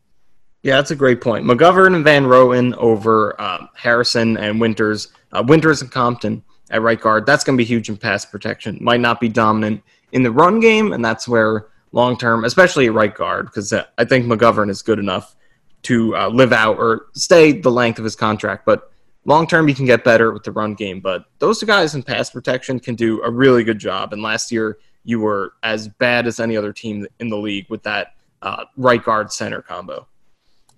Yeah, 0.62 0.76
that's 0.76 0.90
a 0.90 0.96
great 0.96 1.20
point. 1.20 1.44
McGovern 1.44 1.94
and 1.94 2.02
Van 2.02 2.24
Roten 2.24 2.74
over 2.76 3.40
uh, 3.40 3.66
Harrison 3.76 4.36
and 4.36 4.60
Winters. 4.60 5.12
Uh, 5.30 5.44
Winters 5.46 5.82
and 5.82 5.92
Compton 5.92 6.42
at 6.70 6.82
right 6.82 7.00
guard. 7.00 7.26
That's 7.26 7.44
going 7.44 7.56
to 7.56 7.60
be 7.60 7.64
huge 7.64 7.88
in 7.88 7.96
pass 7.96 8.24
protection. 8.24 8.78
Might 8.80 9.00
not 9.00 9.20
be 9.20 9.28
dominant 9.28 9.82
in 10.12 10.22
the 10.22 10.30
run 10.32 10.58
game, 10.58 10.92
and 10.92 11.04
that's 11.04 11.28
where 11.28 11.68
long 11.92 12.16
term, 12.16 12.44
especially 12.44 12.86
at 12.86 12.94
right 12.94 13.14
guard, 13.14 13.46
because 13.46 13.72
uh, 13.72 13.84
I 13.98 14.04
think 14.04 14.26
McGovern 14.26 14.70
is 14.70 14.82
good 14.82 14.98
enough 14.98 15.36
to 15.82 16.16
uh, 16.16 16.28
live 16.28 16.52
out 16.52 16.78
or 16.78 17.06
stay 17.14 17.52
the 17.52 17.70
length 17.70 17.98
of 17.98 18.04
his 18.04 18.16
contract. 18.16 18.66
But 18.66 18.90
long 19.26 19.46
term, 19.46 19.68
you 19.68 19.74
can 19.74 19.84
get 19.84 20.04
better 20.04 20.32
with 20.32 20.44
the 20.44 20.52
run 20.52 20.74
game. 20.74 21.00
But 21.00 21.26
those 21.38 21.62
guys 21.62 21.94
in 21.94 22.02
pass 22.02 22.30
protection 22.30 22.80
can 22.80 22.94
do 22.94 23.22
a 23.22 23.30
really 23.30 23.64
good 23.64 23.78
job. 23.78 24.12
And 24.12 24.22
last 24.22 24.50
year, 24.50 24.78
you 25.04 25.20
were 25.20 25.52
as 25.62 25.88
bad 25.88 26.26
as 26.26 26.40
any 26.40 26.56
other 26.56 26.72
team 26.72 27.06
in 27.20 27.28
the 27.28 27.36
league 27.36 27.66
with 27.68 27.82
that 27.82 28.14
uh, 28.42 28.64
right 28.76 29.02
guard 29.02 29.32
center 29.32 29.62
combo. 29.62 30.06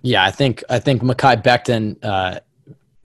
Yeah, 0.03 0.25
I 0.25 0.31
think 0.31 0.65
I 0.69 0.79
think 0.79 1.03
Mekhi 1.03 1.43
Becton. 1.43 1.97
Uh, 2.03 2.41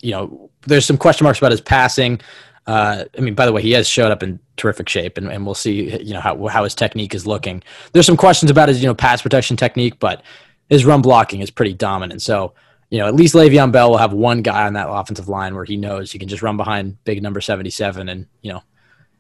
you 0.02 0.12
know, 0.12 0.50
there's 0.68 0.86
some 0.86 0.98
question 0.98 1.24
marks 1.24 1.40
about 1.40 1.52
his 1.52 1.62
passing. 1.62 2.20
Uh, 2.68 3.06
I 3.18 3.22
mean, 3.22 3.36
by 3.36 3.46
the 3.46 3.52
way, 3.52 3.62
he 3.62 3.72
has 3.72 3.88
showed 3.88 4.12
up 4.12 4.22
in 4.22 4.40
terrific 4.58 4.88
shape, 4.88 5.18
and, 5.18 5.30
and 5.30 5.46
we'll 5.46 5.56
see, 5.56 5.98
you 6.02 6.14
know, 6.14 6.20
how 6.20 6.48
how 6.48 6.64
his 6.64 6.76
technique 6.76 7.14
is 7.14 7.26
looking. 7.26 7.64
There's 7.94 8.06
some 8.06 8.18
questions 8.18 8.52
about 8.52 8.70
his, 8.70 8.82
you 8.82 8.88
know, 8.88 8.94
pass 8.94 9.22
protection 9.22 9.58
technique, 9.58 10.00
but 10.00 10.24
his 10.70 10.86
run 10.86 11.02
blocking 11.02 11.42
is 11.42 11.50
pretty 11.52 11.74
dominant. 11.74 12.22
So, 12.22 12.54
you 12.90 13.00
know, 13.00 13.08
at 13.08 13.16
least 13.16 13.34
Le'Veon 13.34 13.72
Bell 13.72 13.90
will 13.90 13.98
have 13.98 14.14
one 14.14 14.42
guy 14.42 14.68
on 14.68 14.74
that 14.74 14.90
offensive 14.90 15.28
line 15.28 15.56
where 15.56 15.66
he 15.66 15.78
knows 15.78 16.12
he 16.12 16.20
can 16.20 16.28
just 16.30 16.44
run 16.44 16.58
behind 16.58 17.04
big 17.04 17.24
number 17.24 17.42
77 17.42 18.10
and, 18.10 18.28
you 18.42 18.54
know, 18.54 18.62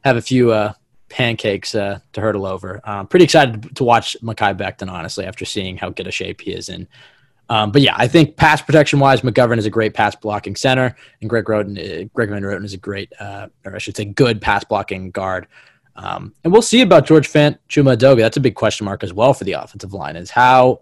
have 0.03 0.17
a 0.17 0.21
few 0.21 0.51
uh, 0.51 0.73
pancakes 1.09 1.75
uh, 1.75 1.99
to 2.13 2.21
hurdle 2.21 2.45
over. 2.45 2.81
Um, 2.83 3.07
pretty 3.07 3.25
excited 3.25 3.75
to 3.75 3.83
watch 3.83 4.17
Mekhi 4.21 4.57
Becton, 4.57 4.91
honestly, 4.91 5.25
after 5.25 5.45
seeing 5.45 5.77
how 5.77 5.89
good 5.89 6.07
a 6.07 6.11
shape 6.11 6.41
he 6.41 6.51
is 6.51 6.69
in. 6.69 6.87
Um, 7.49 7.71
but 7.71 7.81
yeah, 7.81 7.93
I 7.95 8.07
think 8.07 8.37
pass 8.37 8.61
protection 8.61 8.99
wise, 8.99 9.21
McGovern 9.21 9.57
is 9.57 9.65
a 9.65 9.69
great 9.69 9.93
pass 9.93 10.15
blocking 10.15 10.55
center, 10.55 10.95
and 11.21 11.29
Greg 11.29 11.45
Roten, 11.45 11.77
uh, 11.77 12.09
Greg 12.13 12.29
Van 12.29 12.41
Roten 12.41 12.63
is 12.63 12.73
a 12.73 12.77
great, 12.77 13.11
uh, 13.19 13.47
or 13.65 13.75
I 13.75 13.79
should 13.79 13.97
say, 13.97 14.05
good 14.05 14.41
pass 14.41 14.63
blocking 14.63 15.11
guard. 15.11 15.47
Um, 15.95 16.33
and 16.43 16.51
we'll 16.51 16.61
see 16.61 16.81
about 16.81 17.05
George 17.05 17.29
Fant 17.29 17.59
Chuma 17.69 17.95
Edoga. 17.95 18.21
That's 18.21 18.37
a 18.37 18.41
big 18.41 18.55
question 18.55 18.85
mark 18.85 19.03
as 19.03 19.13
well 19.13 19.33
for 19.33 19.43
the 19.43 19.51
offensive 19.53 19.93
line. 19.93 20.15
Is 20.15 20.31
how, 20.31 20.81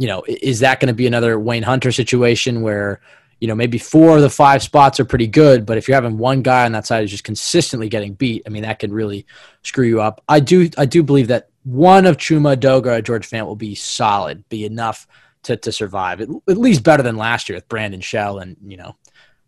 you 0.00 0.06
know, 0.06 0.24
is 0.26 0.60
that 0.60 0.80
going 0.80 0.88
to 0.88 0.94
be 0.94 1.06
another 1.06 1.38
Wayne 1.38 1.62
Hunter 1.62 1.92
situation 1.92 2.62
where, 2.62 3.02
you 3.38 3.46
know, 3.46 3.54
maybe 3.54 3.76
four 3.76 4.16
of 4.16 4.22
the 4.22 4.30
five 4.30 4.62
spots 4.62 4.98
are 4.98 5.04
pretty 5.04 5.26
good, 5.26 5.66
but 5.66 5.76
if 5.76 5.86
you're 5.86 5.94
having 5.94 6.16
one 6.16 6.40
guy 6.40 6.64
on 6.64 6.72
that 6.72 6.86
side 6.86 7.02
who's 7.02 7.10
just 7.10 7.22
consistently 7.22 7.90
getting 7.90 8.14
beat, 8.14 8.42
I 8.46 8.48
mean, 8.48 8.62
that 8.62 8.78
could 8.78 8.94
really 8.94 9.26
screw 9.62 9.86
you 9.86 10.00
up. 10.00 10.24
I 10.26 10.40
do, 10.40 10.70
I 10.78 10.86
do 10.86 11.02
believe 11.02 11.28
that 11.28 11.50
one 11.64 12.06
of 12.06 12.16
Chuma 12.16 12.56
Edoga 12.56 12.98
or 12.98 13.02
George 13.02 13.28
Fant 13.28 13.44
will 13.44 13.56
be 13.56 13.74
solid, 13.74 14.48
be 14.48 14.64
enough 14.64 15.06
to, 15.42 15.58
to 15.58 15.70
survive. 15.70 16.22
At, 16.22 16.30
at 16.48 16.56
least 16.56 16.82
better 16.82 17.02
than 17.02 17.18
last 17.18 17.50
year 17.50 17.58
with 17.58 17.68
Brandon 17.68 18.00
Shell 18.00 18.38
and, 18.38 18.56
you 18.66 18.78
know, 18.78 18.96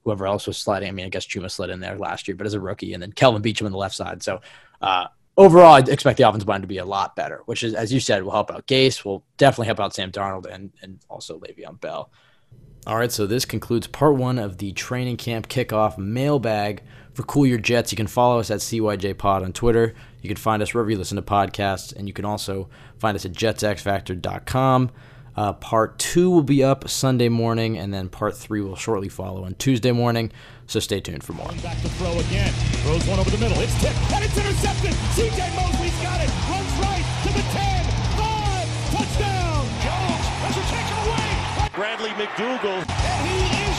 whoever 0.04 0.26
else 0.26 0.46
was 0.46 0.58
sliding. 0.58 0.90
I 0.90 0.92
mean, 0.92 1.06
I 1.06 1.08
guess 1.08 1.26
Chuma 1.26 1.50
slid 1.50 1.70
in 1.70 1.80
there 1.80 1.96
last 1.96 2.28
year, 2.28 2.36
but 2.36 2.46
as 2.46 2.52
a 2.52 2.60
rookie, 2.60 2.92
and 2.92 3.02
then 3.02 3.12
Kelvin 3.12 3.40
Beachum 3.40 3.64
on 3.64 3.72
the 3.72 3.78
left 3.78 3.94
side. 3.94 4.22
So 4.22 4.42
uh, 4.82 5.06
overall, 5.36 5.74
I 5.74 5.78
expect 5.80 6.18
the 6.18 6.28
offensive 6.28 6.48
line 6.48 6.60
to 6.62 6.66
be 6.66 6.78
a 6.78 6.84
lot 6.84 7.16
better, 7.16 7.42
which 7.46 7.62
is, 7.62 7.74
as 7.74 7.92
you 7.92 8.00
said, 8.00 8.22
will 8.22 8.32
help 8.32 8.50
out 8.50 8.66
Gase, 8.66 9.04
will 9.04 9.24
definitely 9.36 9.66
help 9.66 9.80
out 9.80 9.94
Sam 9.94 10.12
Darnold, 10.12 10.46
and 10.46 10.72
and 10.82 11.00
also 11.08 11.38
Le'Veon 11.38 11.80
Bell. 11.80 12.10
All 12.86 12.96
right, 12.96 13.12
so 13.12 13.26
this 13.26 13.44
concludes 13.44 13.86
part 13.86 14.16
one 14.16 14.38
of 14.38 14.58
the 14.58 14.72
training 14.72 15.16
camp 15.16 15.48
kickoff 15.48 15.98
mailbag 15.98 16.82
for 17.14 17.22
Cool 17.22 17.46
Your 17.46 17.58
Jets. 17.58 17.92
You 17.92 17.96
can 17.96 18.08
follow 18.08 18.40
us 18.40 18.50
at 18.50 18.58
CYJ 18.58 19.18
Pod 19.18 19.44
on 19.44 19.52
Twitter. 19.52 19.94
You 20.20 20.28
can 20.28 20.36
find 20.36 20.60
us 20.62 20.74
wherever 20.74 20.90
you 20.90 20.98
listen 20.98 21.16
to 21.16 21.22
podcasts, 21.22 21.94
and 21.94 22.08
you 22.08 22.12
can 22.12 22.24
also 22.24 22.68
find 22.98 23.14
us 23.14 23.24
at 23.24 23.32
jetsxfactor.com. 23.32 24.90
Uh, 25.34 25.52
part 25.54 25.98
two 25.98 26.28
will 26.30 26.42
be 26.42 26.62
up 26.62 26.88
Sunday 26.88 27.28
morning, 27.28 27.78
and 27.78 27.94
then 27.94 28.08
part 28.08 28.36
three 28.36 28.60
will 28.60 28.76
shortly 28.76 29.08
follow 29.08 29.44
on 29.44 29.54
Tuesday 29.54 29.92
morning. 29.92 30.32
So 30.72 30.80
stay 30.80 31.00
tuned 31.00 31.22
for 31.22 31.34
more. 31.34 31.52
Back 31.60 31.76
to 31.82 31.88
throw 32.00 32.16
again. 32.16 32.48
Throws 32.80 33.04
one 33.04 33.20
over 33.20 33.28
the 33.28 33.36
middle. 33.36 33.60
It's 33.60 33.76
tipped 33.76 33.92
and 34.08 34.24
it's 34.24 34.32
intercepted. 34.32 34.96
CJ 35.12 35.52
Mosley's 35.52 35.92
got 36.00 36.16
it. 36.16 36.32
Runs 36.48 36.72
right 36.80 37.04
to 37.04 37.30
the 37.36 37.44
10. 37.52 37.84
5. 38.16 38.96
Touchdown. 38.96 39.68
Jones 39.84 40.24
has 40.48 40.56
it 40.56 40.64
taken 40.72 40.96
away. 41.04 41.28
Bradley 41.76 42.08
McDougald. 42.16 42.88
And 42.88 43.20
he 43.28 43.68
is 43.68 43.71